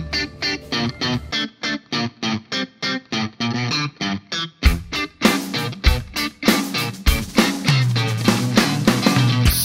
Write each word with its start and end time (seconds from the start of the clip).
thank 0.00 0.16
you 0.16 0.31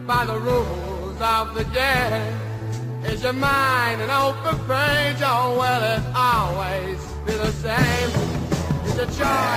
By 0.07 0.25
the 0.25 0.39
rules 0.39 1.21
of 1.21 1.53
the 1.53 1.65
game. 1.65 2.33
Is 3.03 3.21
your 3.23 3.33
mind 3.33 4.01
an 4.01 4.09
open 4.09 4.57
page, 4.65 5.21
or 5.21 5.57
will 5.59 5.83
it 5.83 6.01
always 6.15 7.16
be 7.27 7.33
the 7.33 7.51
same? 7.51 8.36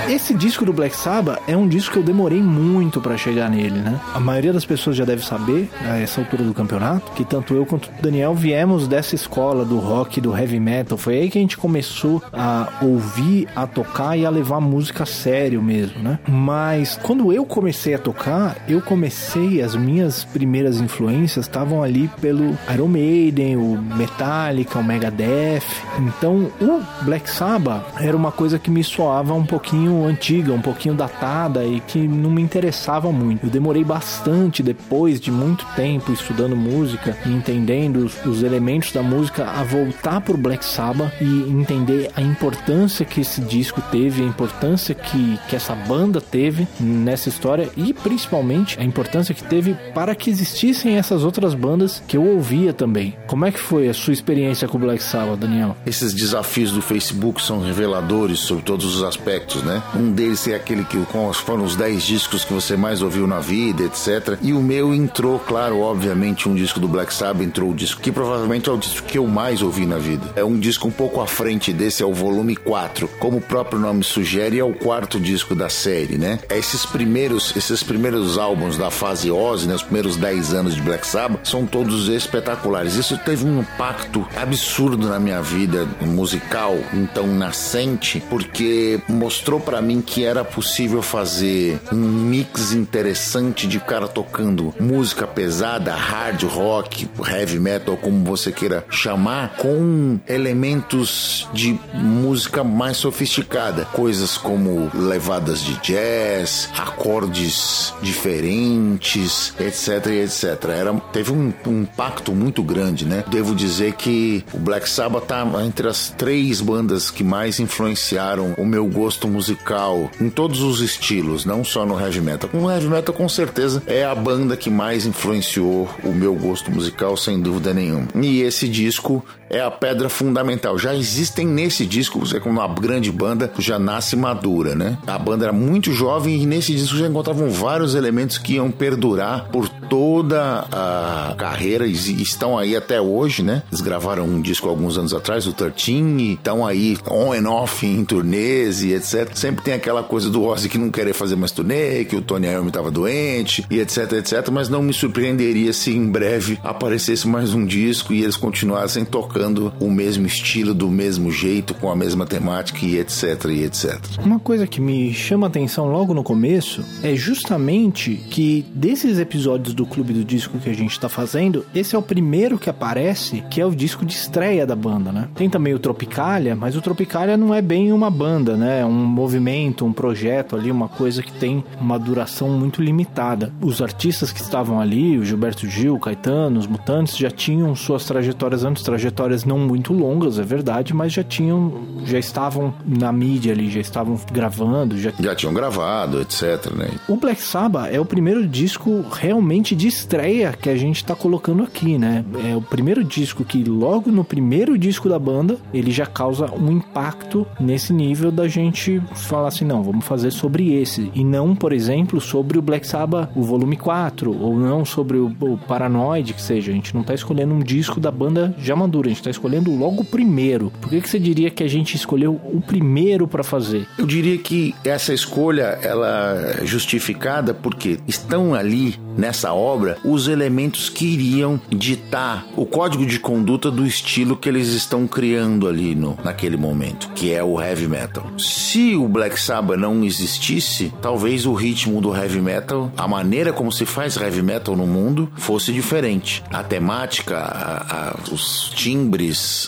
Esse 0.09 0.35
disco 0.35 0.65
do 0.65 0.73
Black 0.73 0.95
Sabbath 0.95 1.41
é 1.47 1.57
um 1.57 1.67
disco 1.67 1.95
que 1.95 1.99
eu 1.99 2.03
demorei 2.03 2.43
muito 2.43 3.01
pra 3.01 3.17
chegar 3.17 3.49
nele, 3.49 3.79
né? 3.79 3.99
A 4.13 4.21
maioria 4.21 4.53
das 4.53 4.65
pessoas 4.65 4.97
já 4.97 5.05
deve 5.05 5.25
saber, 5.25 5.71
a 5.85 5.97
essa 5.99 6.21
altura 6.21 6.43
do 6.43 6.53
campeonato, 6.53 7.13
que 7.13 7.25
tanto 7.25 7.55
eu 7.55 7.65
quanto 7.65 7.87
o 7.87 8.03
Daniel 8.03 8.35
viemos 8.35 8.87
dessa 8.87 9.15
escola 9.15 9.65
do 9.65 9.79
rock, 9.79 10.21
do 10.21 10.37
heavy 10.37 10.61
metal. 10.61 10.99
Foi 10.99 11.15
aí 11.19 11.31
que 11.31 11.39
a 11.39 11.41
gente 11.41 11.57
começou 11.57 12.23
a 12.33 12.69
ouvir, 12.83 13.49
a 13.55 13.67
tocar 13.67 14.17
e 14.17 14.27
a 14.27 14.31
levar 14.31 14.61
música 14.61 15.05
a 15.05 15.07
sério 15.07 15.63
mesmo, 15.63 16.03
né? 16.03 16.19
Mas 16.29 16.99
quando 17.03 17.33
eu 17.33 17.45
comecei 17.45 17.95
a 17.95 17.99
tocar, 17.99 18.57
eu 18.69 18.83
comecei, 18.83 19.63
as 19.63 19.75
minhas 19.75 20.25
primeiras 20.25 20.81
influências 20.81 21.47
estavam 21.47 21.83
ali 21.83 22.11
pelo 22.21 22.59
Iron 22.73 22.89
Maiden, 22.89 23.57
o 23.57 23.79
Metallica, 23.81 24.79
o 24.79 24.85
Megadeth. 24.85 25.63
Então, 25.99 26.51
o 26.61 26.83
Black 27.03 27.31
Sabbath 27.31 27.85
era 27.99 28.17
uma 28.17 28.33
coisa 28.33 28.59
que 28.59 28.71
me 28.71 28.83
soava 28.83 29.30
um 29.35 29.47
pouquinho 29.47 30.05
antiga, 30.07 30.53
um 30.53 30.61
pouquinho 30.61 30.95
datada 30.95 31.65
e 31.65 31.81
que 31.81 31.99
não 31.99 32.31
me 32.31 32.43
interessava 32.43 33.11
muito. 33.13 33.47
Eu 33.47 33.51
demorei 33.51 33.85
bastante 33.85 34.63
depois 34.63 35.21
de 35.21 35.31
muito 35.31 35.65
tempo 35.77 36.13
estudando 36.13 36.57
música 36.57 37.17
e 37.25 37.31
entendendo 37.31 38.05
os, 38.05 38.25
os 38.25 38.43
elementos 38.43 38.93
da 38.93 39.03
música 39.03 39.45
a 39.45 39.63
voltar 39.63 40.21
pro 40.21 40.37
Black 40.37 40.65
Sabbath 40.65 41.13
e 41.21 41.51
entender 41.51 42.11
a 42.17 42.21
importância 42.21 43.05
que 43.05 43.21
esse 43.21 43.41
disco 43.41 43.83
teve, 43.91 44.23
a 44.23 44.27
importância 44.27 44.95
que, 44.95 45.39
que 45.49 45.57
essa 45.57 45.75
banda 45.75 46.21
teve 46.21 46.67
nessa 46.79 47.29
história 47.29 47.69
e 47.77 47.93
principalmente 47.93 48.79
a 48.79 48.85
importância 48.85 49.35
que 49.35 49.45
teve 49.45 49.75
para 49.95 50.15
que 50.15 50.31
existissem 50.31 50.97
essas 50.97 51.25
outras 51.25 51.55
bandas 51.55 52.03
que 52.07 52.17
eu 52.17 52.25
ouvia 52.25 52.73
também. 52.73 53.15
Como 53.27 53.45
é 53.45 53.53
que 53.53 53.59
foi 53.59 53.89
a 53.89 53.95
sua 53.95 54.13
experiência 54.13 54.69
com 54.69 54.77
o 54.77 54.81
Black 54.81 55.03
Sabbath, 55.03 55.39
Daniel? 55.39 55.77
Esses 55.87 56.13
desafios 56.13 56.73
do 56.73 56.83
Facebook 56.83 57.43
são 57.43 57.61
reveladores 57.61 58.41
sobre 58.41 58.63
todos 58.63 58.97
os 58.97 59.03
aspectos, 59.03 59.20
né? 59.65 59.83
Um 59.95 60.13
deles 60.13 60.47
é 60.49 60.55
aquele 60.55 60.85
que 60.85 60.99
foram 61.45 61.65
os 61.65 61.77
10 61.77 62.03
discos 62.03 62.45
que 62.45 62.53
você 62.53 62.77
mais 62.77 63.03
ouviu 63.03 63.27
na 63.27 63.39
vida, 63.39 63.83
etc. 63.85 64.39
E 64.43 64.53
o 64.53 64.61
meu 64.61 64.95
entrou, 64.95 65.39
claro, 65.39 65.81
obviamente, 65.81 66.49
um 66.49 66.55
disco 66.55 66.81
do 66.81 66.89
Black 66.89 67.13
Sabbath 67.13 67.43
entrou 67.43 67.71
o 67.71 67.75
disco 67.75 68.01
que 68.01 68.11
provavelmente 68.11 68.69
é 68.69 68.73
o 68.73 68.77
disco 68.77 69.07
que 69.07 69.19
eu 69.19 69.27
mais 69.27 69.63
ouvi 69.63 69.87
na 69.87 69.99
vida. 69.99 70.33
É 70.37 70.45
um 70.45 70.59
disco 70.59 70.89
um 70.89 70.91
pouco 70.91 71.21
à 71.21 71.27
frente 71.27 71.73
desse, 71.73 72.03
é 72.03 72.07
o 72.07 72.13
volume 72.13 72.57
4. 72.57 73.09
Como 73.19 73.39
o 73.39 73.41
próprio 73.41 73.79
nome 73.79 74.03
sugere, 74.05 74.59
é 74.59 74.65
o 74.65 74.75
quarto 74.75 75.19
disco 75.21 75.55
da 75.55 75.69
série, 75.69 76.17
né? 76.19 76.39
Esses 76.51 76.87
primeiros, 76.87 77.55
esses 77.57 77.83
primeiros 77.83 78.39
álbuns 78.39 78.77
da 78.77 78.91
fase 78.91 79.31
Ozzy, 79.31 79.69
né? 79.69 79.75
Os 79.75 79.83
primeiros 79.83 80.17
10 80.17 80.55
anos 80.55 80.75
de 80.75 80.83
Black 80.83 81.07
Sabbath, 81.07 81.47
são 81.47 81.67
todos 81.67 82.09
espetaculares. 82.09 82.95
Isso 82.95 83.19
teve 83.19 83.45
um 83.45 83.61
impacto 83.61 84.27
absurdo 84.37 85.09
na 85.09 85.19
minha 85.19 85.43
vida 85.43 85.87
musical, 86.01 86.77
então 86.93 87.27
nascente, 87.27 88.23
porque 88.29 89.01
mostrou 89.11 89.61
pra 89.61 89.81
mim 89.83 90.01
que 90.01 90.25
era 90.25 90.45
possível 90.45 91.03
fazer 91.03 91.81
um 91.93 91.97
mix 91.97 92.73
interessante 92.73 93.67
de 93.67 93.79
cara 93.81 94.09
tocando 94.09 94.75
música 94.79 95.27
pesada, 95.27 95.95
hard 95.95 96.43
rock, 96.45 97.09
heavy 97.27 97.59
metal, 97.59 97.97
como 97.97 98.25
você 98.25 98.53
queira 98.53 98.85
chamar, 98.89 99.57
com 99.57 100.19
elementos 100.29 101.49
de 101.53 101.79
música 101.95 102.63
mais 102.65 102.97
sofisticada, 102.97 103.85
coisas 103.87 104.37
como 104.37 104.91
levadas 104.95 105.63
de 105.63 105.75
jazz, 105.81 106.69
acordes 106.77 107.95
diferentes, 108.03 109.53
etc, 109.59 110.07
etc. 110.07 110.65
Era, 110.71 110.95
teve 111.13 111.33
um, 111.33 111.53
um 111.67 111.83
impacto 111.83 112.33
muito 112.33 112.63
grande, 112.63 113.05
né? 113.05 113.25
Devo 113.29 113.55
dizer 113.55 113.95
que 113.95 114.45
o 114.53 114.59
Black 114.59 114.89
Sabbath 114.89 115.27
tá 115.27 115.47
entre 115.65 115.89
as 115.89 116.11
três 116.11 116.61
bandas 116.61 117.11
que 117.11 117.25
mais 117.25 117.61
influenciaram 117.61 118.55
o 118.57 118.65
meu 118.65 118.87
musical 119.29 120.11
em 120.21 120.29
todos 120.29 120.61
os 120.63 120.81
estilos, 120.81 121.45
não 121.45 121.65
só 121.65 121.87
no 121.87 121.99
heavy 121.99 122.21
metal. 122.21 122.51
O 122.53 122.71
heavy 122.71 122.89
metal 122.89 123.15
com 123.15 123.29
certeza 123.29 123.83
é 123.87 124.05
a 124.05 124.15
banda 124.15 124.57
que 124.57 124.71
mais 124.71 125.07
influenciou 125.07 125.89
o 126.05 126.13
meu 126.13 126.35
gosto 126.35 126.71
musical, 126.71 127.17
sem 127.17 127.41
dúvida 127.41 127.73
nenhuma. 127.73 128.09
E 128.15 128.43
esse 128.43 128.69
disco 128.69 129.25
é 129.51 129.61
a 129.61 129.71
pedra 129.71 130.09
fundamental. 130.09 130.79
Já 130.79 130.95
existem 130.95 131.47
nesse 131.47 131.85
disco, 131.85 132.21
você 132.21 132.39
como 132.39 132.61
uma 132.61 132.69
grande 132.69 133.11
banda 133.11 133.53
já 133.59 133.79
nasce 133.79 134.15
madura, 134.15 134.77
né? 134.77 134.97
A 135.07 135.19
banda 135.19 135.47
era 135.47 135.53
muito 135.53 135.93
jovem 135.93 136.41
e 136.41 136.47
nesse 136.47 136.73
disco 136.75 136.97
já 136.97 137.09
encontravam 137.09 137.51
vários 137.51 137.97
elementos 137.97 138.39
que 138.39 138.55
iam 138.55 138.71
perdurar 138.71 139.49
por 139.51 139.69
toda 139.69 140.65
a 140.71 141.35
carreira 141.37 141.85
e 141.87 141.93
estão 141.93 142.57
aí 142.57 142.77
até 142.77 143.01
hoje, 143.01 143.43
né? 143.43 143.65
Eles 143.71 143.81
gravaram 143.81 144.25
um 144.25 144.41
disco 144.41 144.69
alguns 144.69 144.97
anos 144.97 145.13
atrás, 145.13 145.49
o 145.49 145.53
13, 145.53 145.91
e 145.91 146.33
estão 146.35 146.65
aí 146.65 146.97
on 147.09 147.33
and 147.33 147.51
off 147.51 147.85
em 147.85 148.05
turnês 148.05 148.85
e 148.85 148.93
etc. 148.93 149.35
Sempre 149.35 149.65
tem 149.65 149.75
aquela 149.75 150.05
coisa 150.05 150.31
do 150.31 150.45
Ozzy 150.45 150.69
que 150.69 150.79
não 150.79 150.91
querer 150.91 151.13
fazer 151.13 151.35
mais 151.35 151.51
turnê, 151.51 152.05
que 152.05 152.15
o 152.15 152.23
Tony 152.23 152.47
Iommi 152.47 152.69
estava 152.69 152.91
doente 152.91 153.67
e 153.69 153.81
etc, 153.81 154.13
etc. 154.13 154.49
Mas 154.53 154.69
não 154.69 154.81
me 154.81 154.93
surpreenderia 154.93 155.73
se 155.73 155.91
em 155.91 156.09
breve 156.09 156.61
aparecesse 156.63 157.27
mais 157.27 157.53
um 157.53 157.67
disco 157.67 158.13
e 158.13 158.23
eles 158.23 158.37
continuassem 158.37 159.05
tocando 159.05 159.40
o 159.81 159.91
mesmo 159.91 160.27
estilo, 160.27 160.75
do 160.75 160.89
mesmo 160.89 161.31
jeito, 161.31 161.75
com 161.75 161.91
a 161.91 161.97
mesma 161.97 162.27
temática 162.27 162.85
e 162.85 162.99
etc, 162.99 163.45
e 163.47 163.65
etc. 163.65 163.99
Uma 164.25 164.39
coisa 164.39 164.67
que 164.67 164.81
me 164.81 165.13
chama 165.13 165.47
atenção 165.47 165.91
logo 165.91 166.15
no 166.15 166.23
começo 166.23 166.85
é 167.03 167.15
justamente 167.15 168.15
que 168.31 168.65
desses 168.75 169.19
episódios 169.19 169.75
do 169.75 169.87
Clube 169.87 170.13
do 170.13 170.25
Disco 170.25 170.59
que 170.59 170.71
a 170.71 170.75
gente 170.75 170.93
está 170.93 171.09
fazendo, 171.09 171.65
esse 171.75 171.95
é 171.95 171.99
o 171.99 172.03
primeiro 172.03 172.59
que 172.59 172.71
aparece, 172.71 173.43
que 173.51 173.61
é 173.61 173.67
o 173.67 173.75
disco 173.75 174.05
de 174.05 174.15
estreia 174.15 174.67
da 174.67 174.77
banda, 174.77 175.13
né? 175.13 175.29
Tem 175.35 175.49
também 175.49 175.75
o 175.75 175.79
Tropicalia, 175.79 176.55
mas 176.55 176.77
o 176.77 176.81
Tropicalia 176.81 177.37
não 177.37 177.55
é 177.55 177.63
bem 177.63 177.93
uma 177.93 178.11
banda, 178.11 178.57
né? 178.57 178.81
É 178.81 178.85
um 178.85 178.93
movimento, 178.93 179.85
um 179.85 179.93
projeto 179.93 180.57
ali, 180.57 180.71
uma 180.71 180.89
coisa 180.89 181.23
que 181.23 181.33
tem 181.33 181.65
uma 181.81 181.99
duração 181.99 182.49
muito 182.49 182.83
limitada. 182.83 183.53
Os 183.61 183.81
artistas 183.81 184.33
que 184.33 184.41
estavam 184.41 184.81
ali, 184.81 185.19
o 185.19 185.25
Gilberto 185.25 185.67
Gil, 185.67 185.95
o 185.95 186.01
Caetano, 186.01 186.59
os 186.59 186.67
Mutantes, 186.67 187.17
já 187.17 187.31
tinham 187.31 187.75
suas 187.75 188.05
trajetórias 188.05 188.65
antes, 188.65 188.83
trajetórias 188.83 189.30
não 189.45 189.59
muito 189.59 189.93
longas, 189.93 190.39
é 190.39 190.43
verdade, 190.43 190.95
mas 190.95 191.13
já 191.13 191.23
tinham, 191.23 191.73
já 192.05 192.19
estavam 192.19 192.75
na 192.85 193.13
mídia 193.13 193.53
ali, 193.53 193.71
já 193.71 193.81
estavam 193.81 194.19
gravando, 194.33 194.99
já, 194.99 195.13
já 195.19 195.35
tinham 195.35 195.55
gravado, 195.55 196.21
etc, 196.21 196.73
né? 196.75 196.91
O 197.09 197.17
Black 197.17 197.41
Sabbath 197.43 197.93
é 197.93 198.01
o 198.01 198.05
primeiro 198.05 198.47
disco 198.47 199.05
realmente 199.13 199.75
de 199.75 199.89
estreia 199.89 200.53
que 200.53 200.69
a 200.69 200.77
gente 200.77 201.05
tá 201.05 201.15
colocando 201.15 201.63
aqui, 201.63 201.99
né? 201.99 202.25
É 202.45 202.57
o 202.57 202.63
primeiro 202.63 203.05
disco 203.05 203.45
que 203.45 203.63
logo 203.65 204.11
no 204.11 204.25
primeiro 204.25 204.79
disco 204.79 205.09
da 205.09 205.19
banda, 205.19 205.59
ele 205.73 205.91
já 205.91 206.07
causa 206.07 206.51
um 206.55 206.71
impacto 206.71 207.47
nesse 207.59 207.93
nível 207.93 208.31
da 208.31 208.49
gente 208.49 209.01
falar 209.15 209.49
assim, 209.49 209.65
não, 209.65 209.83
vamos 209.83 210.05
fazer 210.05 210.31
sobre 210.31 210.75
esse 210.75 211.11
e 211.15 211.25
não, 211.25 211.55
por 211.55 211.73
exemplo, 211.73 212.21
sobre 212.21 212.59
o 212.59 212.63
Black 212.63 212.87
Sabbath, 212.87 213.31
o 213.35 213.43
volume 213.43 213.77
4, 213.77 214.37
ou 214.41 214.59
não 214.59 214.85
sobre 214.85 215.19
o, 215.19 215.35
o 215.41 215.59
Paranoid, 215.59 216.35
que 216.35 216.43
seja, 216.43 216.71
a 216.71 216.75
gente 216.75 216.95
não 216.95 217.03
tá 217.03 217.15
escolhendo 217.15 217.55
um 217.55 217.61
disco 217.61 218.01
da 218.01 218.11
banda 218.11 218.55
já 218.59 218.75
madura, 218.75 219.09
a 219.09 219.13
gente 219.21 219.25
tá 219.25 219.31
escolhendo 219.31 219.75
logo 219.75 220.03
o 220.03 220.05
primeiro. 220.05 220.73
Por 220.81 220.91
que 220.91 221.01
que 221.01 221.09
você 221.09 221.19
diria 221.19 221.51
que 221.51 221.63
a 221.63 221.69
gente 221.69 221.95
escolheu 221.95 222.41
o 222.45 222.61
primeiro 222.61 223.29
para 223.29 223.45
fazer? 223.45 223.87
Eu 223.99 224.07
diria 224.07 224.37
que 224.39 224.75
essa 224.85 225.13
escolha 225.13 225.79
ela 225.83 226.57
é 226.59 226.67
justificada 226.67 227.53
porque 227.53 227.99
estão 228.09 228.55
ali 228.55 228.99
nessa 229.17 229.53
obra 229.53 229.99
os 230.05 230.29
elementos 230.29 230.89
que 230.89 231.05
iriam 231.05 231.61
ditar 231.69 232.47
o 232.57 232.65
código 232.65 233.05
de 233.05 233.19
conduta 233.19 233.71
do 233.71 233.87
estilo 233.87 234.37
que 234.37 234.49
eles 234.49 234.69
estão 234.69 235.07
criando 235.07 235.69
ali 235.69 235.95
no, 235.95 236.17
naquele 236.25 236.57
momento, 236.57 237.11
que 237.15 237.33
é 237.33 237.43
o 237.45 237.61
heavy 237.61 237.87
metal. 237.87 238.27
Se 238.39 238.97
o 238.97 239.07
Black 239.09 239.39
Sabbath 239.39 239.79
não 239.79 240.03
existisse, 240.05 240.93
talvez 241.03 241.45
o 241.45 241.53
ritmo 241.53 242.01
do 242.01 242.15
heavy 242.15 242.41
metal, 242.41 242.91
a 242.97 243.07
maneira 243.07 243.53
como 243.53 243.71
se 243.71 243.85
faz 243.85 244.17
heavy 244.17 244.43
metal 244.43 244.75
no 244.75 244.87
mundo, 244.87 245.31
fosse 245.37 245.73
diferente. 245.73 246.43
A 246.51 246.63
temática, 246.63 247.37
a, 247.37 248.11
a, 248.11 248.17
os 248.33 248.71
timbres, 248.75 249.10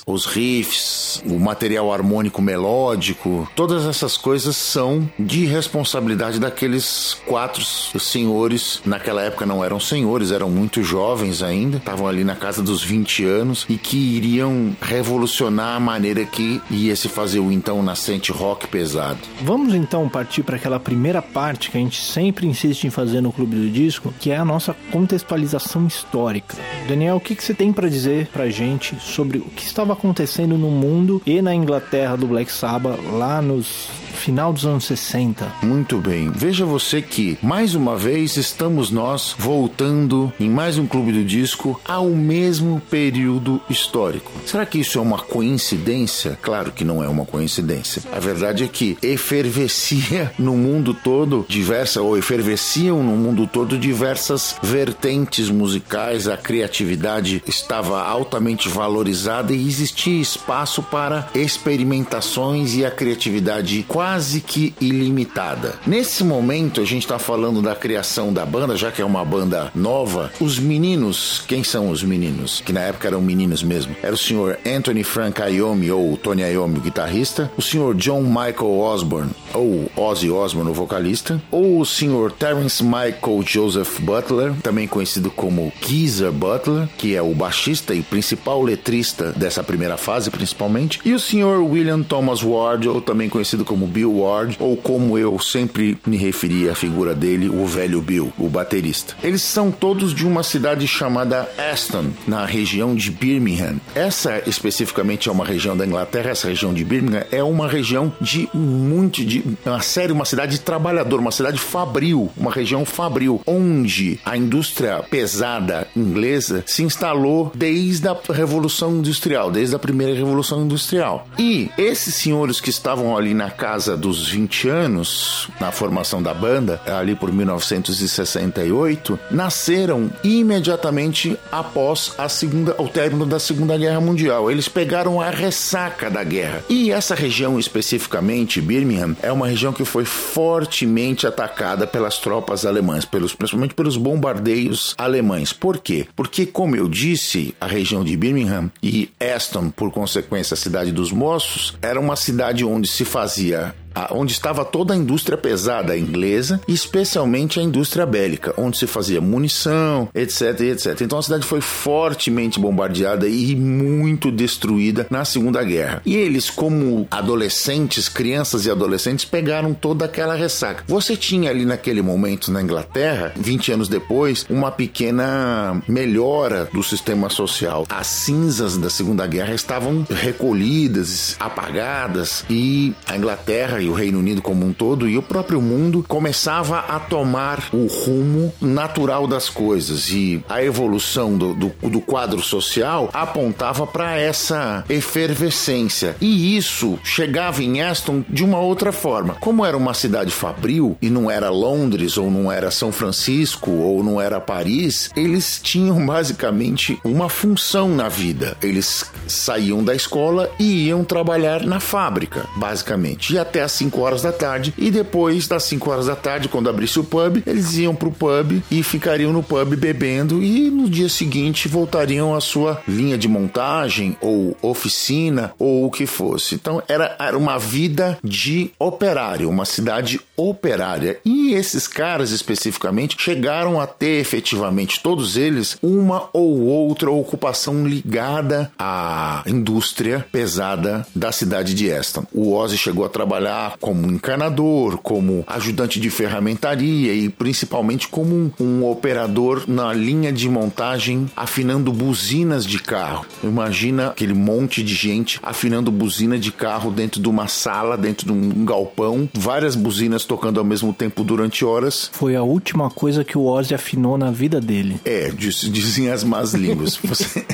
os 0.07 0.27
riffs, 0.27 1.23
o 1.27 1.39
material 1.39 1.93
harmônico 1.93 2.41
melódico, 2.41 3.49
todas 3.57 3.87
essas 3.87 4.17
coisas 4.17 4.57
são 4.57 5.09
de 5.19 5.45
responsabilidade 5.47 6.39
daqueles 6.39 7.17
quatro 7.27 7.65
senhores. 7.65 8.81
Naquela 8.85 9.23
época 9.23 9.47
não 9.47 9.65
eram 9.65 9.81
senhores, 9.81 10.31
eram 10.31 10.51
muito 10.51 10.83
jovens 10.83 11.43
ainda, 11.43 11.79
estavam 11.79 12.07
ali 12.07 12.25
na 12.25 12.37
casa 12.37 12.63
dos 12.63 12.83
20 12.83 13.25
anos 13.25 13.67
e 13.69 13.77
que 13.77 13.97
iriam 13.97 14.77
revolucionar 14.81 15.77
a 15.77 15.81
maneira 15.81 16.25
que 16.25 16.61
ia 16.71 16.95
se 16.95 17.09
fazer 17.09 17.41
o 17.41 17.51
então 17.51 17.83
nascente 17.83 18.31
rock 18.31 18.69
pesado. 18.69 19.19
Vamos 19.43 19.75
então 19.75 20.09
partir 20.09 20.43
para 20.43 20.57
aquela 20.57 20.79
primeira 20.79 21.21
parte 21.21 21.71
que 21.71 21.79
a 21.79 21.81
gente 21.81 22.03
sempre 22.03 22.47
insiste 22.47 22.85
em 22.85 22.91
fazer 22.91 23.21
no 23.21 23.33
Clube 23.33 23.57
do 23.57 23.71
Disco, 23.71 24.13
que 24.21 24.31
é 24.31 24.37
a 24.37 24.45
nossa 24.45 24.75
contextualização 24.91 25.87
histórica. 25.87 26.57
Daniel, 26.89 27.17
o 27.17 27.21
que, 27.21 27.35
que 27.35 27.45
você 27.45 27.55
tem 27.55 27.73
para 27.73 27.89
dizer 27.89 28.29
pra 28.29 28.49
gente 28.51 28.97
sobre 29.01 29.32
o 29.39 29.51
que 29.51 29.63
estava 29.63 29.93
acontecendo 29.93 30.57
no 30.57 30.71
mundo 30.71 31.23
e 31.27 31.41
na 31.41 31.55
Inglaterra 31.55 32.17
do 32.17 32.27
Black 32.27 32.51
Sabbath 32.51 32.99
lá 33.13 33.41
nos 33.41 33.89
final 34.13 34.53
dos 34.53 34.65
anos 34.65 34.85
60? 34.85 35.53
Muito 35.63 35.99
bem. 35.99 36.31
Veja 36.31 36.65
você 36.65 37.03
que, 37.03 37.39
mais 37.43 37.75
uma 37.75 37.97
vez, 37.97 38.37
estamos 38.37 38.91
nós 38.91 39.35
voltando 39.39 40.33
em 40.39 40.49
mais 40.49 40.79
um 40.79 40.87
Clube 40.87 41.13
do 41.13 41.25
Disco 41.25 41.81
ao 41.85 42.09
mesmo 42.11 42.81
período 42.91 43.61
histórico. 43.69 44.31
Será 44.47 44.65
que 44.65 44.79
isso 44.79 44.99
é 44.99 45.01
uma 45.01 45.19
coincidência? 45.19 46.39
Claro 46.41 46.73
que 46.73 46.85
não 46.85 47.03
é 47.03 47.09
uma 47.09 47.25
coincidência. 47.25 48.03
A 48.13 48.21
verdade 48.21 48.65
é 48.65 48.69
que 48.69 48.97
efervescia 49.03 50.33
no 50.39 50.57
mundo 50.57 50.95
todo 50.95 51.45
diversa 51.49 52.03
ou 52.03 52.17
efervesciam 52.17 53.03
no 53.03 53.17
mundo 53.17 53.47
todo 53.47 53.79
diversas 53.79 54.57
vertentes 54.63 55.51
musicais, 55.51 56.29
a 56.29 56.37
criatividade 56.37 57.43
estava 57.47 58.03
altamente 58.03 58.69
valorizada 58.69 59.53
e 59.53 59.67
existia 59.67 60.21
espaço 60.21 60.83
para 60.83 61.29
experimentações 61.35 62.75
e 62.75 62.85
a 62.85 62.91
criatividade 62.91 63.83
quase 64.03 64.41
que 64.41 64.75
ilimitada. 64.81 65.77
Nesse 65.87 66.25
momento 66.25 66.81
a 66.81 66.85
gente 66.85 67.03
está 67.03 67.21
falando 67.21 67.63
da 67.63 67.77
criação 67.77 68.33
da 68.33 68.45
banda, 68.45 68.77
já 68.77 68.91
que 68.91 69.01
é 69.01 69.05
uma 69.05 69.25
banda 69.25 69.71
nova. 69.77 70.33
Os 70.41 70.59
meninos, 70.59 71.45
quem 71.47 71.63
são 71.63 71.89
os 71.89 72.03
meninos? 72.03 72.61
Que 72.67 72.73
na 72.73 72.81
época 72.81 73.07
eram 73.07 73.23
meninos 73.23 73.63
mesmo. 73.63 73.95
Era 74.03 74.13
o 74.13 74.19
senhor 74.19 74.59
Anthony 74.67 75.05
Frank 75.05 75.41
Iommi 75.41 75.93
ou 75.93 76.17
Tony 76.17 76.43
Iommi, 76.43 76.79
o 76.79 76.81
guitarrista, 76.81 77.49
o 77.57 77.63
senhor 77.63 77.95
John 77.95 78.23
Michael 78.23 78.77
Osborne 78.77 79.31
ou 79.55 79.91
Ozzy 79.97 80.31
Osbourne, 80.31 80.71
o 80.71 80.75
vocalista, 80.75 81.41
ou 81.51 81.81
o 81.81 81.87
senhor 81.87 82.33
Terence 82.33 82.83
Michael 82.83 83.43
Joseph 83.47 84.01
Butler, 84.01 84.53
também 84.63 84.89
conhecido 84.89 85.31
como 85.31 85.73
Geezer 85.81 86.33
Butler, 86.33 86.89
que 86.97 87.15
é 87.15 87.23
o 87.23 87.35
baixista 87.35 87.95
e 87.95 88.03
principal 88.03 88.63
letrista 88.63 89.33
dessa 89.33 89.63
primeira 89.63 89.97
fase, 89.97 90.31
principalmente, 90.31 91.01
e 91.05 91.13
o 91.13 91.21
senhor 91.21 91.63
William 91.63 92.03
Thomas 92.03 92.43
Ward, 92.43 92.89
ou 92.89 93.01
também 93.01 93.29
conhecido 93.29 93.65
como 93.65 93.87
Bill 93.93 94.21
Ward, 94.21 94.57
ou 94.59 94.77
como 94.77 95.19
eu 95.19 95.39
sempre 95.39 95.99
me 96.07 96.17
referi 96.17 96.69
à 96.69 96.75
figura 96.75 97.15
dele, 97.15 97.49
o 97.49 97.67
velho 97.67 98.01
Bill, 98.01 98.33
o 98.39 98.49
baterista. 98.49 99.15
Eles 99.23 99.43
são 99.43 99.71
todos 99.71 100.15
de 100.15 100.27
uma 100.27 100.43
cidade 100.43 100.87
chamada 100.89 101.49
Aston, 101.73 102.07
na 102.27 102.45
região 102.45 102.95
de 102.95 103.11
Birmingham. 103.11 103.77
Essa 103.95 104.43
especificamente 104.47 105.29
é 105.29 105.33
uma 105.33 105.45
região 105.45 105.77
da 105.77 105.87
Inglaterra, 105.87 106.31
essa 106.31 106.49
região 106.49 106.73
de 106.73 106.85
Birmingham 106.85 107.25
é 107.31 107.43
uma 107.43 107.69
região 107.69 108.13
de 108.21 108.49
muito 108.55 109.25
de 109.25 109.45
uma 109.65 109.81
série, 109.83 110.13
uma 110.13 110.25
cidade 110.25 110.61
trabalhadora, 110.61 111.21
uma 111.21 111.31
cidade 111.31 111.59
fabril, 111.59 112.31
uma 112.37 112.51
região 112.51 112.85
fabril, 112.85 113.41
onde 113.47 114.19
a 114.25 114.37
indústria 114.37 115.03
pesada 115.11 115.87
inglesa 115.97 116.65
se 116.67 116.83
instalou 116.83 117.53
desde 117.55 118.09
a 118.09 118.17
Revolução 118.33 118.97
Industrial, 118.97 119.51
desde 119.51 119.75
a 119.75 119.79
primeira 119.79 120.15
Revolução 120.15 120.63
Industrial. 120.63 121.27
E 121.39 121.71
esses 121.77 122.15
senhores 122.15 122.61
que 122.61 122.71
estavam 122.71 123.17
ali 123.17 123.35
na 123.35 123.51
casa 123.51 123.82
dos 123.87 124.29
20 124.29 124.69
anos, 124.69 125.49
na 125.61 125.73
formação 125.73 126.23
da 126.23 126.33
banda, 126.33 126.81
ali 126.87 127.15
por 127.15 127.33
1968, 127.33 129.19
nasceram 129.31 130.11
imediatamente 130.23 131.37
após 131.51 132.15
a 132.17 132.29
segunda, 132.29 132.75
o 132.79 132.89
término 132.89 133.27
da 133.27 133.39
Segunda 133.39 133.77
Guerra 133.77 134.01
Mundial. 134.01 134.51
Eles 134.51 134.69
pegaram 134.69 135.21
a 135.21 135.31
ressaca 135.31 136.11
da 136.11 136.23
guerra. 136.23 136.65
E 136.69 136.91
essa 136.91 137.15
região 137.15 137.59
especificamente, 137.59 138.61
Birmingham, 138.61 139.17
é 139.23 139.33
uma 139.33 139.47
região 139.49 139.73
que 139.73 139.85
foi 139.85 140.05
fortemente 140.05 141.27
atacada 141.27 141.87
pelas 141.87 142.19
tropas 142.19 142.65
alemãs, 142.65 143.05
pelos, 143.05 143.35
principalmente 143.35 143.75
pelos 143.75 143.97
bombardeios 143.97 144.95
alemães. 144.97 145.53
Por 145.53 145.79
quê? 145.79 146.07
Porque, 146.15 146.47
como 146.47 146.77
eu 146.77 146.89
disse, 146.89 147.55
a 147.61 147.67
região 147.67 148.05
de 148.05 148.17
Birmingham 148.17 148.71
e 148.83 149.11
Aston, 149.35 149.71
por 149.71 149.91
consequência, 149.91 150.55
a 150.55 150.59
cidade 150.59 150.93
dos 150.93 151.13
moços, 151.13 151.77
era 151.83 151.99
uma 151.99 152.17
cidade 152.17 152.65
onde 152.65 152.89
se 152.89 153.05
fazia 153.05 153.72
onde 154.11 154.33
estava 154.33 154.65
toda 154.65 154.95
a 154.95 154.97
indústria 154.97 155.37
pesada 155.37 155.97
inglesa, 155.97 156.61
especialmente 156.67 157.61
a 157.61 157.63
indústria 157.63 158.07
bélica, 158.07 158.55
onde 158.57 158.79
se 158.79 158.87
fazia 158.87 159.21
munição, 159.21 160.09
etc, 160.15 160.61
etc. 160.61 161.01
Então 161.01 161.19
a 161.19 161.23
cidade 161.23 161.47
foi 161.47 161.61
fortemente 161.61 162.61
bombardeada 162.61 163.29
e 163.29 163.55
muito 163.57 164.31
destruída 164.31 165.07
na 165.11 165.25
Segunda 165.25 165.63
Guerra. 165.63 166.03
E 166.05 166.17
eles, 166.17 166.51
como 166.51 167.07
adolescentes, 167.11 168.09
crianças 168.09 168.67
e 168.67 168.71
adolescentes, 168.71 169.25
pegaram 169.25 169.75
toda 169.75 170.05
aquela 170.05 170.35
ressaca. 170.35 170.85
Você 170.87 171.17
tinha 171.17 171.51
ali 171.51 171.65
naquele 171.65 172.03
momento 172.03 172.51
na 172.51 172.63
Inglaterra, 172.63 173.33
20 173.37 173.73
anos 173.73 173.89
depois, 173.89 174.47
uma 174.49 174.71
pequena 174.71 175.83
melhora 175.89 176.69
do 176.73 176.83
sistema 176.83 177.29
social. 177.29 177.87
As 177.89 178.07
cinzas 178.07 178.77
da 178.77 178.91
Segunda 178.91 179.27
Guerra 179.27 179.55
estavam 179.55 180.07
recolhidas, 180.09 181.37
apagadas 181.39 182.45
e 182.49 182.95
a 183.07 183.17
Inglaterra 183.17 183.82
e 183.83 183.89
o 183.89 183.93
Reino 183.93 184.19
Unido 184.19 184.41
como 184.41 184.65
um 184.65 184.73
todo 184.73 185.09
e 185.09 185.19
o 185.19 185.23
próprio 185.23 185.61
mundo 185.61 186.05
começava 186.07 186.79
a 186.79 186.99
tomar 186.99 187.69
o 187.73 187.87
rumo 187.87 188.53
natural 188.61 189.27
das 189.27 189.49
coisas 189.49 190.11
e 190.11 190.43
a 190.49 190.63
evolução 190.63 191.37
do, 191.37 191.55
do, 191.55 191.73
do 191.91 192.01
quadro 192.01 192.41
social 192.43 193.11
apontava 193.13 193.87
para 193.87 194.17
essa 194.17 194.85
efervescência 194.89 196.17
e 196.21 196.57
isso 196.57 196.99
chegava 197.03 197.63
em 197.63 197.83
Aston 197.83 198.25
de 198.29 198.45
uma 198.45 198.59
outra 198.59 198.93
forma. 198.93 199.35
Como 199.41 199.65
era 199.65 199.77
uma 199.77 199.95
cidade 199.95 200.31
fabril 200.31 200.97
e 201.01 201.11
não 201.11 201.31
era 201.31 201.51
Londres 201.51 202.17
ou 202.17 202.31
não 202.31 202.51
era 202.51 202.71
São 202.71 202.93
Francisco 202.93 203.71
ou 203.71 204.03
não 204.03 204.21
era 204.21 204.41
Paris, 204.41 205.11
eles 205.17 205.61
tinham 205.63 206.05
basicamente 206.05 206.99
uma 207.05 207.29
função 207.29 207.89
na 207.89 208.09
vida. 208.09 208.57
Eles 208.63 209.05
saíam 209.27 209.83
da 209.83 209.95
escola 209.95 210.51
e 210.59 210.87
iam 210.87 211.05
trabalhar 211.05 211.63
na 211.63 211.81
fábrica, 211.81 212.47
basicamente. 212.57 213.35
E 213.35 213.39
até 213.39 213.63
às 213.73 213.75
5 213.75 214.01
horas 214.01 214.23
da 214.23 214.31
tarde. 214.31 214.75
E 214.77 214.91
depois 214.91 215.49
das 215.49 215.65
5 215.65 215.91
horas 215.91 216.07
da 216.07 216.15
tarde, 216.15 216.49
quando 216.49 216.69
abrisse 216.69 217.01
o 217.01 217.05
pub, 217.05 217.43
eles 217.47 217.77
iam 217.79 217.95
pro 217.95 218.13
pub 218.13 218.63
e 218.71 218.83
ficariam 218.83 219.33
no 219.33 219.43
pub 219.43 219.75
bebendo. 219.75 220.43
E 220.43 220.71
no 220.71 220.89
dia 220.89 221.09
seguinte 221.09 221.69
voltariam 221.69 222.35
à 222.35 222.41
sua 222.41 222.83
linha 222.87 223.17
de 223.17 223.29
montagem 223.29 224.17
ou 224.21 224.57
oficina 224.61 225.55
ou 225.59 225.87
o 225.87 225.91
que 225.91 226.07
fosse. 226.07 226.55
Então 226.55 226.83
era, 226.87 227.17
uma 227.37 227.59
vida 227.59 228.19
de 228.23 228.71
operário, 228.79 229.49
uma 229.49 229.65
cidade 229.65 230.21
operária. 230.37 231.19
E 231.25 231.55
esses 231.55 231.89
caras 231.89 232.31
especificamente 232.31 233.17
chegaram 233.19 233.81
a 233.81 233.87
ter 233.87 234.21
efetivamente, 234.21 235.01
todos 235.03 235.37
eles, 235.37 235.79
uma 235.83 236.29
ou 236.33 236.61
outra 236.63 237.11
ocupação 237.11 237.87
ligada 237.87 238.71
à 238.79 239.43
indústria 239.47 240.27
pesada 240.31 241.07
da 241.15 241.33
cidade 241.33 241.75
de 241.75 241.91
Aston. 241.91 242.25
O 242.33 242.53
Ozzy 242.53 242.77
chegou 242.77 243.05
a 243.05 243.09
trabalhar 243.09 243.62
como 243.71 244.07
encanador, 244.07 244.99
como 244.99 245.45
ajudante 245.47 246.01
de 246.01 246.11
ferramentaria 246.11 247.15
e 247.15 247.29
principalmente 247.29 248.09
como 248.09 248.35
um, 248.35 248.51
um 248.61 248.91
operador 248.91 249.65
na 249.67 249.93
linha 249.93 250.33
de 250.33 250.49
montagem 250.49 251.31
afinando 251.37 251.93
buzinas 251.93 252.67
de 252.67 252.79
carro. 252.79 253.27
Imagina 253.43 254.09
aquele 254.09 254.35
monte 254.35 254.83
de 254.83 254.95
gente 254.95 255.41
afinando 255.43 255.91
buzina 255.91 256.39
de 256.39 256.53
carro 256.53 256.91
dentro 256.91 257.21
de 257.21 257.29
uma 257.29 257.49
sala, 257.49 257.97
dentro 257.97 258.27
de 258.27 258.33
um 258.33 258.65
galpão, 258.65 259.29
várias 259.35 259.75
buzinas 259.75 260.25
tocando 260.25 260.59
ao 260.59 260.65
mesmo 260.65 260.93
tempo 260.93 261.25
durante 261.25 261.65
horas. 261.65 262.11
Foi 262.13 262.37
a 262.37 262.43
última 262.43 262.91
coisa 262.91 263.25
que 263.25 263.37
o 263.37 263.45
Ozzy 263.47 263.75
afinou 263.75 264.17
na 264.17 264.31
vida 264.31 264.61
dele. 264.61 265.01
É, 265.05 265.31
diz, 265.31 265.61
dizem 265.61 266.11
as 266.11 266.25
más 266.25 266.55
línguas. 266.55 266.97
Você, 267.03 267.45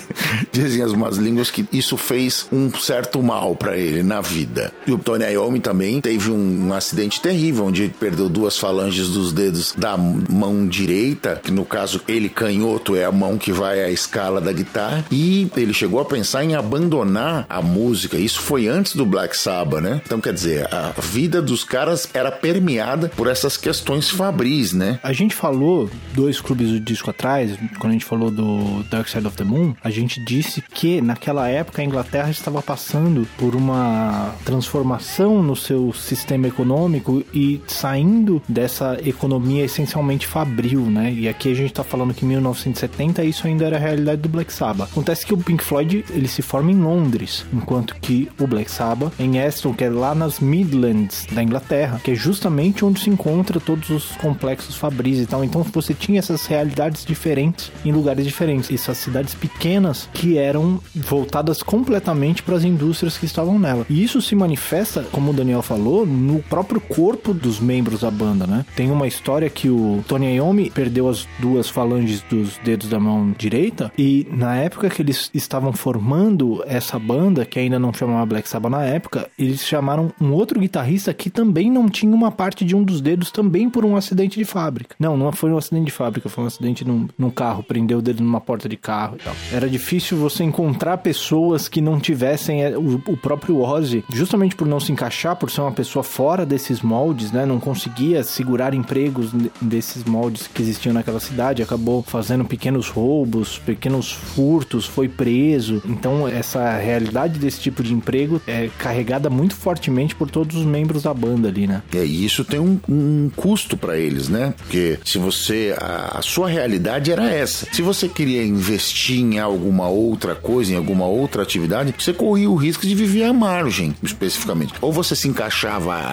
dizem 0.53 0.83
as 0.83 0.93
más 0.93 1.17
línguas 1.17 1.51
que 1.51 1.67
isso 1.73 1.97
fez 1.97 2.47
um 2.53 2.71
certo 2.75 3.23
mal 3.23 3.55
para 3.55 3.77
ele 3.77 4.03
na 4.03 4.21
vida. 4.21 4.73
E 4.87 4.93
o 4.93 4.99
Tony 4.99 5.25
Iommi 5.25 5.61
também 5.61 5.98
teve 6.01 6.31
um, 6.31 6.69
um, 6.69 6.73
acidente 6.73 7.21
terrível, 7.21 7.67
onde 7.67 7.89
perdeu 7.89 8.29
duas 8.29 8.59
falanges 8.59 9.09
dos 9.09 9.33
dedos 9.33 9.75
da 9.77 9.97
mão 9.97 10.67
direita, 10.67 11.41
que 11.43 11.51
no 11.51 11.65
caso 11.65 12.01
ele 12.07 12.29
canhoto 12.29 12.97
é 12.97 13.05
a 13.05 13.13
mão 13.13 13.39
que 13.39 13.53
vai 13.53 13.83
à 13.83 13.91
escala 13.91 14.41
da 14.41 14.53
guitarra, 14.53 15.05
e 15.11 15.51
ele 15.57 15.73
chegou 15.73 16.01
a 16.01 16.05
pensar 16.05 16.45
em 16.45 16.55
abandonar 16.55 17.47
a 17.49 17.61
música. 17.63 18.17
Isso 18.17 18.41
foi 18.41 18.67
antes 18.69 18.95
do 18.95 19.05
Black 19.05 19.37
Sabbath, 19.37 19.81
né? 19.81 20.01
Então 20.05 20.21
quer 20.21 20.33
dizer, 20.33 20.67
a 20.73 20.95
vida 21.01 21.41
dos 21.43 21.65
caras 21.65 22.09
era 22.13 22.31
permeada 22.31 23.09
por 23.09 23.27
essas 23.27 23.57
questões 23.57 24.11
fabris, 24.11 24.73
né? 24.73 24.99
A 25.03 25.13
gente 25.13 25.35
falou 25.35 25.91
dois 26.15 26.41
clubes 26.41 26.71
do 26.71 26.81
disco 26.81 27.11
atrás, 27.11 27.57
quando 27.79 27.91
a 27.91 27.93
gente 27.93 28.05
falou 28.05 28.31
do 28.31 28.83
Dark 28.91 29.09
Side 29.09 29.27
of 29.27 29.37
the 29.37 29.45
Moon, 29.45 29.75
a 29.83 29.91
gente 29.91 30.21
disse 30.21 30.63
que 30.63 31.01
naquela 31.01 31.49
época 31.49 31.83
a 31.83 31.85
Inglaterra 31.85 32.31
estava 32.31 32.63
passando 32.63 33.27
por 33.37 33.55
uma 33.55 34.35
transformação 34.45 35.43
no 35.43 35.57
seu 35.57 35.88
sistema 35.93 36.47
econômico 36.47 37.23
e 37.33 37.61
saindo 37.67 38.43
dessa 38.49 38.99
economia 39.05 39.65
essencialmente 39.65 40.27
fabril, 40.27 40.83
né? 40.83 41.13
E 41.13 41.29
aqui 41.29 41.51
a 41.51 41.55
gente 41.55 41.71
está 41.71 41.85
falando 41.85 42.15
que 42.15 42.25
em 42.25 42.29
1970 42.29 43.25
isso 43.25 43.47
ainda 43.47 43.67
era 43.67 43.77
a 43.77 43.81
realidade 43.81 44.23
do 44.23 44.29
Black 44.29 44.53
Sabbath. 44.53 44.91
Acontece 44.91 45.27
que 45.27 45.35
o 45.35 45.39
Pink 45.39 45.63
Floyd 45.63 46.05
ele 46.11 46.29
se 46.29 46.43
forma 46.43 46.71
em 46.71 46.81
Londres, 46.81 47.45
enquanto 47.53 47.95
que 48.01 48.29
o 48.39 48.47
Black 48.47 48.71
Sabbath 48.71 49.13
em 49.19 49.41
Aston, 49.41 49.75
que 49.75 49.85
é 49.85 49.91
lá 49.91 50.15
nas 50.15 50.41
Midlands 50.41 51.27
da 51.33 51.43
Inglaterra, 51.43 52.01
que 52.03 52.13
é 52.13 52.15
justamente 52.15 52.85
onde 52.85 53.01
se 53.01 53.11
encontra 53.11 53.61
todos 53.61 53.91
os 53.91 54.13
complexos 54.17 54.77
fabris 54.77 55.19
e 55.19 55.27
tal. 55.27 55.45
Então 55.45 55.63
você 55.63 55.95
tinha 55.95 56.19
essas 56.19 56.47
realidades 56.47 57.05
diferentes 57.05 57.71
em 57.85 57.93
lugares 57.93 58.25
diferentes, 58.25 58.71
essas 58.71 58.99
cidades 58.99 59.35
pequenas 59.35 60.09
que 60.13 60.39
eram 60.39 60.81
voltadas 60.95 61.63
completamente 61.63 62.43
para 62.43 62.57
as 62.57 62.65
indústrias 62.65 63.17
que 63.17 63.27
estavam 63.27 63.59
nela. 63.59 63.87
E 63.89 64.03
isso 64.03 64.21
se 64.21 64.35
manifesta, 64.35 65.05
como 65.13 65.31
o 65.31 65.35
Daniel 65.35 65.63
falou, 65.63 65.78
no 65.79 66.43
próprio 66.43 66.81
corpo 66.81 67.33
dos 67.33 67.61
membros 67.61 68.01
da 68.01 68.11
banda, 68.11 68.47
né? 68.47 68.65
Tem 68.75 68.91
uma 68.91 69.07
história 69.07 69.49
que 69.49 69.69
o 69.69 70.03
Tony 70.07 70.37
Iommi 70.37 70.71
perdeu 70.71 71.09
as 71.09 71.27
duas 71.39 71.69
falanges 71.69 72.23
dos 72.29 72.59
dedos 72.59 72.89
da 72.89 72.99
mão 72.99 73.35
direita 73.37 73.93
e 73.97 74.27
na 74.31 74.57
época 74.57 74.91
que 74.91 75.03
eles 75.03 75.31
estavam 75.33 75.73
formando 75.73 76.63
essa 76.67 76.99
banda, 76.99 77.45
que 77.45 77.59
ainda 77.59 77.79
não 77.79 77.93
chamava 77.93 78.27
Black 78.27 78.49
Sabbath 78.49 78.71
na 78.71 78.85
época, 78.85 79.29
eles 79.39 79.65
chamaram 79.65 80.13
um 80.21 80.33
outro 80.33 80.61
guitarrista 80.61 81.13
que 81.15 81.31
também 81.31 81.71
não 81.71 81.89
tinha 81.89 82.15
uma 82.15 82.31
parte 82.31 82.65
de 82.65 82.75
um 82.75 82.83
dos 82.83 83.01
dedos 83.01 83.31
também 83.31 83.71
por 83.71 83.85
um 83.85 83.97
acidente 83.97 84.39
de 84.39 84.45
fábrica. 84.45 84.97
Não, 84.99 85.17
não 85.17 85.33
foi 85.33 85.51
um 85.53 85.59
acidente 85.59 85.87
de 85.87 85.93
fábrica, 85.93 86.29
foi 86.29 86.45
um 86.45 86.47
acidente 86.47 86.85
num, 86.85 87.09
num 87.17 87.31
carro, 87.31 87.63
prendeu 87.63 87.99
o 87.99 88.03
dedo 88.03 88.23
numa 88.23 88.41
porta 88.41 88.69
de 88.69 88.77
carro 88.77 89.17
e 89.19 89.25
tal. 89.25 89.35
Era 89.53 89.69
difícil 89.69 90.17
você 90.19 90.45
encontrar 90.45 90.99
pessoas 90.99 91.69
que 91.69 91.81
não 91.81 91.99
tivessem 92.01 92.63
é, 92.63 92.77
o, 92.77 93.01
o 93.07 93.17
próprio 93.17 93.61
Ozzy, 93.61 94.05
justamente 94.13 94.57
por 94.57 94.67
não 94.67 94.81
se 94.81 94.93
encaixar, 94.93 95.37
por 95.37 95.51
ser 95.59 95.63
uma 95.63 95.73
pessoa 95.73 96.05
fora 96.05 96.47
desses 96.47 96.81
moldes, 96.83 97.33
né? 97.33 97.45
Não 97.45 97.59
conseguia 97.59 98.23
segurar 98.23 98.75
empregos 98.75 99.33
desses 99.61 100.05
moldes 100.05 100.47
que 100.47 100.63
existiam 100.63 100.93
naquela 100.93 101.19
cidade, 101.19 101.63
acabou 101.63 102.03
fazendo 102.03 102.45
pequenos 102.45 102.89
roubos, 102.89 103.59
pequenos 103.59 104.13
furtos, 104.13 104.87
foi 104.87 105.09
preso. 105.09 105.83
Então, 105.85 106.29
essa 106.29 106.77
realidade 106.77 107.39
desse 107.39 107.61
tipo 107.61 107.83
de 107.83 107.93
emprego 107.93 108.41
é 108.47 108.71
carregada 108.79 109.29
muito 109.29 109.57
fortemente 109.57 110.15
por 110.15 110.31
todos 110.31 110.57
os 110.57 110.65
membros 110.65 111.03
da 111.03 111.13
banda 111.13 111.49
ali, 111.49 111.67
né? 111.67 111.83
É, 111.93 112.05
e 112.05 112.25
isso 112.25 112.45
tem 112.45 112.61
um, 112.61 112.79
um 112.89 113.31
custo 113.35 113.77
para 113.77 113.99
eles, 113.99 114.29
né? 114.29 114.55
Porque 114.57 114.99
se 115.05 115.19
você. 115.19 115.75
A, 115.81 116.19
a 116.19 116.23
sua 116.23 116.49
realidade 116.49 117.11
era 117.11 117.29
essa. 117.29 117.67
Se 117.73 117.83
você 117.83 118.09
queria 118.09 118.45
investir 118.45 119.19
em 119.19 119.39
alguma 119.39 119.89
outra 119.89 120.35
coisa, 120.35 120.73
em 120.73 120.77
alguma 120.77 121.07
outra 121.07 121.43
atividade, 121.43 121.95
você 121.99 122.13
corria 122.13 122.49
o 122.49 122.55
risco 122.55 122.87
de 122.87 122.95
viver 122.95 123.25
à 123.25 123.33
margem, 123.33 123.95
especificamente. 124.03 124.75
Ou 124.81 124.93
você 124.93 125.17
se 125.17 125.27
encaixava 125.27 125.48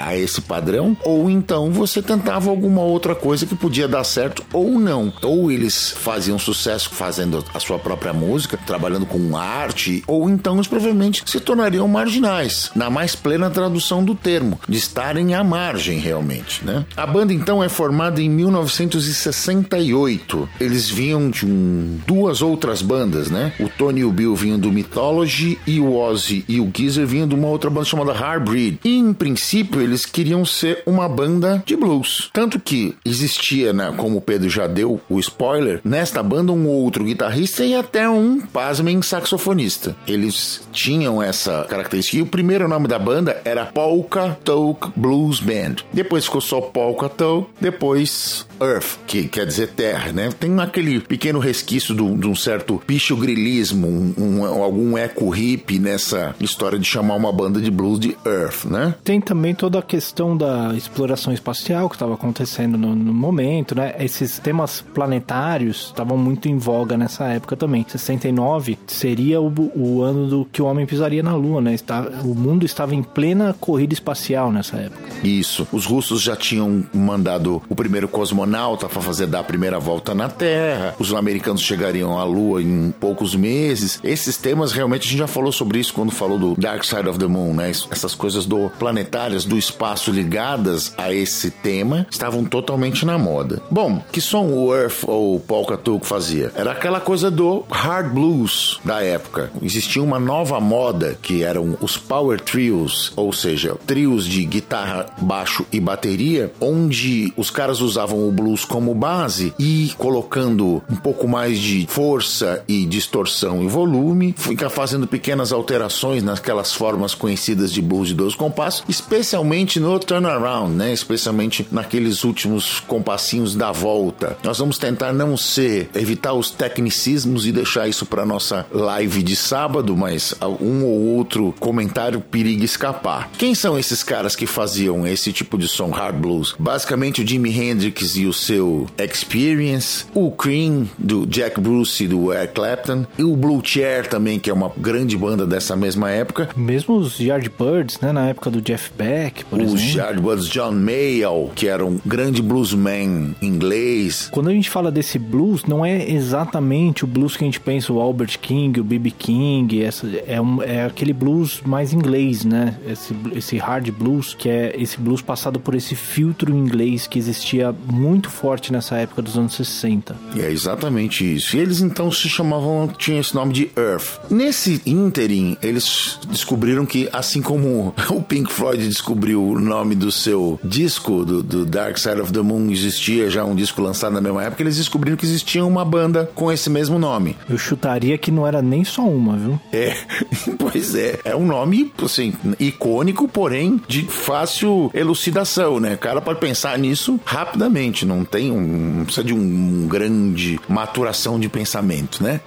a 0.06 0.18
esse 0.18 0.42
padrão, 0.42 0.98
ou 1.04 1.30
então 1.30 1.72
você 1.72 2.02
tentava 2.02 2.50
alguma 2.50 2.82
outra 2.82 3.14
coisa 3.16 3.46
que 3.46 3.56
podia 3.56 3.88
dar 3.88 4.04
certo 4.04 4.44
ou 4.52 4.80
não. 4.80 5.14
Ou 5.22 5.52
eles 5.52 5.92
faziam 5.92 6.40
sucesso 6.40 6.90
fazendo 6.90 7.46
a 7.54 7.60
sua 7.60 7.78
própria 7.80 8.14
música, 8.14 8.60
trabalhando 8.66 9.06
com 9.06 9.38
arte, 9.38 10.04
ou 10.08 10.30
então 10.30 10.56
eles 10.56 10.68
provavelmente 10.68 11.24
se 11.26 11.40
tornariam 11.40 11.88
marginais, 11.88 12.72
na 12.76 12.90
mais 12.90 13.16
plena 13.16 13.50
tradução 13.50 14.04
do 14.04 14.14
termo, 14.16 14.60
de 14.68 14.78
estarem 14.78 15.34
à 15.34 15.42
margem 15.44 16.00
realmente, 16.00 16.66
né? 16.66 16.86
A 16.96 17.06
banda 17.06 17.34
então 17.34 17.64
é 17.64 17.70
formada 17.70 18.22
em 18.22 18.30
1968. 18.30 20.50
Eles 20.60 20.90
vinham 20.90 21.30
de 21.30 21.46
um, 21.46 22.00
duas 22.06 22.42
outras 22.42 22.82
bandas, 22.82 23.30
né? 23.30 23.54
O 23.60 23.70
Tony 23.70 24.02
e 24.02 24.06
o 24.06 24.12
Bill 24.12 24.36
vinham 24.36 24.60
do 24.60 24.72
Mythology 24.72 25.58
e 25.66 25.80
o 25.80 25.96
Ozzy 25.96 26.44
e 26.48 26.60
o 26.60 26.70
Geezer 26.76 27.06
vinham 27.06 27.28
de 27.28 27.36
uma 27.36 27.48
outra 27.48 27.70
banda 27.70 27.86
chamada 27.86 28.12
Heartbreed. 28.12 28.80
E 28.84 28.98
em 28.98 29.14
princípio 29.26 29.82
eles 29.82 30.06
queriam 30.06 30.46
ser 30.46 30.84
uma 30.86 31.10
banda 31.10 31.64
de 31.66 31.76
blues. 31.76 32.30
Tanto 32.32 32.60
que 32.60 32.96
existia, 33.04 33.74
né, 33.74 33.92
como 33.98 34.18
o 34.18 34.22
Pedro 34.22 34.48
já 34.48 34.68
deu 34.68 35.02
o 35.10 35.20
spoiler, 35.20 35.82
nesta 35.84 36.22
banda 36.22 36.52
um 36.52 36.68
outro 36.68 37.04
guitarrista 37.04 37.66
e 37.66 37.74
até 37.74 38.08
um, 38.08 38.40
pasmem, 38.40 39.02
saxofonista. 39.02 39.96
Eles 40.08 40.62
tinham 40.72 41.24
essa 41.24 41.66
característica. 41.68 42.18
E 42.18 42.22
o 42.22 42.28
primeiro 42.28 42.68
nome 42.68 42.88
da 42.88 43.00
banda 43.00 43.42
era 43.44 43.66
Polka 43.66 44.38
Talk 44.44 44.92
Blues 44.96 45.40
Band. 45.40 45.78
Depois 45.92 46.26
ficou 46.26 46.42
só 46.42 46.62
Polka 46.62 47.10
Talk, 47.10 47.50
depois 47.60 48.46
Earth, 48.62 49.00
que 49.08 49.28
quer 49.28 49.48
dizer 49.48 49.70
terra, 49.70 50.12
né? 50.12 50.30
Tem 50.40 50.60
aquele 50.60 51.00
pequeno 51.00 51.40
resquício 51.40 51.96
de 51.96 52.28
um 52.28 52.36
certo 52.36 52.82
pichogrilismo, 52.86 53.88
um, 53.88 54.14
um, 54.18 54.46
algum 54.46 54.96
eco 54.96 55.30
hippie 55.30 55.80
nessa 55.80 56.36
história 56.40 56.78
de 56.78 56.86
chamar 56.86 57.16
uma 57.16 57.32
banda 57.32 57.60
de 57.60 57.72
blues 57.72 58.00
de 58.00 58.16
Earth, 58.26 58.66
né? 58.66 58.94
Tem 59.04 59.15
tem 59.16 59.22
também 59.22 59.56
toda 59.56 59.80
a 59.80 59.82
questão 59.82 60.36
da 60.36 60.74
exploração 60.76 61.32
espacial 61.32 61.88
que 61.88 61.96
estava 61.96 62.14
acontecendo 62.14 62.78
no, 62.78 62.94
no, 62.94 63.14
momento, 63.14 63.74
né? 63.74 63.96
Esses 64.00 64.40
temas 64.40 64.84
planetários 64.94 65.86
estavam 65.86 66.18
muito 66.18 66.50
em 66.50 66.58
voga 66.58 66.98
nessa 66.98 67.26
época 67.28 67.56
também. 67.56 67.86
69 67.88 68.78
seria 68.88 69.40
o, 69.40 69.54
o 69.76 70.02
ano 70.02 70.28
do 70.28 70.46
que 70.46 70.62
o 70.62 70.66
homem 70.66 70.86
pisaria 70.86 71.24
na 71.24 71.34
Lua, 71.34 71.62
né? 71.62 71.74
Está, 71.74 72.02
o 72.24 72.36
mundo 72.36 72.66
estava 72.66 72.94
em 72.94 73.02
plena 73.02 73.56
corrida 73.58 73.94
espacial 73.94 74.52
nessa 74.52 74.78
época. 74.78 75.02
Isso. 75.24 75.66
Os 75.72 75.86
russos 75.86 76.22
já 76.22 76.36
tinham 76.36 76.84
mandado 76.94 77.62
o 77.70 77.76
primeiro 77.76 78.08
cosmonauta 78.08 78.90
para 78.90 79.02
fazer 79.02 79.28
dar 79.28 79.40
a 79.40 79.44
primeira 79.44 79.80
volta 79.80 80.14
na 80.14 80.28
Terra. 80.28 80.94
Os 81.00 81.14
americanos 81.14 81.62
chegariam 81.62 82.20
à 82.20 82.24
Lua 82.26 82.62
em 82.62 82.94
poucos 83.00 83.34
meses. 83.34 84.00
Esses 84.04 84.36
temas 84.36 84.74
realmente 84.74 85.08
a 85.08 85.10
gente 85.10 85.20
já 85.20 85.28
falou 85.28 85.52
sobre 85.52 85.80
isso 85.80 85.94
quando 85.94 86.12
falou 86.12 86.38
do 86.38 86.56
Dark 86.56 86.84
Side 86.84 87.08
of 87.08 87.18
the 87.18 87.28
Moon, 87.28 87.54
né? 87.54 87.70
Essas 87.70 88.14
coisas 88.14 88.46
do 88.46 88.70
planetárias 89.06 89.46
do 89.46 89.58
espaço 89.58 90.12
ligadas 90.12 90.94
a 90.98 91.14
esse 91.14 91.52
tema 91.52 92.08
estavam 92.10 92.44
totalmente 92.44 93.06
na 93.06 93.18
moda. 93.18 93.62
Bom, 93.70 94.02
que 94.12 94.20
som 94.20 94.48
o 94.48 94.76
Earth 94.76 95.04
ou 95.08 95.40
Paul 95.40 95.66
Catuco 95.66 96.06
fazia? 96.06 96.52
Era 96.56 96.72
aquela 96.72 97.00
coisa 97.00 97.30
do 97.30 97.64
hard 97.70 98.14
blues 98.14 98.80
da 98.84 99.04
época. 99.04 99.52
Existia 99.62 100.02
uma 100.02 100.20
nova 100.20 100.60
moda 100.60 101.18
que 101.22 101.44
eram 101.44 101.78
os 101.82 101.98
power 101.98 102.42
trios, 102.42 103.14
ou 103.16 103.32
seja, 103.32 103.76
trios 103.86 104.26
de 104.26 104.44
guitarra, 104.44 105.06
baixo 105.22 105.66
e 105.72 105.80
bateria, 105.80 106.52
onde 106.60 107.32
os 107.38 107.50
caras 107.50 107.82
usavam 107.82 108.28
o 108.28 108.32
blues 108.32 108.66
como 108.66 108.94
base 108.96 109.54
e 109.60 109.94
colocando 109.98 110.82
um 110.90 110.96
pouco 110.96 111.28
mais 111.28 111.60
de 111.60 111.86
força 111.88 112.64
e 112.68 112.86
distorção 112.86 113.64
e 113.64 113.68
volume, 113.68 114.34
fica 114.38 114.70
fazendo 114.70 115.08
pequenas 115.08 115.52
alterações 115.52 116.24
naquelas 116.24 116.74
formas 116.74 117.14
conhecidas 117.14 117.72
de 117.72 117.82
blues 117.82 118.08
de 118.08 118.16
dois 118.16 118.36
compassos, 118.36 118.84
especialmente 118.96 119.80
no 119.80 120.00
turnaround, 120.00 120.74
né? 120.74 120.94
Especialmente 120.94 121.68
naqueles 121.72 122.24
últimos 122.24 122.80
compassinhos 122.80 123.56
da 123.56 123.72
volta. 123.72 124.38
Nós 124.44 124.58
vamos 124.58 124.78
tentar 124.78 125.12
não 125.12 125.36
ser, 125.36 125.90
evitar 125.94 126.34
os 126.34 126.50
tecnicismos 126.50 127.46
e 127.46 127.52
deixar 127.52 127.88
isso 127.88 128.06
para 128.06 128.26
nossa 128.26 128.66
live 128.72 129.22
de 129.22 129.36
sábado, 129.36 129.96
mas 129.96 130.34
um 130.62 130.84
ou 130.84 131.18
outro 131.18 131.54
comentário 131.60 132.22
periga 132.22 132.64
escapar. 132.64 133.30
Quem 133.38 133.54
são 133.54 133.78
esses 133.78 134.04
caras 134.04 134.36
que 134.36 134.46
faziam 134.46 135.06
esse 135.06 135.34
tipo 135.34 135.58
de 135.58 135.68
som 135.68 135.90
hard 135.90 136.16
blues? 136.16 136.56
Basicamente 136.58 137.22
o 137.22 137.28
Jimi 137.28 137.52
Hendrix 137.52 138.16
e 138.16 138.26
o 138.26 138.34
seu 138.34 138.88
Experience, 138.98 140.06
o 140.14 140.32
Cream 140.32 140.88
do 140.98 141.26
Jack 141.26 141.60
Bruce 141.60 142.04
e 142.04 142.08
do 142.08 142.34
Eric 142.34 142.54
Clapton, 142.54 143.06
e 143.18 143.24
o 143.24 143.36
Blue 143.36 143.62
Chair 143.64 144.08
também, 144.08 144.40
que 144.40 144.50
é 144.50 144.54
uma 144.54 144.72
grande 144.78 145.18
banda 145.18 145.46
dessa 145.46 145.76
mesma 145.76 146.10
época. 146.10 146.50
Mesmo 146.56 146.96
os 146.96 147.20
Yardbirds, 147.20 148.00
né, 148.00 148.12
na 148.12 148.28
época 148.28 148.50
do 148.50 148.62
Jeff 148.62 148.85
Beck, 148.98 149.46
por 149.46 149.60
os 149.60 149.74
exemplo. 149.74 149.98
Yardbirds, 149.98 150.48
John 150.48 150.72
Mayall, 150.72 151.52
que 151.56 151.68
era 151.68 151.86
um 151.86 152.00
grande 152.06 152.42
bluesman 152.42 153.36
inglês. 153.42 154.30
Quando 154.32 154.50
a 154.50 154.54
gente 154.54 154.70
fala 154.70 154.92
desse 154.92 155.18
blues, 155.18 155.66
não 155.66 155.86
é 155.86 156.10
exatamente 156.10 157.04
o 157.04 157.08
blues 157.08 157.36
que 157.36 157.44
a 157.44 157.48
gente 157.48 157.60
pensa, 157.60 157.92
o 157.92 158.00
Albert 158.00 158.40
King, 158.40 158.80
o 158.80 158.84
B.B. 158.84 159.12
King, 159.12 159.84
essa, 159.84 160.08
é, 160.28 160.40
um, 160.42 160.62
é 160.62 160.86
aquele 160.86 161.14
blues 161.14 161.62
mais 161.66 161.94
inglês, 161.94 162.44
né? 162.44 162.78
Esse, 162.88 163.16
esse 163.36 163.58
hard 163.58 163.90
blues, 163.92 164.34
que 164.34 164.50
é 164.50 164.76
esse 164.78 165.00
blues 165.00 165.22
passado 165.22 165.60
por 165.60 165.76
esse 165.76 165.96
filtro 165.96 166.54
inglês 166.56 167.08
que 167.08 167.18
existia 167.18 167.74
muito 167.88 168.30
forte 168.30 168.72
nessa 168.72 168.96
época 168.98 169.22
dos 169.22 169.38
anos 169.38 169.56
60. 169.56 170.16
E 170.36 170.42
é 170.42 170.52
exatamente 170.52 171.36
isso. 171.36 171.56
E 171.56 171.60
eles 171.60 171.82
então 171.82 172.12
se 172.12 172.28
chamavam, 172.30 172.88
tinha 172.98 173.20
esse 173.20 173.34
nome 173.34 173.54
de 173.54 173.72
Earth. 173.76 174.20
Nesse 174.30 174.82
ínterim, 174.86 175.58
eles 175.62 176.20
descobriram 176.30 176.86
que, 176.86 177.10
assim 177.12 177.42
como 177.42 177.94
o 178.10 178.22
Pink 178.22 178.52
Floyd 178.52 178.75
descobriu 178.84 179.44
o 179.44 179.60
nome 179.60 179.96
do 179.96 180.12
seu 180.12 180.60
disco, 180.64 181.26
do, 181.26 181.42
do 181.42 181.66
Dark 181.66 181.98
Side 181.98 182.22
of 182.22 182.32
the 182.32 182.42
Moon, 182.42 182.72
existia 182.72 183.30
já 183.30 183.44
um 183.44 183.56
disco 183.56 183.82
lançado 183.82 184.14
na 184.14 184.22
mesma 184.22 184.44
época, 184.44 184.64
eles 184.64 184.78
descobriram 184.78 185.18
que 185.18 185.26
existia 185.26 185.66
uma 185.66 185.86
banda 185.86 186.30
com 186.36 186.52
esse 186.52 186.70
mesmo 186.70 187.00
nome. 187.00 187.36
Eu 187.50 187.58
chutaria 187.58 188.18
que 188.18 188.32
não 188.32 188.46
era 188.46 188.62
nem 188.62 188.84
só 188.84 189.04
uma, 189.04 189.38
viu? 189.38 189.60
É, 189.72 189.96
pois 190.58 190.96
é. 190.96 191.20
É 191.24 191.36
um 191.36 191.46
nome, 191.46 191.92
assim, 192.04 192.34
icônico, 192.60 193.28
porém 193.28 193.82
de 193.88 194.04
fácil 194.04 194.90
elucidação, 194.94 195.80
né? 195.80 195.96
O 195.96 195.98
cara 195.98 196.22
pode 196.22 196.40
pensar 196.40 196.78
nisso 196.78 197.20
rapidamente, 197.26 198.06
não 198.06 198.24
tem 198.24 198.52
um. 198.52 198.96
Não 198.96 199.06
precisa 199.06 199.26
de 199.26 199.34
um, 199.34 199.38
um 199.38 199.88
grande 199.88 200.60
maturação 200.68 201.40
de 201.40 201.50
pensamento, 201.50 202.24
né? 202.24 202.42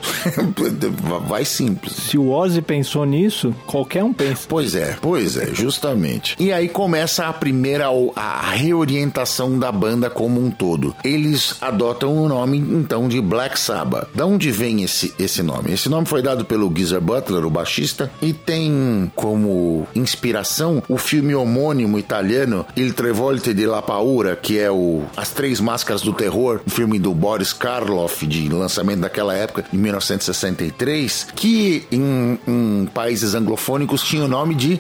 Vai 1.27 1.45
simples. 1.45 1.95
Se 1.95 2.19
o 2.19 2.31
Ozzy 2.31 2.63
pensou 2.63 3.05
nisso, 3.05 3.55
qualquer 3.67 4.05
um 4.05 4.13
pensa. 4.13 4.47
Pois 4.49 4.75
é, 4.75 4.97
pois 5.01 5.37
é, 5.37 5.55
justamente. 5.55 6.18
E 6.39 6.53
aí 6.53 6.69
começa 6.69 7.27
a 7.27 7.33
primeira 7.33 7.87
a 8.17 8.51
reorientação 8.51 9.59
da 9.59 9.71
banda 9.71 10.11
como 10.11 10.45
um 10.45 10.51
todo. 10.51 10.95
Eles 11.05 11.57
adotam 11.61 12.17
o 12.17 12.29
nome 12.29 12.59
então 12.59 13.09
de 13.09 13.21
Black 13.21 13.59
Sabbath. 13.59 14.09
Da 14.15 14.27
onde 14.27 14.51
vem 14.51 14.83
esse, 14.83 15.15
esse 15.19 15.43
nome? 15.43 15.73
Esse 15.73 15.89
nome 15.89 16.07
foi 16.07 16.23
dado 16.23 16.45
pelo 16.45 16.73
Geezer 16.75 17.01
Butler, 17.01 17.45
o 17.45 17.51
baixista, 17.51 18.11
e 18.21 18.33
tem 18.33 19.11
como 19.15 19.87
inspiração 19.95 20.83
o 20.89 20.97
filme 20.97 21.35
homônimo 21.35 21.99
italiano 21.99 22.67
Il 22.77 22.93
Trevolte 22.93 23.55
di 23.55 23.67
La 23.67 23.83
Paura, 23.83 24.37
que 24.37 24.59
é 24.59 24.71
o 24.71 25.03
As 25.17 25.31
Três 25.31 25.61
Máscaras 25.61 26.03
do 26.03 26.13
Terror, 26.13 26.61
um 26.67 26.71
filme 26.71 26.99
do 26.99 27.15
Boris 27.15 27.53
Karloff, 27.53 28.27
de 28.27 28.49
lançamento 28.49 29.01
daquela 29.01 29.35
época, 29.35 29.65
em 29.73 29.77
1963, 29.77 31.29
que 31.35 31.87
em, 31.91 32.39
em 32.47 32.87
países 32.93 33.35
anglofônicos 33.35 34.03
tinha 34.03 34.25
o 34.25 34.29
nome 34.29 34.55
de 34.55 34.77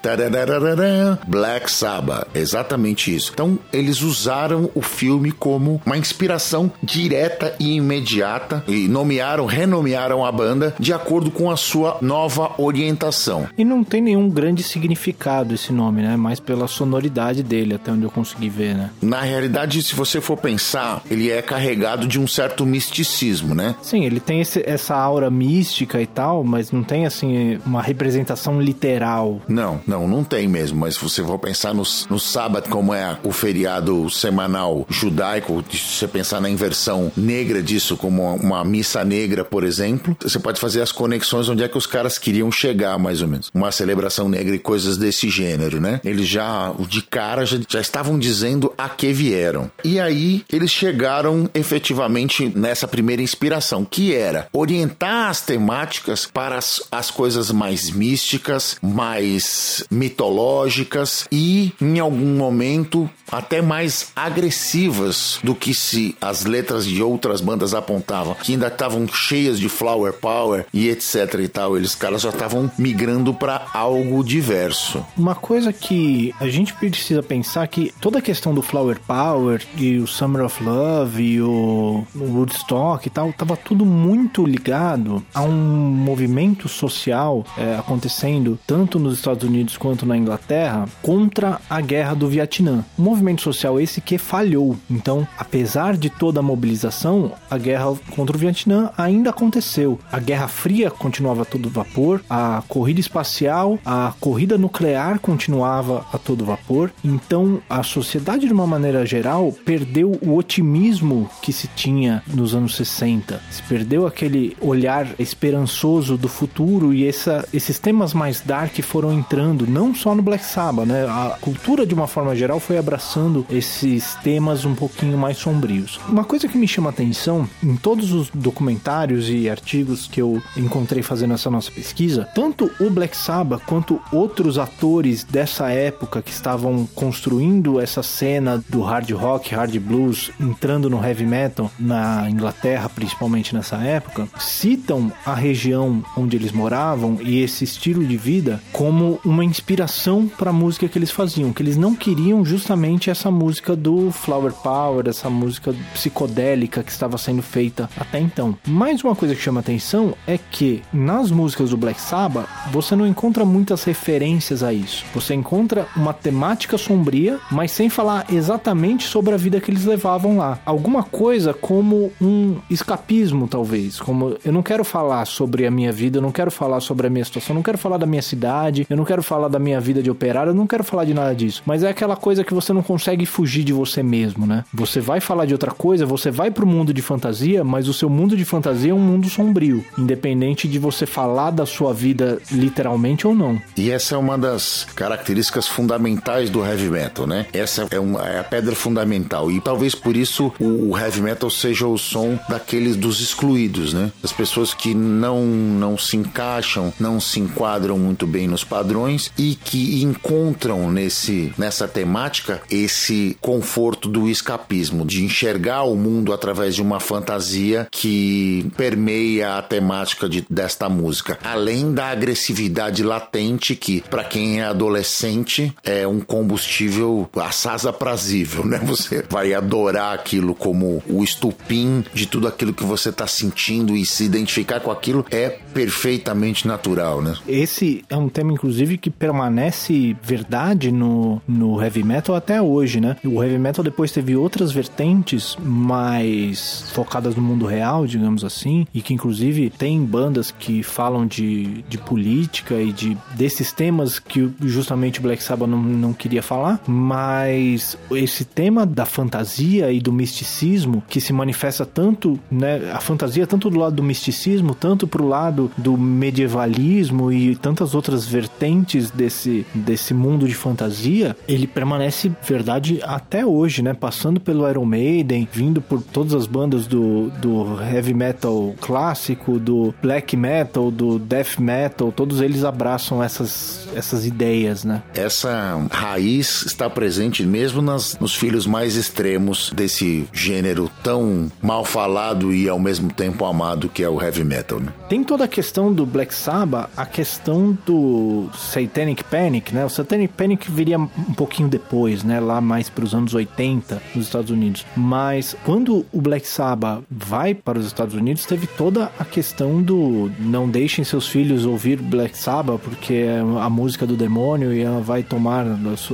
Black 1.26 1.70
Sabbath. 1.70 2.28
Exatamente 2.34 3.14
isso. 3.14 3.30
Então, 3.32 3.58
eles 3.72 4.02
usaram 4.02 4.70
o 4.74 4.82
filme 4.82 5.32
como 5.32 5.80
uma 5.84 5.96
inspiração 5.96 6.70
direta 6.82 7.54
e 7.58 7.74
imediata 7.76 8.64
e 8.66 8.88
nomearam, 8.88 9.46
renomearam 9.46 10.24
a 10.24 10.32
banda 10.32 10.74
de 10.78 10.92
acordo 10.92 11.30
com 11.30 11.50
a 11.50 11.56
sua 11.56 11.98
nova 12.00 12.52
orientação. 12.58 13.48
E 13.56 13.64
não 13.64 13.84
tem 13.84 14.00
nenhum 14.00 14.28
grande 14.28 14.62
significado 14.62 15.54
esse 15.54 15.72
nome, 15.72 16.02
né? 16.02 16.16
Mais 16.16 16.40
pela 16.40 16.68
sonoridade 16.68 17.42
dele, 17.42 17.74
até 17.74 17.92
onde 17.92 18.04
eu 18.04 18.10
consegui 18.10 18.48
ver, 18.48 18.74
né? 18.74 18.90
Na 19.00 19.20
realidade, 19.20 19.82
se 19.82 19.94
você 19.94 20.20
for 20.20 20.36
pensar, 20.36 21.02
ele 21.10 21.30
é 21.30 21.42
carregado 21.42 22.06
de 22.06 22.18
um 22.18 22.26
certo 22.26 22.64
misticismo, 22.66 23.54
né? 23.54 23.74
Sim, 23.82 24.04
ele 24.04 24.20
tem 24.20 24.40
esse, 24.40 24.62
essa 24.66 24.94
aura 24.94 25.30
mística 25.30 26.00
e 26.00 26.06
tal, 26.06 26.44
mas 26.44 26.72
não 26.72 26.82
tem, 26.82 27.06
assim, 27.06 27.58
uma 27.64 27.82
representação 27.82 28.60
literal. 28.60 29.40
Não, 29.48 29.80
não, 29.86 30.06
não 30.06 30.24
tem 30.24 30.48
mesmo. 30.48 30.78
Mas 30.78 30.96
você 31.08 31.22
for 31.22 31.38
pensar 31.38 31.74
no, 31.74 31.82
no 32.10 32.18
sábado, 32.18 32.68
como 32.68 32.92
é 32.92 33.18
o 33.22 33.32
feriado 33.32 34.08
semanal 34.10 34.86
judaico, 34.88 35.64
se 35.70 35.78
você 35.78 36.08
pensar 36.08 36.40
na 36.40 36.50
inversão 36.50 37.10
negra 37.16 37.62
disso, 37.62 37.96
como 37.96 38.34
uma 38.36 38.64
missa 38.64 39.04
negra, 39.04 39.44
por 39.44 39.64
exemplo, 39.64 40.16
você 40.20 40.38
pode 40.38 40.60
fazer 40.60 40.82
as 40.82 40.92
conexões 40.92 41.48
onde 41.48 41.62
é 41.62 41.68
que 41.68 41.78
os 41.78 41.86
caras 41.86 42.18
queriam 42.18 42.50
chegar, 42.50 42.98
mais 42.98 43.22
ou 43.22 43.28
menos. 43.28 43.50
Uma 43.54 43.72
celebração 43.72 44.28
negra 44.28 44.54
e 44.54 44.58
coisas 44.58 44.96
desse 44.96 45.28
gênero, 45.28 45.80
né? 45.80 46.00
Eles 46.04 46.26
já, 46.26 46.74
de 46.88 47.02
cara, 47.02 47.44
já, 47.46 47.58
já 47.68 47.80
estavam 47.80 48.18
dizendo 48.18 48.72
a 48.76 48.88
que 48.88 49.12
vieram. 49.12 49.70
E 49.84 50.00
aí, 50.00 50.44
eles 50.52 50.70
chegaram 50.70 51.48
efetivamente 51.54 52.52
nessa 52.54 52.86
primeira 52.88 53.22
inspiração, 53.22 53.84
que 53.84 54.14
era 54.14 54.48
orientar 54.52 55.28
as 55.28 55.40
temáticas 55.40 56.26
para 56.26 56.56
as, 56.56 56.82
as 56.90 57.10
coisas 57.10 57.50
mais 57.50 57.90
místicas, 57.90 58.76
mais 58.82 59.84
mitológicas 59.90 60.97
e, 61.30 61.72
em 61.80 61.98
algum 61.98 62.36
momento, 62.36 63.08
até 63.30 63.60
mais 63.60 64.12
agressivas 64.16 65.38
do 65.42 65.54
que 65.54 65.74
se 65.74 66.16
as 66.20 66.44
letras 66.44 66.84
de 66.84 67.02
outras 67.02 67.40
bandas 67.40 67.74
apontavam, 67.74 68.34
que 68.34 68.52
ainda 68.52 68.68
estavam 68.68 69.06
cheias 69.06 69.58
de 69.58 69.68
flower 69.68 70.12
power 70.14 70.66
e 70.72 70.88
etc 70.88 71.34
e 71.40 71.48
tal. 71.48 71.76
Eles 71.76 71.94
caras 71.94 72.22
já 72.22 72.30
estavam 72.30 72.70
migrando 72.78 73.34
para 73.34 73.66
algo 73.72 74.24
diverso. 74.24 75.04
Uma 75.16 75.34
coisa 75.34 75.72
que 75.72 76.34
a 76.40 76.48
gente 76.48 76.72
precisa 76.74 77.22
pensar 77.22 77.66
que 77.68 77.92
toda 78.00 78.18
a 78.18 78.22
questão 78.22 78.54
do 78.54 78.62
flower 78.62 78.98
power 79.06 79.62
e 79.76 79.98
o 79.98 80.06
Summer 80.06 80.44
of 80.44 80.62
Love 80.62 81.22
e 81.22 81.42
o 81.42 82.04
Woodstock 82.14 83.06
e 83.06 83.10
tal, 83.10 83.32
tava 83.32 83.56
tudo 83.56 83.84
muito 83.84 84.44
ligado 84.44 85.24
a 85.34 85.42
um 85.42 85.52
movimento 85.52 86.68
social 86.68 87.44
é, 87.56 87.76
acontecendo 87.76 88.58
tanto 88.66 88.98
nos 88.98 89.14
Estados 89.14 89.44
Unidos 89.44 89.76
quanto 89.76 90.06
na 90.06 90.16
Inglaterra 90.16 90.87
contra 91.02 91.60
a 91.68 91.80
guerra 91.80 92.14
do 92.14 92.28
Vietnã. 92.28 92.84
Um 92.98 93.02
movimento 93.02 93.42
social 93.42 93.80
esse 93.80 94.00
que 94.00 94.18
falhou. 94.18 94.76
Então, 94.90 95.26
apesar 95.36 95.96
de 95.96 96.10
toda 96.10 96.40
a 96.40 96.42
mobilização, 96.42 97.32
a 97.50 97.58
guerra 97.58 97.94
contra 98.10 98.36
o 98.36 98.40
Vietnã 98.40 98.90
ainda 98.96 99.30
aconteceu. 99.30 99.98
A 100.10 100.18
Guerra 100.18 100.48
Fria 100.48 100.90
continuava 100.90 101.42
a 101.42 101.44
todo 101.44 101.70
vapor, 101.70 102.22
a 102.28 102.62
corrida 102.68 103.00
espacial, 103.00 103.78
a 103.84 104.12
corrida 104.20 104.58
nuclear 104.58 105.18
continuava 105.18 106.06
a 106.12 106.18
todo 106.18 106.44
vapor. 106.44 106.90
Então, 107.04 107.60
a 107.68 107.82
sociedade 107.82 108.46
de 108.46 108.52
uma 108.52 108.66
maneira 108.66 109.04
geral 109.06 109.52
perdeu 109.64 110.18
o 110.22 110.36
otimismo 110.36 111.28
que 111.42 111.52
se 111.52 111.68
tinha 111.68 112.22
nos 112.26 112.54
anos 112.54 112.76
60. 112.76 113.40
Se 113.50 113.62
perdeu 113.62 114.06
aquele 114.06 114.56
olhar 114.60 115.08
esperançoso 115.18 116.16
do 116.16 116.28
futuro 116.28 116.92
e 116.92 117.06
essa, 117.06 117.46
esses 117.52 117.78
temas 117.78 118.14
mais 118.14 118.40
dark 118.40 118.78
foram 118.82 119.12
entrando 119.12 119.66
não 119.66 119.94
só 119.94 120.14
no 120.14 120.22
Black 120.22 120.44
Sabbath, 120.44 120.77
Né? 120.84 121.06
A 121.06 121.36
cultura 121.40 121.86
de 121.86 121.94
uma 121.94 122.06
forma 122.06 122.34
geral 122.34 122.60
foi 122.60 122.78
abraçando 122.78 123.46
esses 123.50 124.14
temas 124.16 124.64
um 124.64 124.74
pouquinho 124.74 125.16
mais 125.16 125.38
sombrios. 125.38 126.00
Uma 126.08 126.24
coisa 126.24 126.48
que 126.48 126.58
me 126.58 126.68
chama 126.68 126.90
atenção 126.90 127.48
em 127.62 127.76
todos 127.76 128.12
os 128.12 128.30
documentários 128.30 129.28
e 129.28 129.48
artigos 129.48 130.06
que 130.06 130.20
eu 130.20 130.42
encontrei 130.56 131.02
fazendo 131.02 131.34
essa 131.34 131.50
nossa 131.50 131.70
pesquisa, 131.70 132.28
tanto 132.34 132.70
o 132.80 132.90
Black 132.90 133.16
Sabbath 133.16 133.62
quanto 133.66 134.00
outros 134.12 134.58
atores 134.58 135.24
dessa 135.24 135.70
época 135.70 136.22
que 136.22 136.30
estavam 136.30 136.86
construindo 136.94 137.80
essa 137.80 138.02
cena 138.02 138.62
do 138.68 138.82
hard 138.82 139.10
rock, 139.10 139.54
hard 139.54 139.78
blues, 139.78 140.30
entrando 140.40 140.90
no 140.90 141.04
heavy 141.04 141.24
metal 141.24 141.70
na 141.78 142.28
Inglaterra, 142.30 142.88
principalmente 142.88 143.54
nessa 143.54 143.76
época, 143.76 144.28
citam 144.38 145.12
a 145.24 145.34
região 145.34 146.02
onde 146.16 146.36
eles 146.36 146.52
moravam 146.52 147.18
e 147.20 147.42
esse 147.42 147.64
estilo 147.64 148.04
de 148.04 148.16
vida 148.16 148.60
como 148.72 149.20
uma 149.24 149.44
inspiração 149.44 150.28
para 150.28 150.50
a 150.50 150.52
música 150.68 150.86
que 150.86 150.98
eles 150.98 151.10
faziam, 151.10 151.50
que 151.50 151.62
eles 151.62 151.78
não 151.78 151.94
queriam 151.94 152.44
justamente 152.44 153.08
essa 153.08 153.30
música 153.30 153.74
do 153.74 154.10
flower 154.10 154.52
power, 154.52 155.08
essa 155.08 155.30
música 155.30 155.74
psicodélica 155.94 156.82
que 156.82 156.92
estava 156.92 157.16
sendo 157.16 157.40
feita 157.40 157.88
até 157.96 158.20
então. 158.20 158.54
Mais 158.66 159.02
uma 159.02 159.16
coisa 159.16 159.34
que 159.34 159.40
chama 159.40 159.60
atenção 159.60 160.12
é 160.26 160.36
que 160.36 160.82
nas 160.92 161.30
músicas 161.30 161.70
do 161.70 161.76
Black 161.78 161.98
Sabbath 161.98 162.46
você 162.70 162.94
não 162.94 163.06
encontra 163.06 163.46
muitas 163.46 163.82
referências 163.82 164.62
a 164.62 164.70
isso. 164.70 165.06
Você 165.14 165.32
encontra 165.32 165.86
uma 165.96 166.12
temática 166.12 166.76
sombria, 166.76 167.40
mas 167.50 167.70
sem 167.70 167.88
falar 167.88 168.26
exatamente 168.30 169.08
sobre 169.08 169.32
a 169.32 169.38
vida 169.38 169.62
que 169.62 169.70
eles 169.70 169.86
levavam 169.86 170.36
lá. 170.36 170.58
Alguma 170.66 171.02
coisa 171.02 171.54
como 171.54 172.12
um 172.20 172.58
escapismo, 172.68 173.48
talvez. 173.48 173.98
Como 173.98 174.36
eu 174.44 174.52
não 174.52 174.62
quero 174.62 174.84
falar 174.84 175.24
sobre 175.24 175.66
a 175.66 175.70
minha 175.70 175.92
vida, 175.92 176.18
eu 176.18 176.22
não 176.22 176.30
quero 176.30 176.50
falar 176.50 176.80
sobre 176.80 177.06
a 177.06 177.10
minha 177.10 177.24
situação, 177.24 177.54
eu 177.54 177.56
não 177.56 177.62
quero 177.62 177.78
falar 177.78 177.96
da 177.96 178.04
minha 178.04 178.20
cidade, 178.20 178.86
eu 178.90 178.98
não 178.98 179.06
quero 179.06 179.22
falar 179.22 179.48
da 179.48 179.58
minha 179.58 179.80
vida 179.80 180.02
de 180.02 180.10
operário, 180.10 180.57
não 180.58 180.66
quero 180.66 180.84
falar 180.84 181.04
de 181.04 181.14
nada 181.14 181.34
disso. 181.34 181.62
Mas 181.64 181.82
é 181.82 181.88
aquela 181.88 182.16
coisa 182.16 182.44
que 182.44 182.54
você 182.54 182.72
não 182.72 182.82
consegue 182.82 183.24
fugir 183.24 183.64
de 183.64 183.72
você 183.72 184.02
mesmo, 184.02 184.46
né? 184.46 184.64
Você 184.72 185.00
vai 185.00 185.20
falar 185.20 185.46
de 185.46 185.52
outra 185.52 185.70
coisa, 185.70 186.04
você 186.04 186.30
vai 186.30 186.50
pro 186.50 186.66
mundo 186.66 186.92
de 186.92 187.02
fantasia, 187.02 187.64
mas 187.64 187.88
o 187.88 187.94
seu 187.94 188.10
mundo 188.10 188.36
de 188.36 188.44
fantasia 188.44 188.90
é 188.90 188.94
um 188.94 188.98
mundo 188.98 189.28
sombrio, 189.28 189.84
independente 189.96 190.68
de 190.68 190.78
você 190.78 191.06
falar 191.06 191.50
da 191.50 191.64
sua 191.64 191.94
vida 191.94 192.38
literalmente 192.50 193.26
ou 193.26 193.34
não. 193.34 193.60
E 193.76 193.90
essa 193.90 194.14
é 194.14 194.18
uma 194.18 194.36
das 194.36 194.86
características 194.94 195.66
fundamentais 195.66 196.50
do 196.50 196.64
heavy 196.64 196.90
metal, 196.90 197.26
né? 197.26 197.46
Essa 197.52 197.86
é, 197.90 198.00
uma, 198.00 198.26
é 198.26 198.40
a 198.40 198.44
pedra 198.44 198.74
fundamental 198.74 199.50
e 199.50 199.60
talvez 199.60 199.94
por 199.94 200.16
isso 200.16 200.52
o, 200.58 200.90
o 200.90 200.98
heavy 200.98 201.20
metal 201.20 201.50
seja 201.50 201.86
o 201.86 201.96
som 201.96 202.38
daqueles 202.48 202.96
dos 202.96 203.20
excluídos, 203.20 203.92
né? 203.92 204.10
Das 204.20 204.32
pessoas 204.32 204.74
que 204.74 204.94
não 204.94 205.46
não 205.46 205.96
se 205.96 206.16
encaixam, 206.16 206.92
não 206.98 207.20
se 207.20 207.40
enquadram 207.40 207.98
muito 207.98 208.26
bem 208.26 208.48
nos 208.48 208.64
padrões 208.64 209.30
e 209.38 209.54
que 209.54 210.02
encontram 210.02 210.47
nesse 210.90 211.52
nessa 211.56 211.88
temática 211.88 212.60
esse 212.70 213.36
conforto 213.40 214.08
do 214.08 214.28
escapismo, 214.28 215.04
de 215.04 215.24
enxergar 215.24 215.82
o 215.82 215.96
mundo 215.96 216.32
através 216.32 216.74
de 216.74 216.82
uma 216.82 217.00
fantasia 217.00 217.86
que 217.90 218.70
permeia 218.76 219.56
a 219.56 219.62
temática 219.62 220.28
de, 220.28 220.44
desta 220.48 220.88
música, 220.88 221.38
além 221.42 221.92
da 221.92 222.08
agressividade 222.08 223.02
latente 223.02 223.74
que 223.74 224.00
para 224.02 224.24
quem 224.24 224.60
é 224.60 224.64
adolescente 224.64 225.72
é 225.84 226.06
um 226.06 226.20
combustível 226.20 227.28
assaz 227.36 227.86
aprazível, 227.86 228.64
né? 228.64 228.78
Você 228.84 229.24
vai 229.28 229.54
adorar 229.54 230.14
aquilo 230.14 230.54
como 230.54 231.02
o 231.08 231.22
estupim 231.22 232.04
de 232.12 232.26
tudo 232.26 232.48
aquilo 232.48 232.72
que 232.72 232.84
você 232.84 233.10
está 233.10 233.26
sentindo 233.26 233.96
e 233.96 234.04
se 234.04 234.24
identificar 234.24 234.80
com 234.80 234.90
aquilo 234.90 235.24
é 235.30 235.58
perfeitamente 235.72 236.66
natural, 236.66 237.22
né? 237.22 237.36
Esse 237.46 238.04
é 238.08 238.16
um 238.16 238.28
tema, 238.28 238.52
inclusive, 238.52 238.98
que 238.98 239.10
permanece 239.10 240.16
verdade 240.28 240.92
no, 240.92 241.40
no 241.48 241.82
heavy 241.82 242.04
metal 242.04 242.34
até 242.36 242.60
hoje, 242.60 243.00
né? 243.00 243.16
O 243.24 243.42
heavy 243.42 243.58
metal 243.58 243.82
depois 243.82 244.12
teve 244.12 244.36
outras 244.36 244.70
vertentes 244.70 245.56
mais 245.58 246.90
focadas 246.92 247.34
no 247.34 247.40
mundo 247.40 247.64
real, 247.64 248.06
digamos 248.06 248.44
assim, 248.44 248.86
e 248.92 249.00
que 249.00 249.14
inclusive 249.14 249.70
tem 249.70 250.04
bandas 250.04 250.50
que 250.50 250.82
falam 250.82 251.26
de, 251.26 251.82
de 251.88 251.96
política 251.96 252.74
e 252.74 252.92
de 252.92 253.16
desses 253.34 253.72
temas 253.72 254.18
que 254.18 254.50
justamente 254.60 255.18
o 255.18 255.22
Black 255.22 255.42
Sabbath 255.42 255.68
não, 255.68 255.82
não 255.82 256.12
queria 256.12 256.42
falar, 256.42 256.80
mas 256.86 257.96
esse 258.10 258.44
tema 258.44 258.84
da 258.84 259.06
fantasia 259.06 259.90
e 259.90 260.00
do 260.00 260.12
misticismo 260.12 261.02
que 261.08 261.20
se 261.20 261.32
manifesta 261.32 261.86
tanto, 261.86 262.38
né, 262.50 262.90
a 262.92 263.00
fantasia 263.00 263.46
tanto 263.46 263.70
do 263.70 263.78
lado 263.78 263.96
do 263.96 264.02
misticismo, 264.02 264.74
tanto 264.74 265.06
pro 265.06 265.26
lado 265.26 265.70
do 265.78 265.96
medievalismo 265.96 267.32
e 267.32 267.56
tantas 267.56 267.94
outras 267.94 268.26
vertentes 268.26 269.10
desse, 269.10 269.64
desse 269.74 270.12
mundo 270.18 270.46
de 270.46 270.54
fantasia, 270.54 271.36
ele 271.46 271.66
permanece 271.66 272.32
verdade 272.42 273.00
até 273.02 273.44
hoje, 273.44 273.82
né? 273.82 273.94
Passando 273.94 274.40
pelo 274.40 274.68
Iron 274.68 274.84
Maiden, 274.84 275.48
vindo 275.52 275.80
por 275.80 276.02
todas 276.02 276.34
as 276.34 276.46
bandas 276.46 276.86
do, 276.86 277.30
do 277.40 277.80
heavy 277.80 278.14
metal 278.14 278.74
clássico, 278.80 279.58
do 279.58 279.94
black 280.02 280.36
metal, 280.36 280.90
do 280.90 281.18
death 281.18 281.58
metal, 281.58 282.12
todos 282.12 282.40
eles 282.40 282.64
abraçam 282.64 283.22
essas, 283.22 283.88
essas 283.94 284.26
ideias, 284.26 284.84
né? 284.84 285.02
Essa 285.14 285.86
raiz 285.90 286.64
está 286.66 286.88
presente 286.88 287.44
mesmo 287.44 287.80
nas, 287.80 288.18
nos 288.18 288.34
filhos 288.34 288.66
mais 288.66 288.96
extremos 288.96 289.72
desse 289.74 290.26
gênero 290.32 290.90
tão 291.02 291.50
mal 291.62 291.84
falado 291.84 292.52
e 292.52 292.68
ao 292.68 292.78
mesmo 292.78 293.12
tempo 293.12 293.44
amado 293.44 293.88
que 293.88 294.02
é 294.02 294.08
o 294.08 294.20
heavy 294.20 294.44
metal, 294.44 294.80
né? 294.80 294.92
Tem 295.08 295.22
toda 295.22 295.44
a 295.44 295.48
questão 295.48 295.92
do 295.92 296.04
Black 296.04 296.34
Sabbath, 296.34 296.90
a 296.96 297.06
questão 297.06 297.76
do 297.86 298.48
Satanic 298.56 299.24
Panic, 299.24 299.74
né? 299.74 299.84
O 299.84 299.90
Satanic 300.08 300.32
Panic 300.32 300.70
viria 300.70 300.98
um 300.98 301.34
pouquinho 301.36 301.68
depois, 301.68 302.24
né? 302.24 302.40
Lá 302.40 302.62
mais 302.62 302.88
para 302.88 303.04
os 303.04 303.14
anos 303.14 303.34
80 303.34 304.02
nos 304.14 304.24
Estados 304.24 304.50
Unidos. 304.50 304.86
Mas 304.96 305.54
quando 305.66 306.06
o 306.10 306.20
Black 306.22 306.48
Sabbath 306.48 307.02
vai 307.10 307.52
para 307.52 307.78
os 307.78 307.86
Estados 307.86 308.14
Unidos, 308.14 308.46
teve 308.46 308.66
toda 308.66 309.12
a 309.18 309.24
questão 309.24 309.82
do 309.82 310.30
não 310.38 310.66
deixem 310.66 311.04
seus 311.04 311.28
filhos 311.28 311.66
ouvir 311.66 312.00
Black 312.00 312.38
Sabbath 312.38 312.80
porque 312.80 313.12
é 313.12 313.40
a 313.40 313.68
música 313.68 314.06
do 314.06 314.16
demônio 314.16 314.72
e 314.72 314.80
ela 314.80 315.00
vai 315.00 315.22
tomar 315.22 315.66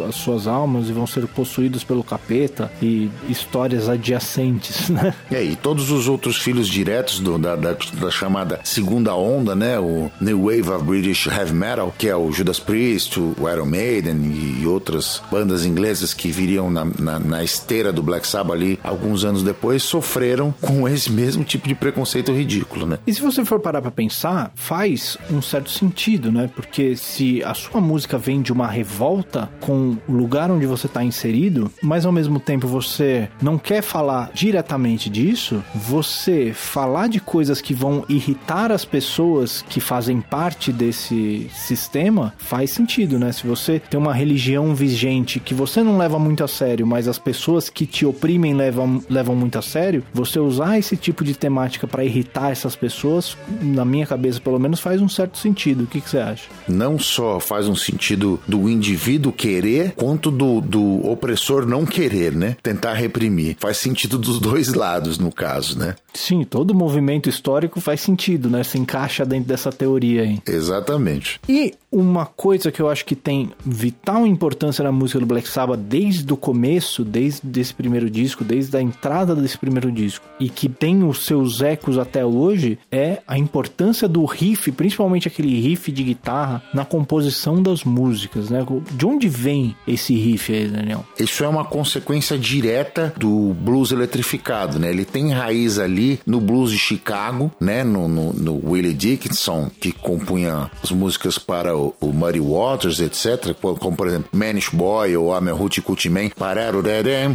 as 0.09 0.17
suas 0.17 0.49
almas 0.49 0.89
e 0.89 0.93
vão 0.93 1.07
ser 1.07 1.29
possuídos 1.29 1.85
pelo 1.85 2.03
capeta 2.03 2.73
e 2.83 3.09
histórias 3.29 3.89
adjacentes, 3.89 4.89
né? 4.91 5.15
É, 5.31 5.41
e 5.41 5.55
todos 5.55 5.93
os 5.93 6.09
outros 6.09 6.39
filhos 6.39 6.67
diretos 6.67 7.21
do, 7.21 7.39
da, 7.39 7.55
da, 7.55 7.77
da 8.01 8.11
chamada 8.11 8.59
segunda 8.65 9.15
onda, 9.15 9.55
né? 9.55 9.79
O 9.79 10.11
New 10.21 10.47
Wave 10.47 10.71
of 10.71 10.85
British 10.85 11.27
Heavy 11.27 11.55
Metal, 11.55 11.95
que 11.97 12.09
é 12.09 12.17
o 12.17 12.33
Judas 12.33 12.59
Priest, 12.59 13.21
o 13.21 13.35
Iron 13.49 13.67
Maiden 13.67 13.84
e 13.85 14.67
outras 14.67 15.23
bandas 15.31 15.65
inglesas 15.67 16.15
que 16.15 16.31
viriam 16.31 16.71
na, 16.71 16.85
na, 16.85 17.19
na 17.19 17.45
esteira 17.45 17.93
do 17.93 18.03
Black 18.03 18.27
Sabbath 18.27 18.55
ali 18.55 18.79
alguns 18.83 19.25
anos 19.25 19.43
depois, 19.43 19.83
sofreram 19.83 20.55
com 20.61 20.89
esse 20.89 21.11
mesmo 21.11 21.45
tipo 21.45 21.69
de 21.69 21.75
preconceito 21.75 22.33
ridículo, 22.33 22.87
né? 22.87 22.99
E 23.07 23.13
se 23.13 23.21
você 23.21 23.45
for 23.45 23.61
parar 23.61 23.83
pra 23.83 23.91
pensar, 23.91 24.53
faz 24.55 25.17
um 25.31 25.43
certo 25.43 25.71
sentido, 25.71 26.33
né? 26.33 26.49
Porque 26.55 26.97
se 26.97 27.43
a 27.45 27.55
sua 27.55 27.81
música 27.81 28.17
vem 28.17 28.41
de 28.41 28.53
uma 28.53 28.67
revolta 28.67 29.51
com 29.61 29.97
o 30.09 30.13
lugar 30.13 30.51
onde 30.51 30.67
você 30.67 30.89
tá 30.89 31.05
inserido, 31.05 31.71
mas 31.83 32.07
ao 32.07 32.13
mesmo 32.13 32.41
tempo 32.41 32.67
você 32.67 33.29
não 33.43 33.59
quer 33.59 33.83
falar 33.83 34.31
diretamente 34.33 35.11
disso, 35.11 35.63
você 35.75 36.53
falar 36.55 37.09
de 37.09 37.21
coisas 37.21 37.61
que 37.61 37.75
vão 37.75 38.05
irritar 38.09 38.73
as 38.73 38.85
pessoas 38.85 39.65
que 39.69 39.81
fazem 39.81 40.21
parte 40.21 40.73
desse 40.73 41.51
sistema 41.55 42.33
faz 42.39 42.71
sentido, 42.71 43.19
né? 43.19 43.33
Se 43.33 43.47
você 43.47 43.74
tem 43.81 43.99
uma 43.99 44.13
religião 44.13 44.75
vigente 44.75 45.41
que 45.41 45.55
você 45.55 45.83
não 45.83 45.99
leva 45.99 46.19
muito 46.19 46.45
a 46.45 46.49
sério, 46.49 46.87
mas 46.87 47.09
as 47.09 47.19
pessoas 47.19 47.69
que 47.69 47.87
te 47.87 48.07
oprimem 48.07 48.55
levam, 48.55 49.03
levam 49.09 49.35
muito 49.35 49.59
a 49.59 49.63
sério, 49.63 50.05
você 50.13 50.39
usar 50.39 50.79
esse 50.79 50.97
tipo 50.97 51.25
de 51.25 51.35
temática 51.35 51.87
para 51.87 52.05
irritar 52.05 52.51
essas 52.51 52.77
pessoas, 52.77 53.37
na 53.61 53.85
minha 53.85 54.07
cabeça 54.07 54.41
pelo 54.41 54.59
menos, 54.59 54.81
faz 54.81 55.01
um 55.01 55.09
certo 55.09 55.39
sentido. 55.39 55.85
O 55.85 55.87
que, 55.87 56.01
que 56.01 56.11
você 56.11 56.19
acha? 56.19 56.49
Não 56.69 56.99
só 56.99 57.41
faz 57.41 57.69
um 57.69 57.77
sentido 57.77 58.41
do 58.47 58.69
indivíduo 58.69 59.33
querer, 59.33 59.93
quanto 59.93 60.31
do, 60.31 60.61
do 60.61 61.07
opressor 61.09 61.67
não 61.67 61.85
querer, 61.85 62.33
né? 62.33 62.57
Tentar 62.63 62.95
reprimir. 62.95 63.57
Faz 63.59 63.79
sentido 63.79 64.19
dos 64.19 64.39
dois 64.39 64.75
lados, 64.75 65.19
no 65.19 65.33
caso, 65.33 65.79
né? 65.79 65.95
Sim, 66.13 66.45
todo 66.45 66.75
movimento 66.75 67.29
histórico 67.29 67.81
faz 67.81 68.01
sentido, 68.01 68.49
né? 68.49 68.63
Se 68.63 68.79
encaixa 68.79 69.25
dentro 69.25 69.49
dessa 69.49 69.73
teoria 69.73 70.23
aí. 70.23 70.41
Exatamente. 70.47 71.41
E 71.49 71.75
uma 71.95 72.27
coisa 72.27 72.73
que 72.73 72.83
eu 72.83 72.89
acho 72.89 73.05
que 73.05 73.15
tem 73.15 73.51
vital 73.65 74.27
importância 74.27 74.83
na 74.83 74.91
música 74.91 75.21
do 75.21 75.27
Black 75.27 75.49
Sabbath 75.49 75.79
desde 75.79 76.31
o 76.33 76.37
começo, 76.37 77.05
desde 77.05 77.61
esse 77.61 77.73
primeiro 77.73 78.11
disco, 78.11 78.43
desde 78.43 78.77
a 78.77 78.83
entrada 78.83 79.35
desse 79.35 79.57
primeiro 79.57 79.93
disco, 79.93 80.27
e 80.41 80.49
que 80.49 80.69
tem 80.69 81.05
os 81.05 81.25
seus 81.25 81.63
ecos 81.63 81.97
até 81.97 82.27
hoje, 82.27 82.79
é 82.91 83.23
a 83.29 83.39
importância 83.39 84.09
do 84.09 84.25
riff, 84.25 84.73
principalmente 84.73 85.29
aquele 85.29 85.61
riff 85.61 85.93
de 85.93 86.03
guitarra, 86.03 86.63
na 86.75 86.85
composição 86.85 87.63
das 87.63 87.85
músicas, 87.85 88.51
né? 88.51 88.67
De 88.93 89.07
onde 89.07 89.29
vem 89.29 89.77
esse 89.87 90.15
riff 90.15 90.53
aí, 90.53 90.67
Daniel? 90.67 91.05
Isso 91.19 91.45
é 91.45 91.49
uma 91.49 91.65
consequência 91.65 92.37
direta 92.37 93.15
do 93.17 93.55
blues 93.55 93.93
eletrificado, 93.93 94.79
né? 94.79 94.91
Ele 94.91 95.05
tem 95.05 95.31
raiz 95.31 95.79
ali 95.79 96.19
no 96.27 96.41
blues 96.41 96.73
de 96.73 96.79
Chicago, 96.79 97.53
né? 97.61 97.85
No, 97.85 98.09
no, 98.09 98.33
no 98.33 98.71
Willie 98.71 98.95
Dickinson, 98.95 99.71
que 99.81 99.93
compunha 99.93 100.71
as 100.83 100.91
músicas 100.91 101.39
para 101.39 101.77
o 101.77 101.84
o, 102.01 102.13
Muddy 102.13 102.41
Waters, 102.41 103.01
etc., 103.01 103.55
como, 103.79 103.97
por 103.97 104.07
exemplo 104.07 104.29
Manish 104.33 104.71
Boy 104.71 105.17
ou 105.17 105.37
I'm 105.37 105.49
a 105.49 105.55
Hoochie 105.55 106.09
Man, 106.09 106.31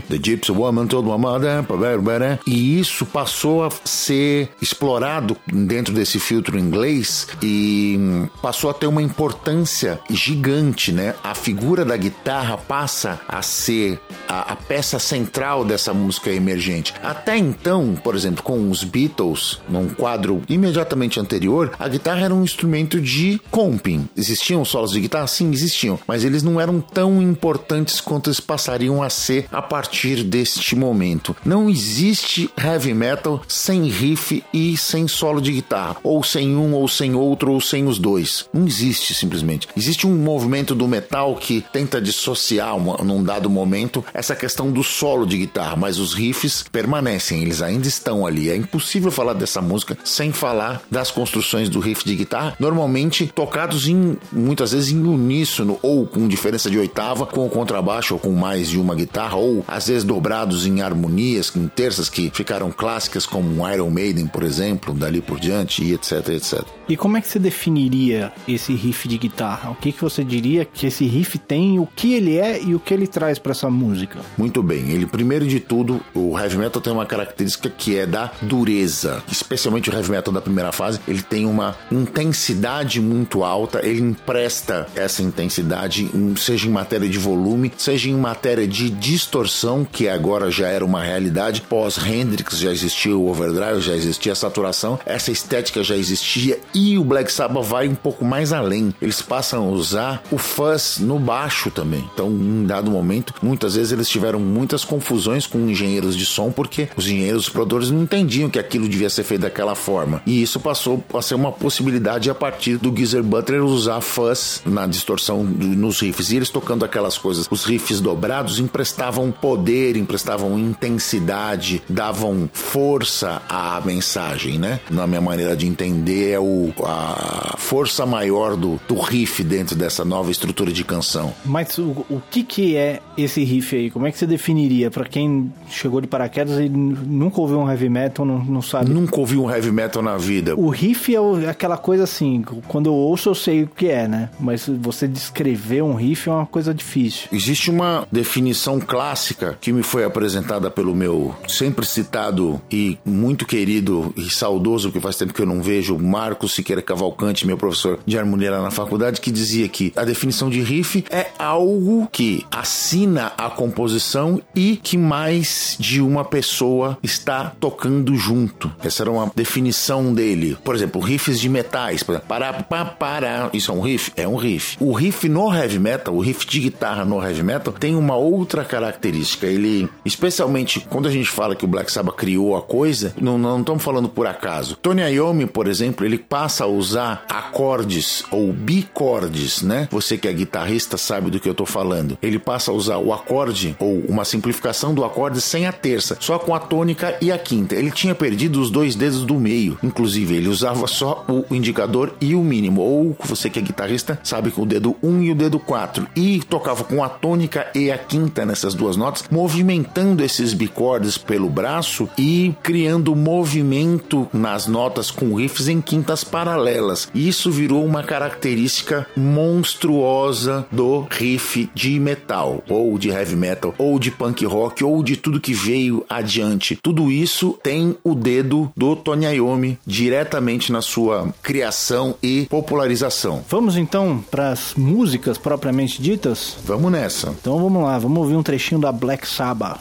The 0.07 0.17
Gypsy 0.17 0.51
Woman 0.51 0.87
Told 0.87 1.07
My 1.09 1.17
Mother, 1.17 2.39
e 2.45 2.79
isso 2.79 3.05
passou 3.05 3.63
a 3.63 3.69
ser 3.83 4.49
explorado 4.61 5.35
dentro 5.47 5.93
desse 5.93 6.19
filtro 6.19 6.57
inglês 6.57 7.27
e 7.41 7.97
passou 8.41 8.69
a 8.69 8.73
ter 8.73 8.87
uma 8.87 9.01
importância 9.01 9.99
gigante, 10.09 10.91
né? 10.91 11.15
A 11.23 11.33
figura 11.35 11.85
da 11.85 11.97
guitarra 11.97 12.57
passa 12.57 13.19
a 13.27 13.41
ser 13.41 13.99
a, 14.27 14.53
a 14.53 14.55
peça 14.55 14.99
central 14.99 15.65
dessa 15.65 15.93
música 15.93 16.29
emergente. 16.29 16.93
Até 17.03 17.37
então, 17.37 17.95
por 17.95 18.15
exemplo, 18.15 18.43
com 18.43 18.69
os 18.69 18.83
Beatles, 18.83 19.59
num 19.67 19.89
quadro 19.89 20.41
imediatamente 20.47 21.19
anterior, 21.19 21.71
a 21.79 21.87
guitarra 21.87 22.25
era 22.25 22.33
um 22.33 22.43
instrumento 22.43 22.99
de 22.99 23.39
comping. 23.51 24.07
Existiam 24.39 24.63
solos 24.63 24.91
de 24.91 25.01
guitarra? 25.01 25.27
Sim, 25.27 25.51
existiam, 25.51 25.99
mas 26.07 26.23
eles 26.23 26.41
não 26.43 26.61
eram 26.61 26.79
tão 26.79 27.21
importantes 27.21 27.99
quanto 27.99 28.29
eles 28.29 28.39
passariam 28.39 29.03
a 29.03 29.09
ser 29.09 29.45
a 29.51 29.61
partir 29.61 30.23
deste 30.23 30.77
momento. 30.77 31.35
Não 31.43 31.69
existe 31.69 32.49
heavy 32.57 32.93
metal 32.93 33.41
sem 33.49 33.89
riff 33.89 34.41
e 34.53 34.77
sem 34.77 35.09
solo 35.09 35.41
de 35.41 35.51
guitarra, 35.51 35.97
ou 36.03 36.23
sem 36.23 36.55
um, 36.55 36.73
ou 36.73 36.87
sem 36.87 37.15
outro, 37.15 37.51
ou 37.51 37.59
sem 37.59 37.85
os 37.85 37.99
dois. 37.99 38.47
Não 38.53 38.65
existe 38.65 39.13
simplesmente. 39.13 39.67
Existe 39.75 40.07
um 40.07 40.15
movimento 40.15 40.73
do 40.73 40.87
metal 40.87 41.35
que 41.35 41.65
tenta 41.73 42.01
dissociar 42.01 42.77
uma, 42.77 42.95
num 43.03 43.21
dado 43.21 43.49
momento 43.49 44.05
essa 44.13 44.37
questão 44.37 44.71
do 44.71 44.85
solo 44.85 45.25
de 45.25 45.37
guitarra, 45.37 45.75
mas 45.75 45.99
os 45.99 46.13
riffs 46.13 46.63
permanecem, 46.71 47.41
eles 47.41 47.61
ainda 47.61 47.89
estão 47.89 48.25
ali. 48.25 48.49
É 48.49 48.55
impossível 48.55 49.11
falar 49.11 49.33
dessa 49.33 49.61
música 49.61 49.97
sem 50.05 50.31
falar 50.31 50.81
das 50.89 51.11
construções 51.11 51.67
do 51.67 51.81
riff 51.81 52.05
de 52.05 52.15
guitarra, 52.15 52.55
normalmente 52.57 53.27
tocados 53.35 53.85
em 53.85 54.17
muitas 54.31 54.71
vezes 54.71 54.91
em 54.91 55.01
uníssono 55.01 55.77
ou 55.81 56.05
com 56.05 56.27
diferença 56.27 56.69
de 56.69 56.77
oitava, 56.77 57.25
com 57.25 57.45
o 57.45 57.49
contrabaixo 57.49 58.13
ou 58.13 58.19
com 58.19 58.31
mais 58.31 58.69
de 58.69 58.79
uma 58.79 58.95
guitarra, 58.95 59.35
ou 59.35 59.63
às 59.67 59.87
vezes 59.87 60.03
dobrados 60.03 60.65
em 60.65 60.81
harmonias, 60.81 61.51
em 61.55 61.67
terças 61.67 62.09
que 62.09 62.31
ficaram 62.33 62.71
clássicas 62.71 63.25
como 63.25 63.67
Iron 63.69 63.89
Maiden, 63.89 64.27
por 64.27 64.43
exemplo, 64.43 64.93
dali 64.93 65.21
por 65.21 65.39
diante 65.39 65.83
e 65.83 65.93
etc, 65.93 66.29
etc. 66.29 66.63
E 66.87 66.97
como 66.97 67.17
é 67.17 67.21
que 67.21 67.27
você 67.27 67.37
definiria 67.37 68.31
esse 68.47 68.73
riff 68.73 69.07
de 69.07 69.17
guitarra? 69.17 69.69
O 69.69 69.75
que, 69.75 69.91
que 69.91 70.01
você 70.01 70.23
diria 70.23 70.65
que 70.65 70.87
esse 70.87 71.05
riff 71.05 71.37
tem, 71.37 71.79
o 71.79 71.85
que 71.85 72.13
ele 72.13 72.37
é 72.37 72.61
e 72.61 72.73
o 72.73 72.79
que 72.79 72.93
ele 72.93 73.05
traz 73.05 73.37
para 73.37 73.51
essa 73.51 73.69
música? 73.69 74.19
Muito 74.37 74.63
bem, 74.63 74.89
ele 74.89 75.05
primeiro 75.05 75.45
de 75.45 75.59
tudo, 75.59 76.01
o 76.15 76.37
heavy 76.37 76.57
metal 76.57 76.81
tem 76.81 76.91
uma 76.91 77.05
característica 77.05 77.69
que 77.69 77.97
é 77.97 78.05
da 78.05 78.31
dureza, 78.41 79.23
especialmente 79.31 79.89
o 79.89 79.93
heavy 79.93 80.11
metal 80.11 80.33
da 80.33 80.41
primeira 80.41 80.71
fase, 80.71 80.99
ele 81.07 81.21
tem 81.21 81.45
uma 81.45 81.75
intensidade 81.91 82.99
muito 82.99 83.43
alta, 83.43 83.85
ele 83.85 84.01
empresta 84.09 84.87
essa 84.95 85.21
intensidade, 85.21 86.09
seja 86.37 86.67
em 86.67 86.71
matéria 86.71 87.07
de 87.07 87.17
volume, 87.17 87.71
seja 87.77 88.09
em 88.09 88.15
matéria 88.15 88.67
de 88.67 88.89
distorção, 88.89 89.85
que 89.85 90.07
agora 90.07 90.51
já 90.51 90.67
era 90.67 90.85
uma 90.85 91.01
realidade, 91.01 91.61
pós 91.61 91.97
Hendrix 91.97 92.57
já 92.57 92.71
existia 92.71 93.15
o 93.15 93.29
overdrive, 93.29 93.81
já 93.81 93.95
existia 93.95 94.31
a 94.31 94.35
saturação, 94.35 94.99
essa 95.05 95.31
estética 95.31 95.83
já 95.83 95.95
existia 95.95 96.59
e 96.73 96.97
o 96.97 97.03
Black 97.03 97.31
Sabbath 97.31 97.65
vai 97.65 97.87
um 97.87 97.95
pouco 97.95 98.25
mais 98.25 98.51
além. 98.53 98.93
Eles 99.01 99.21
passam 99.21 99.67
a 99.67 99.71
usar 99.71 100.23
o 100.31 100.37
fuzz 100.37 100.99
no 100.99 101.19
baixo 101.19 101.71
também. 101.71 102.07
Então, 102.13 102.29
em 102.29 102.65
dado 102.65 102.91
momento, 102.91 103.33
muitas 103.41 103.75
vezes 103.75 103.91
eles 103.91 104.09
tiveram 104.09 104.39
muitas 104.39 104.83
confusões 104.83 105.45
com 105.45 105.69
engenheiros 105.69 106.15
de 106.15 106.25
som 106.25 106.51
porque 106.51 106.89
os 106.95 107.05
engenheiros 107.05 107.43
os 107.43 107.49
produtores 107.49 107.89
não 107.89 108.03
entendiam 108.03 108.49
que 108.49 108.59
aquilo 108.59 108.87
devia 108.87 109.09
ser 109.09 109.23
feito 109.23 109.41
daquela 109.41 109.75
forma. 109.75 110.21
E 110.25 110.41
isso 110.41 110.59
passou 110.59 111.03
a 111.13 111.21
ser 111.21 111.35
uma 111.35 111.51
possibilidade 111.51 112.29
a 112.29 112.35
partir 112.35 112.77
do 112.77 112.95
Geezer 112.95 113.23
Butler 113.23 113.63
usar 113.63 113.98
fuzz 114.01 114.61
na 114.65 114.85
distorção 114.87 115.43
nos 115.43 115.99
riffs. 115.99 116.31
E 116.31 116.37
eles 116.37 116.49
tocando 116.49 116.85
aquelas 116.85 117.17
coisas, 117.17 117.47
os 117.49 117.63
riffs 117.65 117.99
dobrados 117.99 118.59
emprestavam 118.59 119.31
poder, 119.31 119.95
emprestavam 119.95 120.57
intensidade, 120.57 121.81
davam 121.89 122.49
força 122.53 123.41
à 123.47 123.81
mensagem, 123.83 124.57
né? 124.57 124.79
Na 124.89 125.07
minha 125.07 125.21
maneira 125.21 125.55
de 125.55 125.67
entender, 125.67 126.31
é 126.31 126.39
o 126.39 126.69
a 126.85 127.55
força 127.57 128.05
maior 128.05 128.55
do, 128.55 128.79
do 128.87 128.99
riff 128.99 129.43
dentro 129.43 129.75
dessa 129.75 130.05
nova 130.05 130.31
estrutura 130.31 130.71
de 130.71 130.83
canção. 130.83 131.33
Mas 131.45 131.77
o, 131.77 132.05
o 132.09 132.21
que, 132.29 132.43
que 132.43 132.75
é 132.75 132.99
esse 133.17 133.43
riff 133.43 133.75
aí? 133.75 133.89
Como 133.89 134.05
é 134.07 134.11
que 134.11 134.17
você 134.17 134.27
definiria 134.27 134.89
para 134.91 135.05
quem 135.05 135.51
chegou 135.69 136.01
de 136.01 136.07
paraquedas 136.07 136.59
e 136.59 136.69
nunca 136.69 137.41
ouviu 137.41 137.59
um 137.59 137.69
heavy 137.69 137.89
metal, 137.89 138.25
não, 138.25 138.43
não 138.43 138.61
sabe? 138.61 138.89
Nunca 138.89 139.19
ouviu 139.19 139.43
um 139.43 139.49
heavy 139.49 139.71
metal 139.71 140.01
na 140.01 140.17
vida. 140.17 140.55
O 140.55 140.69
riff 140.69 141.13
é, 141.13 141.19
o, 141.19 141.39
é 141.39 141.49
aquela 141.49 141.77
coisa 141.77 142.03
assim, 142.03 142.43
quando 142.67 142.87
eu 142.87 142.93
ouço 142.93 143.29
eu 143.29 143.35
sei 143.35 143.63
o 143.63 143.67
que 143.67 143.87
é, 143.89 144.07
né? 144.07 144.29
Mas 144.39 144.67
você 144.67 145.07
descrever 145.07 145.81
um 145.81 145.93
riff 145.93 146.29
é 146.29 146.31
uma 146.31 146.45
coisa 146.45 146.73
difícil. 146.73 147.27
Existe 147.31 147.69
uma 147.69 148.07
definição 148.11 148.79
clássica 148.79 149.57
que 149.59 149.71
me 149.71 149.83
foi 149.83 150.03
apresentada 150.03 150.69
pelo 150.69 150.95
meu 150.95 151.35
sempre 151.47 151.85
citado 151.85 152.61
e 152.71 152.97
muito 153.05 153.45
querido 153.45 154.13
e 154.15 154.29
saudoso, 154.29 154.89
porque 154.89 154.99
faz 154.99 155.15
tempo 155.15 155.33
que 155.33 155.41
eu 155.41 155.45
não 155.45 155.61
vejo, 155.61 155.97
Marcos 155.97 156.53
Siqueira 156.53 156.81
Cavalcante, 156.81 157.45
meu 157.45 157.57
professor 157.57 157.99
de 158.05 158.17
harmonia 158.17 158.51
lá 158.51 158.61
na 158.61 158.71
faculdade, 158.71 159.21
que 159.21 159.31
dizia 159.31 159.67
que 159.67 159.91
a 159.95 160.03
definição 160.03 160.49
de 160.49 160.61
riff 160.61 161.03
é 161.09 161.27
algo 161.37 162.07
que 162.11 162.45
assina 162.51 163.33
a 163.37 163.49
composição 163.49 164.41
e 164.55 164.75
que 164.77 164.97
mais 164.97 165.75
de 165.79 166.01
uma 166.01 166.23
pessoa 166.23 166.97
está 167.01 167.53
tocando 167.59 168.15
junto. 168.15 168.71
Essa 168.83 169.03
era 169.03 169.11
uma 169.11 169.31
definição 169.35 170.13
dele. 170.13 170.57
Por 170.63 170.75
exemplo, 170.75 171.01
riffs 171.01 171.39
de 171.39 171.49
metais. 171.49 172.03
Para, 172.03 172.19
para, 172.53 172.85
para. 172.85 173.49
Isso 173.53 173.71
é 173.71 173.73
um 173.73 173.78
riff? 173.79 174.11
É 174.15 174.27
um 174.27 174.35
riff. 174.35 174.77
O 174.79 174.93
riff 174.93 175.27
no 175.27 175.53
heavy 175.53 175.79
metal, 175.79 176.15
o 176.15 176.19
riff 176.19 176.45
de 176.45 176.59
guitarra 176.59 177.05
no 177.05 177.21
heavy 177.21 177.43
metal, 177.43 177.73
tem 177.73 177.95
uma 177.95 178.15
outra 178.15 178.63
característica. 178.63 179.47
Ele, 179.47 179.89
especialmente 180.05 180.79
quando 180.89 181.07
a 181.07 181.11
gente 181.11 181.29
fala 181.29 181.55
que 181.55 181.65
o 181.65 181.67
Black 181.67 181.91
Sabbath 181.91 182.15
criou 182.15 182.55
a 182.55 182.61
coisa, 182.61 183.13
não, 183.19 183.37
não 183.37 183.59
estamos 183.59 183.83
falando 183.83 184.09
por 184.09 184.27
acaso. 184.27 184.77
Tony 184.81 185.01
Iommi, 185.01 185.45
por 185.45 185.67
exemplo, 185.67 186.05
ele 186.05 186.17
passa 186.17 186.63
a 186.63 186.67
usar 186.67 187.25
acordes 187.29 188.23
ou 188.31 188.51
bicordes, 188.51 189.61
né? 189.61 189.87
Você 189.91 190.17
que 190.17 190.27
é 190.27 190.33
guitarrista 190.33 190.97
sabe 190.97 191.29
do 191.29 191.39
que 191.39 191.49
eu 191.49 191.55
tô 191.55 191.65
falando. 191.65 192.17
Ele 192.21 192.39
passa 192.39 192.71
a 192.71 192.73
usar 192.73 192.97
o 192.97 193.13
acorde 193.13 193.75
ou 193.79 193.99
uma 194.07 194.25
simplificação 194.25 194.93
do 194.93 195.03
acorde 195.03 195.41
sem 195.41 195.65
a 195.65 195.71
terça, 195.71 196.17
só 196.19 196.37
com 196.39 196.53
a 196.53 196.59
tônica 196.59 197.17
e 197.21 197.31
a 197.31 197.37
quinta. 197.37 197.75
Ele 197.75 197.91
tinha 197.91 198.15
perdido 198.15 198.61
os 198.61 198.69
dois 198.69 198.95
dedos 198.95 199.25
do 199.25 199.35
meio, 199.35 199.77
inclusive 199.83 200.35
ele 200.35 200.47
usava 200.47 200.87
só 200.87 201.25
o 201.27 201.53
indicador 201.53 202.13
e 202.21 202.35
o 202.35 202.43
mínimo. 202.43 202.81
Ou 202.81 203.15
você 203.23 203.49
que 203.49 203.59
é 203.59 203.61
guitarrista 203.69 204.19
sabe 204.23 204.51
que 204.51 204.61
o 204.61 204.65
dedo 204.65 204.95
1 205.01 205.09
um 205.09 205.23
e 205.23 205.31
o 205.31 205.35
dedo 205.35 205.59
4 205.59 206.07
e 206.15 206.39
tocava 206.41 206.83
com 206.83 207.03
a 207.03 207.09
tônica 207.09 207.67
e 207.73 207.91
a 207.91 207.97
quinta 207.97 208.45
nessas 208.45 208.73
duas 208.73 208.95
notas, 208.95 209.23
movimentando 209.29 210.23
esses 210.23 210.53
bicordes 210.53 211.17
pelo 211.17 211.49
braço 211.49 212.09
e 212.17 212.53
criando 212.63 213.15
movimento 213.15 214.27
nas 214.33 214.67
notas 214.67 215.11
com 215.11 215.35
riffs 215.35 215.67
em 215.67 215.81
quintas 215.81 216.23
paralelas 216.23 217.09
isso 217.13 217.51
virou 217.51 217.85
uma 217.85 218.03
característica 218.03 219.05
monstruosa 219.15 220.65
do 220.71 221.05
riff 221.09 221.69
de 221.75 221.99
metal, 221.99 222.63
ou 222.69 222.97
de 222.97 223.09
heavy 223.09 223.35
metal, 223.35 223.73
ou 223.77 223.99
de 223.99 224.09
punk 224.09 224.45
rock, 224.45 224.83
ou 224.83 225.03
de 225.03 225.17
tudo 225.17 225.39
que 225.39 225.53
veio 225.53 226.05
adiante. 226.09 226.77
Tudo 226.81 227.11
isso 227.11 227.57
tem 227.61 227.95
o 228.03 228.15
dedo 228.15 228.71
do 228.75 228.95
Tony 228.95 229.25
Iommi 229.25 229.77
diretamente 229.85 230.71
na 230.71 230.81
sua 230.81 231.33
criação 231.43 232.15
e 232.23 232.45
popularização. 232.49 233.43
Vamos 233.49 233.58
então 233.75 234.23
para 234.31 234.49
as 234.49 234.73
músicas 234.75 235.37
propriamente 235.37 236.01
ditas? 236.01 236.57
Vamos 236.63 236.91
nessa. 236.91 237.29
Então 237.29 237.59
vamos 237.59 237.83
lá, 237.83 237.97
vamos 237.97 238.17
ouvir 238.19 238.35
um 238.35 238.43
trechinho 238.43 238.79
da 238.79 238.91
Black 238.91 239.27
Sabbath. 239.27 239.79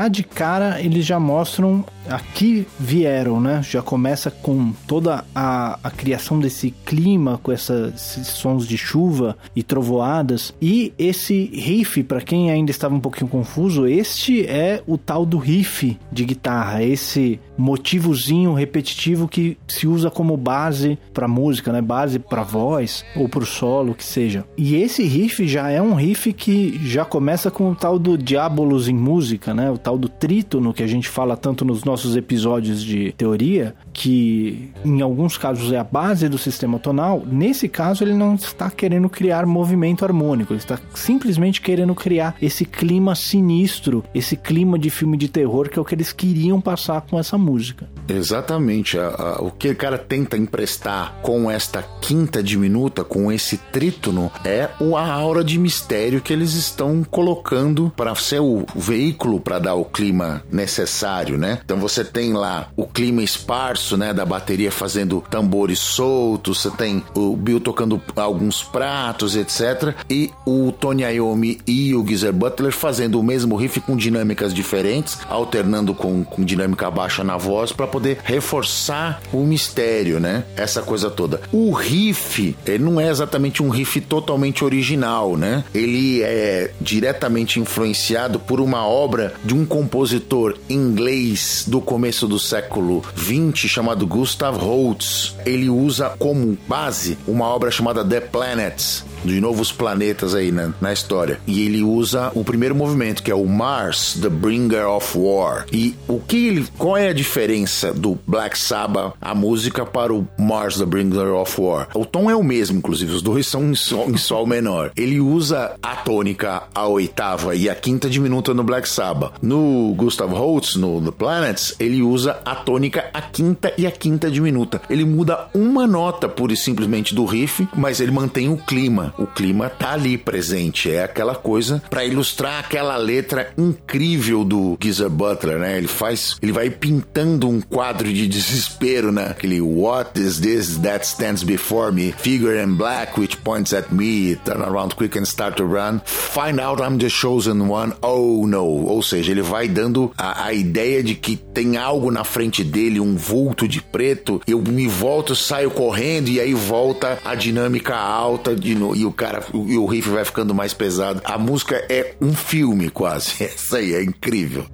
Já 0.00 0.08
de 0.08 0.22
cara 0.22 0.80
eles 0.80 1.04
já 1.04 1.20
mostram 1.20 1.84
aqui 2.10 2.66
vieram, 2.78 3.40
né? 3.40 3.62
Já 3.62 3.80
começa 3.80 4.30
com 4.30 4.72
toda 4.86 5.24
a, 5.34 5.78
a 5.82 5.90
criação 5.90 6.38
desse 6.38 6.72
clima, 6.84 7.38
com 7.42 7.52
essa, 7.52 7.92
esses 7.94 8.26
sons 8.26 8.66
de 8.66 8.76
chuva 8.76 9.36
e 9.54 9.62
trovoadas. 9.62 10.52
E 10.60 10.92
esse 10.98 11.50
riff, 11.54 12.02
para 12.02 12.20
quem 12.20 12.50
ainda 12.50 12.70
estava 12.70 12.94
um 12.94 13.00
pouquinho 13.00 13.30
confuso, 13.30 13.86
este 13.86 14.44
é 14.46 14.82
o 14.86 14.98
tal 14.98 15.24
do 15.24 15.38
riff 15.38 15.96
de 16.10 16.24
guitarra, 16.24 16.82
esse 16.82 17.38
motivozinho 17.56 18.54
repetitivo 18.54 19.28
que 19.28 19.56
se 19.68 19.86
usa 19.86 20.10
como 20.10 20.36
base 20.36 20.98
para 21.14 21.28
música, 21.28 21.72
né? 21.72 21.80
Base 21.80 22.18
para 22.18 22.42
voz 22.42 23.04
ou 23.14 23.28
para 23.28 23.42
o 23.42 23.46
solo, 23.46 23.94
que 23.94 24.04
seja. 24.04 24.44
E 24.56 24.74
esse 24.76 25.04
riff 25.04 25.46
já 25.46 25.70
é 25.70 25.80
um 25.80 25.94
riff 25.94 26.32
que 26.32 26.80
já 26.82 27.04
começa 27.04 27.50
com 27.50 27.70
o 27.70 27.74
tal 27.74 27.98
do 27.98 28.18
diabolos 28.18 28.88
em 28.88 28.94
música, 28.94 29.54
né? 29.54 29.70
O 29.70 29.78
tal 29.78 29.96
do 29.96 30.08
trítono 30.08 30.72
que 30.72 30.82
a 30.82 30.86
gente 30.86 31.08
fala 31.08 31.36
tanto 31.36 31.64
nos 31.64 31.84
nossos 31.84 31.99
episódios 32.16 32.82
de 32.82 33.12
teoria, 33.12 33.74
que 33.92 34.70
em 34.84 35.00
alguns 35.00 35.36
casos 35.36 35.72
é 35.72 35.78
a 35.78 35.84
base 35.84 36.28
do 36.28 36.38
sistema 36.38 36.78
tonal. 36.78 37.22
Nesse 37.26 37.68
caso, 37.68 38.04
ele 38.04 38.14
não 38.14 38.34
está 38.34 38.70
querendo 38.70 39.08
criar 39.08 39.46
movimento 39.46 40.04
harmônico, 40.04 40.52
ele 40.52 40.60
está 40.60 40.78
simplesmente 40.94 41.60
querendo 41.60 41.94
criar 41.94 42.36
esse 42.40 42.64
clima 42.64 43.14
sinistro, 43.14 44.04
esse 44.14 44.36
clima 44.36 44.78
de 44.78 44.90
filme 44.90 45.16
de 45.16 45.28
terror 45.28 45.68
que 45.68 45.78
é 45.78 45.82
o 45.82 45.84
que 45.84 45.94
eles 45.94 46.12
queriam 46.12 46.60
passar 46.60 47.00
com 47.02 47.18
essa 47.18 47.36
música. 47.36 47.88
Exatamente. 48.08 48.98
A, 48.98 49.08
a, 49.08 49.42
o 49.42 49.50
que 49.50 49.68
o 49.68 49.76
cara 49.76 49.98
tenta 49.98 50.36
emprestar 50.36 51.16
com 51.22 51.50
esta 51.50 51.82
quinta 52.00 52.42
diminuta, 52.42 53.04
com 53.04 53.30
esse 53.30 53.56
trítono, 53.56 54.30
é 54.44 54.68
a 54.96 55.12
aura 55.12 55.42
de 55.42 55.58
mistério 55.58 56.20
que 56.20 56.32
eles 56.32 56.54
estão 56.54 57.02
colocando 57.04 57.92
para 57.96 58.14
ser 58.14 58.40
o 58.40 58.64
veículo 58.74 59.40
para 59.40 59.58
dar 59.58 59.74
o 59.74 59.84
clima 59.84 60.42
necessário, 60.50 61.38
né? 61.38 61.58
Então 61.64 61.78
você 61.78 61.89
tem 62.04 62.32
lá 62.32 62.68
o 62.76 62.86
clima 62.86 63.22
esparso, 63.22 63.96
né, 63.96 64.12
da 64.12 64.24
bateria 64.24 64.70
fazendo 64.70 65.22
tambores 65.30 65.78
soltos, 65.78 66.60
você 66.60 66.70
tem 66.70 67.02
o 67.14 67.36
Bill 67.36 67.60
tocando 67.60 68.00
alguns 68.16 68.62
pratos, 68.62 69.36
etc. 69.36 69.94
E 70.08 70.30
o 70.46 70.72
Tony 70.72 71.02
Iommi 71.02 71.60
e 71.66 71.94
o 71.94 72.06
Geezer 72.06 72.32
Butler 72.32 72.72
fazendo 72.72 73.18
o 73.18 73.22
mesmo 73.22 73.56
riff 73.56 73.80
com 73.80 73.96
dinâmicas 73.96 74.54
diferentes, 74.54 75.18
alternando 75.28 75.94
com, 75.94 76.24
com 76.24 76.44
dinâmica 76.44 76.90
baixa 76.90 77.24
na 77.24 77.36
voz 77.36 77.72
para 77.72 77.86
poder 77.86 78.18
reforçar 78.24 79.20
o 79.32 79.44
mistério, 79.44 80.20
né? 80.20 80.44
Essa 80.56 80.82
coisa 80.82 81.10
toda. 81.10 81.40
O 81.52 81.72
riff, 81.72 82.56
ele 82.66 82.84
não 82.84 83.00
é 83.00 83.08
exatamente 83.08 83.62
um 83.62 83.68
riff 83.68 84.00
totalmente 84.00 84.64
original, 84.64 85.36
né? 85.36 85.64
Ele 85.74 86.22
é 86.22 86.72
diretamente 86.80 87.58
influenciado 87.58 88.38
por 88.38 88.60
uma 88.60 88.86
obra 88.86 89.34
de 89.44 89.54
um 89.54 89.64
compositor 89.64 90.56
inglês 90.68 91.64
do 91.66 91.79
começo 91.82 92.26
do 92.26 92.38
século 92.38 93.02
20 93.14 93.68
chamado 93.68 94.06
Gustav 94.06 94.56
Holst. 94.56 95.34
Ele 95.44 95.68
usa 95.68 96.10
como 96.18 96.56
base 96.68 97.18
uma 97.26 97.46
obra 97.46 97.70
chamada 97.70 98.04
The 98.04 98.20
Planets, 98.20 99.04
de 99.24 99.40
novos 99.40 99.70
planetas 99.72 100.34
aí 100.34 100.50
na, 100.50 100.72
na 100.80 100.92
história. 100.92 101.40
E 101.46 101.64
ele 101.64 101.82
usa 101.82 102.30
o 102.34 102.44
primeiro 102.44 102.74
movimento, 102.74 103.22
que 103.22 103.30
é 103.30 103.34
o 103.34 103.46
Mars, 103.46 104.18
The 104.20 104.28
Bringer 104.28 104.88
of 104.88 105.16
War. 105.16 105.66
E 105.72 105.94
o 106.08 106.18
que 106.18 106.48
ele. 106.48 106.66
Qual 106.78 106.96
é 106.96 107.08
a 107.08 107.12
diferença 107.12 107.92
do 107.92 108.18
Black 108.26 108.58
Sabbath, 108.58 109.14
a 109.20 109.34
música, 109.34 109.84
para 109.84 110.14
o 110.14 110.26
Mars, 110.38 110.78
The 110.78 110.86
Bringer 110.86 111.34
of 111.34 111.60
War? 111.60 111.88
O 111.94 112.04
tom 112.04 112.30
é 112.30 112.36
o 112.36 112.42
mesmo, 112.42 112.78
inclusive, 112.78 113.12
os 113.12 113.22
dois 113.22 113.46
são 113.46 113.70
em 113.70 113.74
sol, 113.74 114.10
em 114.10 114.16
sol 114.16 114.46
menor. 114.46 114.92
Ele 114.96 115.20
usa 115.20 115.76
a 115.82 115.96
tônica, 115.96 116.62
a 116.74 116.86
oitava 116.86 117.54
e 117.54 117.68
a 117.68 117.74
quinta 117.74 118.08
diminuta 118.08 118.54
no 118.54 118.64
Black 118.64 118.88
Sabbath. 118.88 119.32
No 119.42 119.94
Gustav 119.96 120.32
Holst, 120.32 120.76
no 120.76 121.00
The 121.00 121.10
Planets, 121.10 121.69
ele 121.78 122.02
usa 122.02 122.40
a 122.44 122.54
tônica, 122.54 123.10
a 123.12 123.20
quinta 123.20 123.72
e 123.76 123.86
a 123.86 123.90
quinta 123.90 124.30
diminuta. 124.30 124.80
Ele 124.88 125.04
muda 125.04 125.48
uma 125.54 125.86
nota 125.86 126.28
pura 126.28 126.52
e 126.52 126.56
simplesmente 126.56 127.14
do 127.14 127.24
riff, 127.24 127.68
mas 127.76 128.00
ele 128.00 128.10
mantém 128.10 128.48
o 128.48 128.56
clima. 128.56 129.14
O 129.18 129.26
clima 129.26 129.68
tá 129.68 129.92
ali 129.92 130.16
presente. 130.16 130.90
É 130.90 131.04
aquela 131.04 131.34
coisa 131.34 131.82
para 131.90 132.04
ilustrar 132.04 132.60
aquela 132.60 132.96
letra 132.96 133.52
incrível 133.56 134.44
do 134.44 134.76
Geezer 134.80 135.10
Butler, 135.10 135.58
né? 135.58 135.78
Ele 135.78 135.88
faz, 135.88 136.36
ele 136.42 136.52
vai 136.52 136.70
pintando 136.70 137.48
um 137.48 137.60
quadro 137.60 138.12
de 138.12 138.26
desespero, 138.28 139.12
né? 139.12 139.28
Aquele 139.30 139.60
What 139.60 140.20
is 140.20 140.40
this 140.40 140.78
that 140.78 141.06
stands 141.06 141.42
before 141.42 141.92
me? 141.92 142.12
Figure 142.12 142.62
in 142.62 142.74
black 142.76 143.18
which 143.18 143.36
points 143.38 143.72
at 143.72 143.92
me. 143.92 144.36
Turn 144.44 144.62
around 144.62 144.94
quick 144.96 145.18
and 145.18 145.24
start 145.24 145.56
to 145.56 145.64
run. 145.64 146.00
Find 146.04 146.60
out 146.60 146.80
I'm 146.80 146.98
the 146.98 147.08
chosen 147.08 147.68
one. 147.68 147.92
Oh 148.02 148.46
no. 148.46 148.64
Ou 148.64 149.02
seja, 149.02 149.32
ele 149.32 149.42
vai 149.42 149.68
dando 149.68 150.12
a, 150.16 150.46
a 150.46 150.52
ideia 150.52 151.02
de 151.02 151.14
que 151.14 151.36
tem 151.52 151.76
algo 151.76 152.10
na 152.10 152.24
frente 152.24 152.62
dele, 152.62 153.00
um 153.00 153.16
vulto 153.16 153.66
de 153.66 153.80
preto. 153.80 154.40
Eu 154.46 154.60
me 154.60 154.86
volto, 154.86 155.34
saio 155.34 155.70
correndo 155.70 156.28
e 156.28 156.40
aí 156.40 156.54
volta 156.54 157.18
a 157.24 157.34
dinâmica 157.34 157.96
alta 157.96 158.54
de 158.54 158.74
no, 158.74 158.94
e 158.94 159.04
o 159.04 159.12
cara 159.12 159.44
e 159.52 159.76
o 159.76 159.86
riff 159.86 160.08
vai 160.08 160.24
ficando 160.24 160.54
mais 160.54 160.72
pesado. 160.74 161.20
A 161.24 161.38
música 161.38 161.84
é 161.88 162.14
um 162.20 162.32
filme 162.32 162.90
quase. 162.90 163.42
Essa 163.44 163.78
aí 163.78 163.94
é 163.94 164.02
incrível. 164.02 164.66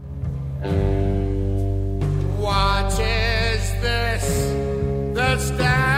What 2.39 2.93
is 2.93 3.73
this 3.81 5.51
that 5.51 5.96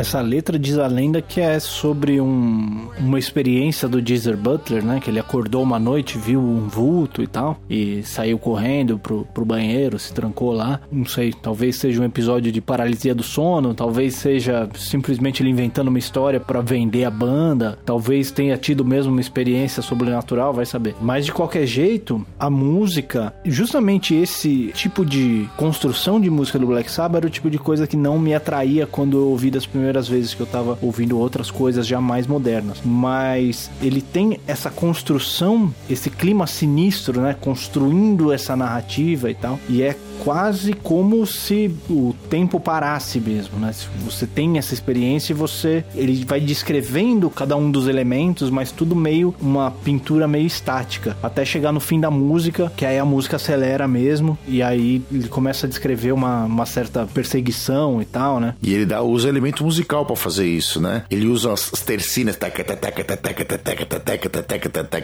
Essa 0.00 0.22
letra 0.22 0.58
diz 0.58 0.78
a 0.78 0.86
lenda 0.86 1.20
que 1.20 1.42
é 1.42 1.60
sobre 1.60 2.22
um, 2.22 2.88
uma 2.98 3.18
experiência 3.18 3.86
do 3.86 4.00
Geezer 4.00 4.34
Butler, 4.34 4.82
né? 4.82 4.98
Que 4.98 5.10
ele 5.10 5.20
acordou 5.20 5.62
uma 5.62 5.78
noite, 5.78 6.16
viu 6.16 6.40
um 6.40 6.66
vulto 6.68 7.22
e 7.22 7.26
tal, 7.26 7.60
e 7.68 8.02
saiu 8.02 8.38
correndo 8.38 8.98
pro, 8.98 9.26
pro 9.26 9.44
banheiro, 9.44 9.98
se 9.98 10.10
trancou 10.14 10.52
lá. 10.52 10.80
Não 10.90 11.04
sei, 11.04 11.34
talvez 11.34 11.76
seja 11.76 12.00
um 12.00 12.04
episódio 12.06 12.50
de 12.50 12.62
paralisia 12.62 13.14
do 13.14 13.22
sono, 13.22 13.74
talvez 13.74 14.14
seja 14.14 14.66
simplesmente 14.74 15.42
ele 15.42 15.50
inventando 15.50 15.88
uma 15.88 15.98
história 15.98 16.40
para 16.40 16.62
vender 16.62 17.04
a 17.04 17.10
banda, 17.10 17.78
talvez 17.84 18.30
tenha 18.30 18.56
tido 18.56 18.82
mesmo 18.82 19.12
uma 19.12 19.20
experiência 19.20 19.82
sobrenatural, 19.82 20.54
vai 20.54 20.64
saber. 20.64 20.96
Mas 20.98 21.26
de 21.26 21.32
qualquer 21.32 21.66
jeito, 21.66 22.26
a 22.38 22.48
música, 22.48 23.34
justamente 23.44 24.14
esse 24.14 24.72
tipo 24.72 25.04
de 25.04 25.46
construção 25.58 26.18
de 26.18 26.30
música 26.30 26.58
do 26.58 26.66
Black 26.66 26.90
Sabbath 26.90 27.18
era 27.18 27.26
o 27.26 27.30
tipo 27.30 27.50
de 27.50 27.58
coisa 27.58 27.86
que 27.86 27.98
não 27.98 28.18
me 28.18 28.34
atraía 28.34 28.86
quando 28.86 29.18
eu 29.18 29.28
ouvi 29.28 29.50
das 29.50 29.66
primeiras 29.66 29.89
vezes 30.08 30.34
que 30.34 30.40
eu 30.40 30.46
tava 30.46 30.78
ouvindo 30.82 31.18
outras 31.18 31.50
coisas 31.50 31.86
já 31.86 32.00
mais 32.00 32.26
modernas. 32.26 32.78
Mas 32.84 33.70
ele 33.82 34.00
tem 34.00 34.40
essa 34.46 34.70
construção, 34.70 35.72
esse 35.88 36.10
clima 36.10 36.46
sinistro, 36.46 37.20
né? 37.20 37.36
Construindo 37.40 38.32
essa 38.32 38.56
narrativa 38.56 39.30
e 39.30 39.34
tal. 39.34 39.58
E 39.68 39.82
é 39.82 39.96
quase 40.24 40.72
como 40.72 41.26
se 41.26 41.74
o 41.88 42.14
tempo 42.28 42.60
parasse 42.60 43.20
mesmo, 43.20 43.58
né? 43.58 43.72
Você 44.04 44.26
tem 44.26 44.58
essa 44.58 44.74
experiência 44.74 45.32
e 45.32 45.36
você 45.36 45.84
ele 45.94 46.24
vai 46.24 46.40
descrevendo 46.40 47.30
cada 47.30 47.56
um 47.56 47.70
dos 47.70 47.88
elementos, 47.88 48.50
mas 48.50 48.70
tudo 48.70 48.94
meio 48.94 49.34
uma 49.40 49.70
pintura 49.70 50.28
meio 50.28 50.46
estática, 50.46 51.16
até 51.22 51.44
chegar 51.44 51.72
no 51.72 51.80
fim 51.80 51.98
da 51.98 52.10
música, 52.10 52.72
que 52.76 52.84
aí 52.84 52.98
a 52.98 53.04
música 53.04 53.36
acelera 53.36 53.88
mesmo 53.88 54.38
e 54.46 54.62
aí 54.62 55.02
ele 55.10 55.28
começa 55.28 55.66
a 55.66 55.68
descrever 55.68 56.12
uma, 56.12 56.44
uma 56.44 56.66
certa 56.66 57.06
perseguição 57.06 58.02
e 58.02 58.04
tal, 58.04 58.38
né? 58.38 58.54
E 58.62 58.74
ele 58.74 58.86
dá, 58.86 59.02
usa 59.02 59.28
elemento 59.28 59.64
musical 59.64 60.04
pra 60.04 60.16
fazer 60.16 60.46
isso, 60.46 60.80
né? 60.80 61.04
Ele 61.10 61.26
usa 61.26 61.52
as 61.52 61.70
as 61.72 61.82
tercinas, 61.82 62.36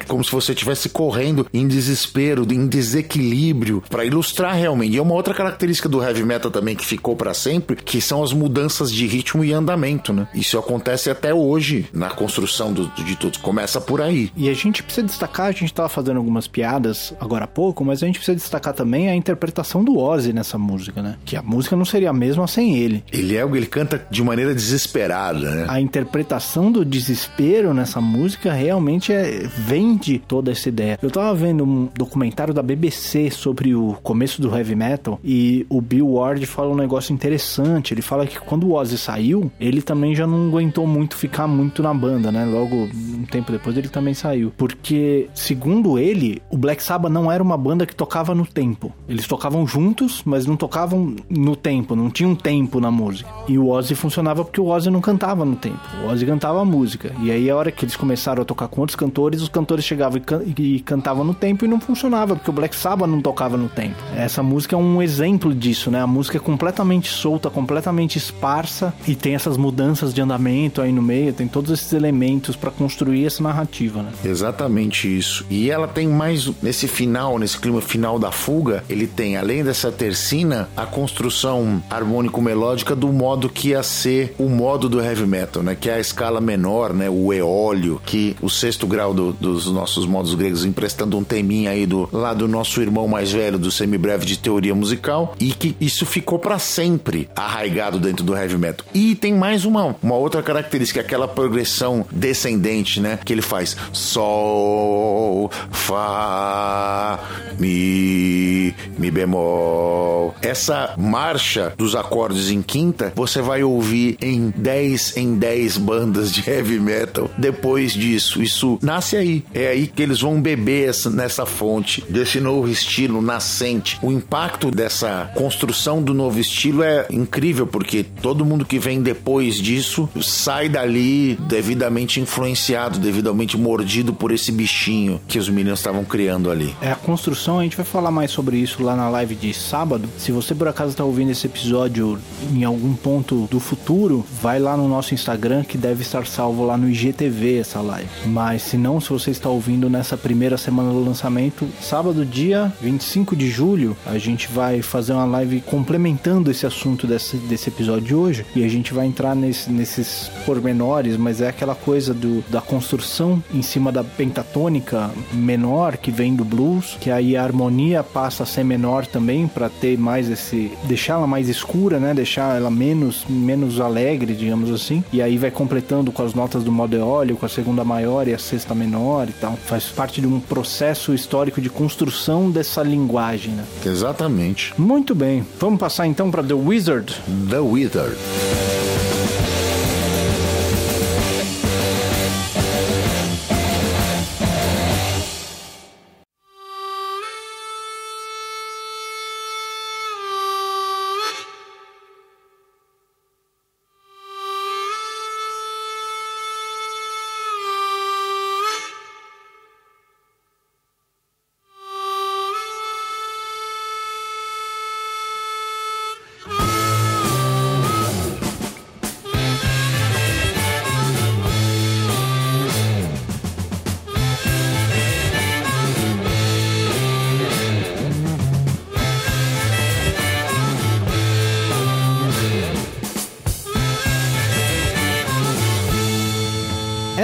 como 0.06 0.24
se 0.24 0.32
você 0.32 0.52
estivesse 0.52 0.88
correndo 0.88 1.46
em 1.52 1.66
desespero, 1.66 2.46
em 2.50 2.66
desequilíbrio, 2.66 3.82
pra 3.88 4.04
ilustrar 4.04 4.54
realmente. 4.54 4.94
E 4.94 4.98
é 4.98 5.02
uma 5.06 5.14
outra 5.14 5.32
característica 5.32 5.88
do 5.88 6.02
heavy 6.02 6.24
metal 6.24 6.50
também 6.50 6.74
que 6.74 6.84
ficou 6.84 7.14
pra 7.14 7.32
sempre, 7.32 7.76
que 7.76 8.00
são 8.00 8.22
as 8.22 8.32
mudanças 8.32 8.92
de 8.92 9.06
ritmo 9.06 9.44
e 9.44 9.52
andamento, 9.52 10.12
né? 10.12 10.28
Isso 10.34 10.58
acontece 10.58 11.08
até 11.08 11.32
hoje 11.32 11.88
na 11.92 12.10
construção 12.10 12.72
do, 12.72 12.88
de 12.88 13.16
tudo. 13.16 13.38
Começa 13.38 13.80
por 13.80 14.00
aí. 14.00 14.30
E 14.36 14.48
a 14.48 14.54
gente 14.54 14.82
precisa 14.82 15.06
destacar, 15.06 15.46
a 15.46 15.52
gente 15.52 15.72
tava 15.72 15.88
fazendo 15.88 16.16
algumas 16.16 16.48
piadas 16.48 17.14
agora 17.20 17.44
há 17.44 17.48
pouco, 17.48 17.84
mas 17.84 18.02
a 18.02 18.06
gente 18.06 18.18
precisa 18.18 18.36
destacar 18.36 18.74
também 18.74 19.08
a 19.08 19.14
interpretação 19.14 19.84
do 19.84 19.96
Ozzy 19.96 20.32
nessa 20.32 20.58
música, 20.58 21.00
né? 21.00 21.16
Que 21.24 21.36
a 21.36 21.42
música 21.42 21.76
não 21.76 21.84
seria 21.84 22.10
a 22.10 22.12
mesma 22.12 22.46
sem 22.48 22.76
ele. 22.76 23.04
Ele 23.12 23.36
é 23.36 23.46
ele 23.56 23.66
canta 23.66 24.04
de 24.10 24.22
maneira 24.22 24.54
desesperada, 24.54 25.54
né? 25.54 25.66
A 25.68 25.80
interpretação 25.80 26.72
do 26.72 26.84
desespero 26.84 27.72
nessa 27.72 28.00
música 28.00 28.52
realmente 28.52 29.12
é, 29.12 29.46
vende 29.56 30.18
toda 30.18 30.50
essa 30.50 30.68
ideia. 30.68 30.98
Eu 31.00 31.10
tava 31.10 31.32
vendo 31.34 31.64
um 31.64 31.88
documentário 31.94 32.52
da 32.52 32.62
BBC 32.62 33.30
sobre 33.30 33.74
o 33.74 33.96
começo 34.02 34.42
do 34.42 34.54
heavy 34.54 34.74
metal 34.74 34.95
metal. 34.96 35.20
E 35.22 35.66
o 35.68 35.80
Bill 35.80 36.14
Ward 36.14 36.44
fala 36.46 36.70
um 36.70 36.76
negócio 36.76 37.12
interessante. 37.12 37.92
Ele 37.92 38.02
fala 38.02 38.26
que 38.26 38.40
quando 38.40 38.66
o 38.66 38.74
Ozzy 38.74 38.96
saiu, 38.98 39.50
ele 39.60 39.82
também 39.82 40.14
já 40.14 40.26
não 40.26 40.48
aguentou 40.48 40.86
muito 40.86 41.16
ficar 41.16 41.46
muito 41.46 41.82
na 41.82 41.92
banda, 41.92 42.32
né? 42.32 42.44
Logo 42.44 42.74
um 42.74 43.24
tempo 43.30 43.52
depois 43.52 43.76
ele 43.76 43.88
também 43.88 44.14
saiu. 44.14 44.52
Porque, 44.56 45.28
segundo 45.34 45.98
ele, 45.98 46.42
o 46.50 46.56
Black 46.56 46.82
Sabbath 46.82 47.12
não 47.12 47.30
era 47.30 47.42
uma 47.42 47.56
banda 47.56 47.86
que 47.86 47.94
tocava 47.94 48.34
no 48.34 48.46
tempo. 48.46 48.92
Eles 49.08 49.26
tocavam 49.26 49.66
juntos, 49.66 50.22
mas 50.24 50.46
não 50.46 50.56
tocavam 50.56 51.14
no 51.28 51.54
tempo, 51.54 51.94
não 51.94 52.10
tinha 52.10 52.28
um 52.28 52.34
tempo 52.34 52.80
na 52.80 52.90
música. 52.90 53.28
E 53.46 53.58
o 53.58 53.68
Ozzy 53.68 53.94
funcionava 53.94 54.44
porque 54.44 54.60
o 54.60 54.66
Ozzy 54.66 54.90
não 54.90 55.00
cantava 55.00 55.44
no 55.44 55.56
tempo. 55.56 55.80
O 56.04 56.10
Ozzy 56.10 56.24
cantava 56.24 56.60
a 56.60 56.64
música. 56.64 57.12
E 57.20 57.30
aí, 57.30 57.50
a 57.50 57.56
hora 57.56 57.70
que 57.70 57.84
eles 57.84 57.96
começaram 57.96 58.42
a 58.42 58.44
tocar 58.44 58.68
com 58.68 58.80
outros 58.80 58.96
cantores, 58.96 59.42
os 59.42 59.48
cantores 59.48 59.84
chegavam 59.84 60.18
e, 60.18 60.20
can 60.20 60.42
e 60.56 60.80
cantavam 60.80 61.24
no 61.24 61.34
tempo 61.34 61.64
e 61.64 61.68
não 61.68 61.80
funcionava, 61.80 62.34
porque 62.34 62.50
o 62.50 62.52
Black 62.52 62.74
Sabbath 62.74 63.08
não 63.08 63.20
tocava 63.20 63.56
no 63.56 63.68
tempo. 63.68 63.96
Essa 64.14 64.42
música 64.42 64.74
é 64.74 64.78
um 64.78 64.85
exemplo 65.02 65.54
disso, 65.54 65.90
né? 65.90 66.00
A 66.00 66.06
música 66.06 66.38
é 66.38 66.40
completamente 66.40 67.08
solta, 67.08 67.50
completamente 67.50 68.16
esparsa 68.18 68.94
e 69.06 69.14
tem 69.14 69.34
essas 69.34 69.56
mudanças 69.56 70.12
de 70.12 70.20
andamento 70.20 70.80
aí 70.80 70.92
no 70.92 71.02
meio, 71.02 71.32
tem 71.32 71.48
todos 71.48 71.70
esses 71.70 71.92
elementos 71.92 72.56
para 72.56 72.70
construir 72.70 73.26
essa 73.26 73.42
narrativa, 73.42 74.02
né? 74.02 74.10
Exatamente 74.24 75.06
isso. 75.06 75.44
E 75.50 75.70
ela 75.70 75.88
tem 75.88 76.08
mais 76.08 76.50
nesse 76.62 76.88
final, 76.88 77.38
nesse 77.38 77.58
clima 77.58 77.80
final 77.80 78.18
da 78.18 78.30
fuga, 78.30 78.84
ele 78.88 79.06
tem 79.06 79.36
além 79.36 79.64
dessa 79.64 79.90
tercina, 79.90 80.68
a 80.76 80.86
construção 80.86 81.82
harmônico-melódica 81.90 82.94
do 82.94 83.08
modo 83.08 83.48
que 83.48 83.68
ia 83.68 83.82
ser 83.82 84.34
o 84.38 84.48
modo 84.48 84.88
do 84.88 85.00
heavy 85.00 85.26
metal, 85.26 85.62
né? 85.62 85.76
Que 85.78 85.90
é 85.90 85.94
a 85.94 86.00
escala 86.00 86.40
menor, 86.40 86.92
né? 86.92 87.08
O 87.08 87.32
eólio, 87.32 88.00
que 88.04 88.36
o 88.40 88.48
sexto 88.48 88.86
grau 88.86 89.12
do, 89.12 89.32
dos 89.32 89.66
nossos 89.66 90.06
modos 90.06 90.34
gregos, 90.34 90.64
emprestando 90.64 91.16
um 91.16 91.24
teminha 91.24 91.70
aí 91.70 91.86
do 91.86 92.08
lá 92.12 92.34
do 92.34 92.46
nosso 92.48 92.80
irmão 92.80 93.08
mais 93.08 93.32
velho 93.32 93.58
do 93.58 93.70
semibreve 93.70 94.24
de 94.24 94.38
teoria 94.38 94.74
musical, 94.76 95.34
e 95.40 95.52
que 95.52 95.76
isso 95.80 96.06
ficou 96.06 96.38
para 96.38 96.58
sempre 96.58 97.28
arraigado 97.34 97.98
dentro 97.98 98.24
do 98.24 98.36
heavy 98.36 98.58
metal. 98.58 98.86
E 98.94 99.14
tem 99.14 99.34
mais 99.34 99.64
uma, 99.64 99.96
uma 100.02 100.14
outra 100.14 100.42
característica, 100.42 101.00
aquela 101.00 101.26
progressão 101.26 102.06
descendente, 102.10 103.00
né? 103.00 103.18
Que 103.24 103.32
ele 103.32 103.42
faz 103.42 103.76
sol, 103.92 105.50
fá, 105.70 107.18
mi, 107.58 108.74
mi 108.98 109.10
bemol. 109.10 110.34
Essa 110.42 110.94
marcha 110.96 111.72
dos 111.76 111.94
acordes 111.94 112.50
em 112.50 112.62
quinta, 112.62 113.12
você 113.14 113.40
vai 113.40 113.62
ouvir 113.62 114.16
em 114.20 114.52
10 114.56 115.16
em 115.16 115.36
10 115.36 115.78
bandas 115.78 116.32
de 116.32 116.48
heavy 116.48 116.78
metal. 116.78 117.30
Depois 117.36 117.92
disso, 117.92 118.42
isso 118.42 118.78
nasce 118.82 119.16
aí. 119.16 119.44
É 119.54 119.68
aí 119.68 119.86
que 119.86 120.02
eles 120.02 120.20
vão 120.20 120.40
beber 120.40 120.88
essa, 120.88 121.10
nessa 121.10 121.46
fonte 121.46 122.02
desse 122.08 122.40
novo 122.40 122.68
estilo 122.68 123.20
nascente. 123.20 123.98
O 124.02 124.10
impacto 124.12 124.55
dessa 124.56 125.30
construção 125.34 126.02
do 126.02 126.14
novo 126.14 126.40
estilo 126.40 126.82
é 126.82 127.06
incrível 127.10 127.66
porque 127.66 128.02
todo 128.02 128.44
mundo 128.44 128.64
que 128.64 128.78
vem 128.78 129.02
depois 129.02 129.56
disso 129.56 130.08
sai 130.20 130.68
dali 130.68 131.34
devidamente 131.34 132.20
influenciado, 132.20 132.98
devidamente 132.98 133.56
mordido 133.56 134.14
por 134.14 134.32
esse 134.32 134.50
bichinho 134.50 135.20
que 135.28 135.38
os 135.38 135.48
meninos 135.48 135.78
estavam 135.78 136.04
criando 136.04 136.50
ali. 136.50 136.74
É 136.80 136.90
a 136.90 136.96
construção, 136.96 137.58
a 137.58 137.62
gente 137.62 137.76
vai 137.76 137.86
falar 137.86 138.10
mais 138.10 138.30
sobre 138.30 138.56
isso 138.56 138.82
lá 138.82 138.96
na 138.96 139.08
live 139.08 139.34
de 139.34 139.52
sábado. 139.52 140.08
Se 140.18 140.32
você 140.32 140.54
por 140.54 140.68
acaso 140.68 140.90
está 140.90 141.04
ouvindo 141.04 141.30
esse 141.30 141.46
episódio 141.46 142.18
em 142.52 142.64
algum 142.64 142.94
ponto 142.94 143.46
do 143.50 143.60
futuro, 143.60 144.24
vai 144.40 144.58
lá 144.58 144.76
no 144.76 144.88
nosso 144.88 145.14
Instagram 145.14 145.64
que 145.64 145.76
deve 145.76 146.02
estar 146.02 146.26
salvo 146.26 146.64
lá 146.64 146.76
no 146.76 146.88
IGTV 146.88 147.58
essa 147.58 147.80
live. 147.80 148.08
Mas 148.26 148.62
se 148.62 148.76
não, 148.76 149.00
se 149.00 149.10
você 149.10 149.30
está 149.30 149.48
ouvindo 149.48 149.90
nessa 149.90 150.16
primeira 150.16 150.56
semana 150.56 150.90
do 150.90 151.04
lançamento, 151.04 151.68
sábado, 151.80 152.24
dia 152.24 152.72
25 152.80 153.36
de 153.36 153.50
julho, 153.50 153.96
a 154.06 154.18
gente 154.18 154.45
vai 154.50 154.82
fazer 154.82 155.12
uma 155.12 155.24
live 155.24 155.60
complementando 155.60 156.50
esse 156.50 156.66
assunto 156.66 157.06
desse, 157.06 157.36
desse 157.36 157.68
episódio 157.68 158.02
de 158.02 158.14
hoje 158.14 158.46
e 158.54 158.64
a 158.64 158.68
gente 158.68 158.92
vai 158.92 159.06
entrar 159.06 159.34
nesse, 159.34 159.70
nesses 159.70 160.30
pormenores, 160.44 161.16
mas 161.16 161.40
é 161.40 161.48
aquela 161.48 161.74
coisa 161.74 162.12
do, 162.14 162.42
da 162.48 162.60
construção 162.60 163.42
em 163.52 163.62
cima 163.62 163.90
da 163.92 164.02
pentatônica 164.02 165.10
menor 165.32 165.96
que 165.96 166.10
vem 166.10 166.34
do 166.34 166.44
blues, 166.44 166.96
que 167.00 167.10
aí 167.10 167.36
a 167.36 167.42
harmonia 167.42 168.02
passa 168.02 168.42
a 168.42 168.46
ser 168.46 168.64
menor 168.64 169.06
também 169.06 169.46
para 169.46 169.68
ter 169.68 169.98
mais 169.98 170.28
esse 170.28 170.70
deixar 170.84 171.14
ela 171.14 171.26
mais 171.26 171.48
escura, 171.48 171.98
né? 171.98 172.14
Deixar 172.14 172.56
ela 172.56 172.70
menos 172.70 173.24
menos 173.28 173.80
alegre, 173.80 174.34
digamos 174.34 174.70
assim. 174.70 175.02
E 175.12 175.22
aí 175.22 175.38
vai 175.38 175.50
completando 175.50 176.12
com 176.12 176.22
as 176.22 176.34
notas 176.34 176.62
do 176.62 176.72
modo 176.72 176.96
eólio, 176.96 177.36
com 177.36 177.46
a 177.46 177.48
segunda 177.48 177.84
maior 177.84 178.28
e 178.28 178.34
a 178.34 178.38
sexta 178.38 178.74
menor 178.74 179.28
e 179.28 179.32
tal. 179.32 179.56
Faz 179.56 179.86
parte 179.86 180.20
de 180.20 180.26
um 180.26 180.40
processo 180.40 181.14
histórico 181.14 181.60
de 181.60 181.70
construção 181.70 182.50
dessa 182.50 182.82
linguagem, 182.82 183.52
né? 183.52 183.64
Exatamente. 183.84 184.35
Muito 184.78 185.14
bem. 185.14 185.46
Vamos 185.58 185.80
passar 185.80 186.06
então 186.06 186.30
para 186.30 186.42
The 186.42 186.54
Wizard. 186.54 187.14
The 187.50 187.58
Wizard. 187.58 188.16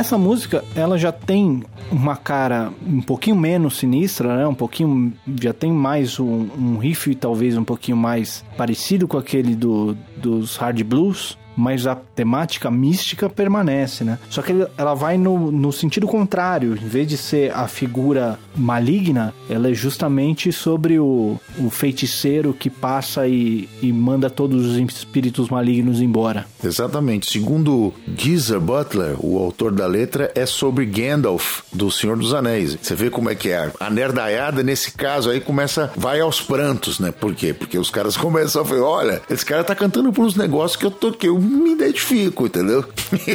Essa 0.02 0.18
música, 0.18 0.64
ela 0.74 0.98
já 0.98 1.12
tem 1.12 1.62
uma 1.92 2.16
cara 2.16 2.72
um 2.84 3.00
pouquinho 3.00 3.36
menos 3.36 3.78
sinistra, 3.78 4.36
né? 4.36 4.44
Um 4.48 4.54
pouquinho, 4.54 5.12
já 5.40 5.52
tem 5.52 5.70
mais 5.70 6.18
um, 6.18 6.48
um 6.58 6.76
riff 6.76 7.14
talvez 7.14 7.56
um 7.56 7.62
pouquinho 7.62 7.96
mais 7.96 8.44
parecido 8.56 9.06
com 9.06 9.16
aquele 9.16 9.54
do, 9.54 9.96
dos 10.16 10.56
hard 10.56 10.82
blues, 10.82 11.38
mas 11.56 11.86
a 11.86 11.94
temática 11.94 12.70
mística 12.70 13.28
permanece, 13.28 14.04
né? 14.04 14.18
Só 14.30 14.42
que 14.42 14.52
ela 14.76 14.94
vai 14.94 15.18
no, 15.18 15.50
no 15.50 15.72
sentido 15.72 16.06
contrário. 16.06 16.74
Em 16.74 16.88
vez 16.88 17.06
de 17.06 17.16
ser 17.16 17.52
a 17.54 17.66
figura 17.68 18.38
maligna, 18.54 19.34
ela 19.48 19.70
é 19.70 19.74
justamente 19.74 20.52
sobre 20.52 20.98
o, 20.98 21.38
o 21.58 21.70
feiticeiro 21.70 22.52
que 22.52 22.70
passa 22.70 23.26
e, 23.26 23.68
e 23.80 23.92
manda 23.92 24.30
todos 24.30 24.66
os 24.66 24.76
espíritos 24.76 25.48
malignos 25.48 26.00
embora. 26.00 26.46
Exatamente. 26.62 27.30
Segundo 27.30 27.92
Geezer 28.16 28.60
Butler, 28.60 29.16
o 29.18 29.38
autor 29.38 29.72
da 29.72 29.86
letra, 29.86 30.30
é 30.34 30.46
sobre 30.46 30.86
Gandalf, 30.86 31.62
do 31.72 31.90
Senhor 31.90 32.16
dos 32.16 32.34
Anéis. 32.34 32.78
Você 32.80 32.94
vê 32.94 33.10
como 33.10 33.30
é 33.30 33.34
que 33.34 33.50
é. 33.50 33.70
A 33.80 33.90
nerdaiada, 33.90 34.62
nesse 34.62 34.92
caso 34.92 35.30
aí, 35.30 35.40
começa, 35.40 35.92
vai 35.96 36.20
aos 36.20 36.40
prantos, 36.40 36.98
né? 36.98 37.12
Por 37.12 37.34
quê? 37.34 37.52
Porque 37.52 37.78
os 37.78 37.90
caras 37.90 38.16
começam 38.18 38.62
a 38.62 38.64
falar, 38.64 38.82
olha, 38.82 39.22
esse 39.28 39.44
cara 39.44 39.64
tá 39.64 39.74
cantando 39.74 40.12
por 40.12 40.24
uns 40.24 40.36
negócios 40.36 40.76
que 40.76 40.86
eu 40.86 40.90
tô, 40.90 41.12
que 41.12 41.28
eu 41.28 41.41
me 41.42 41.72
identifico, 41.72 42.46
entendeu? 42.46 42.84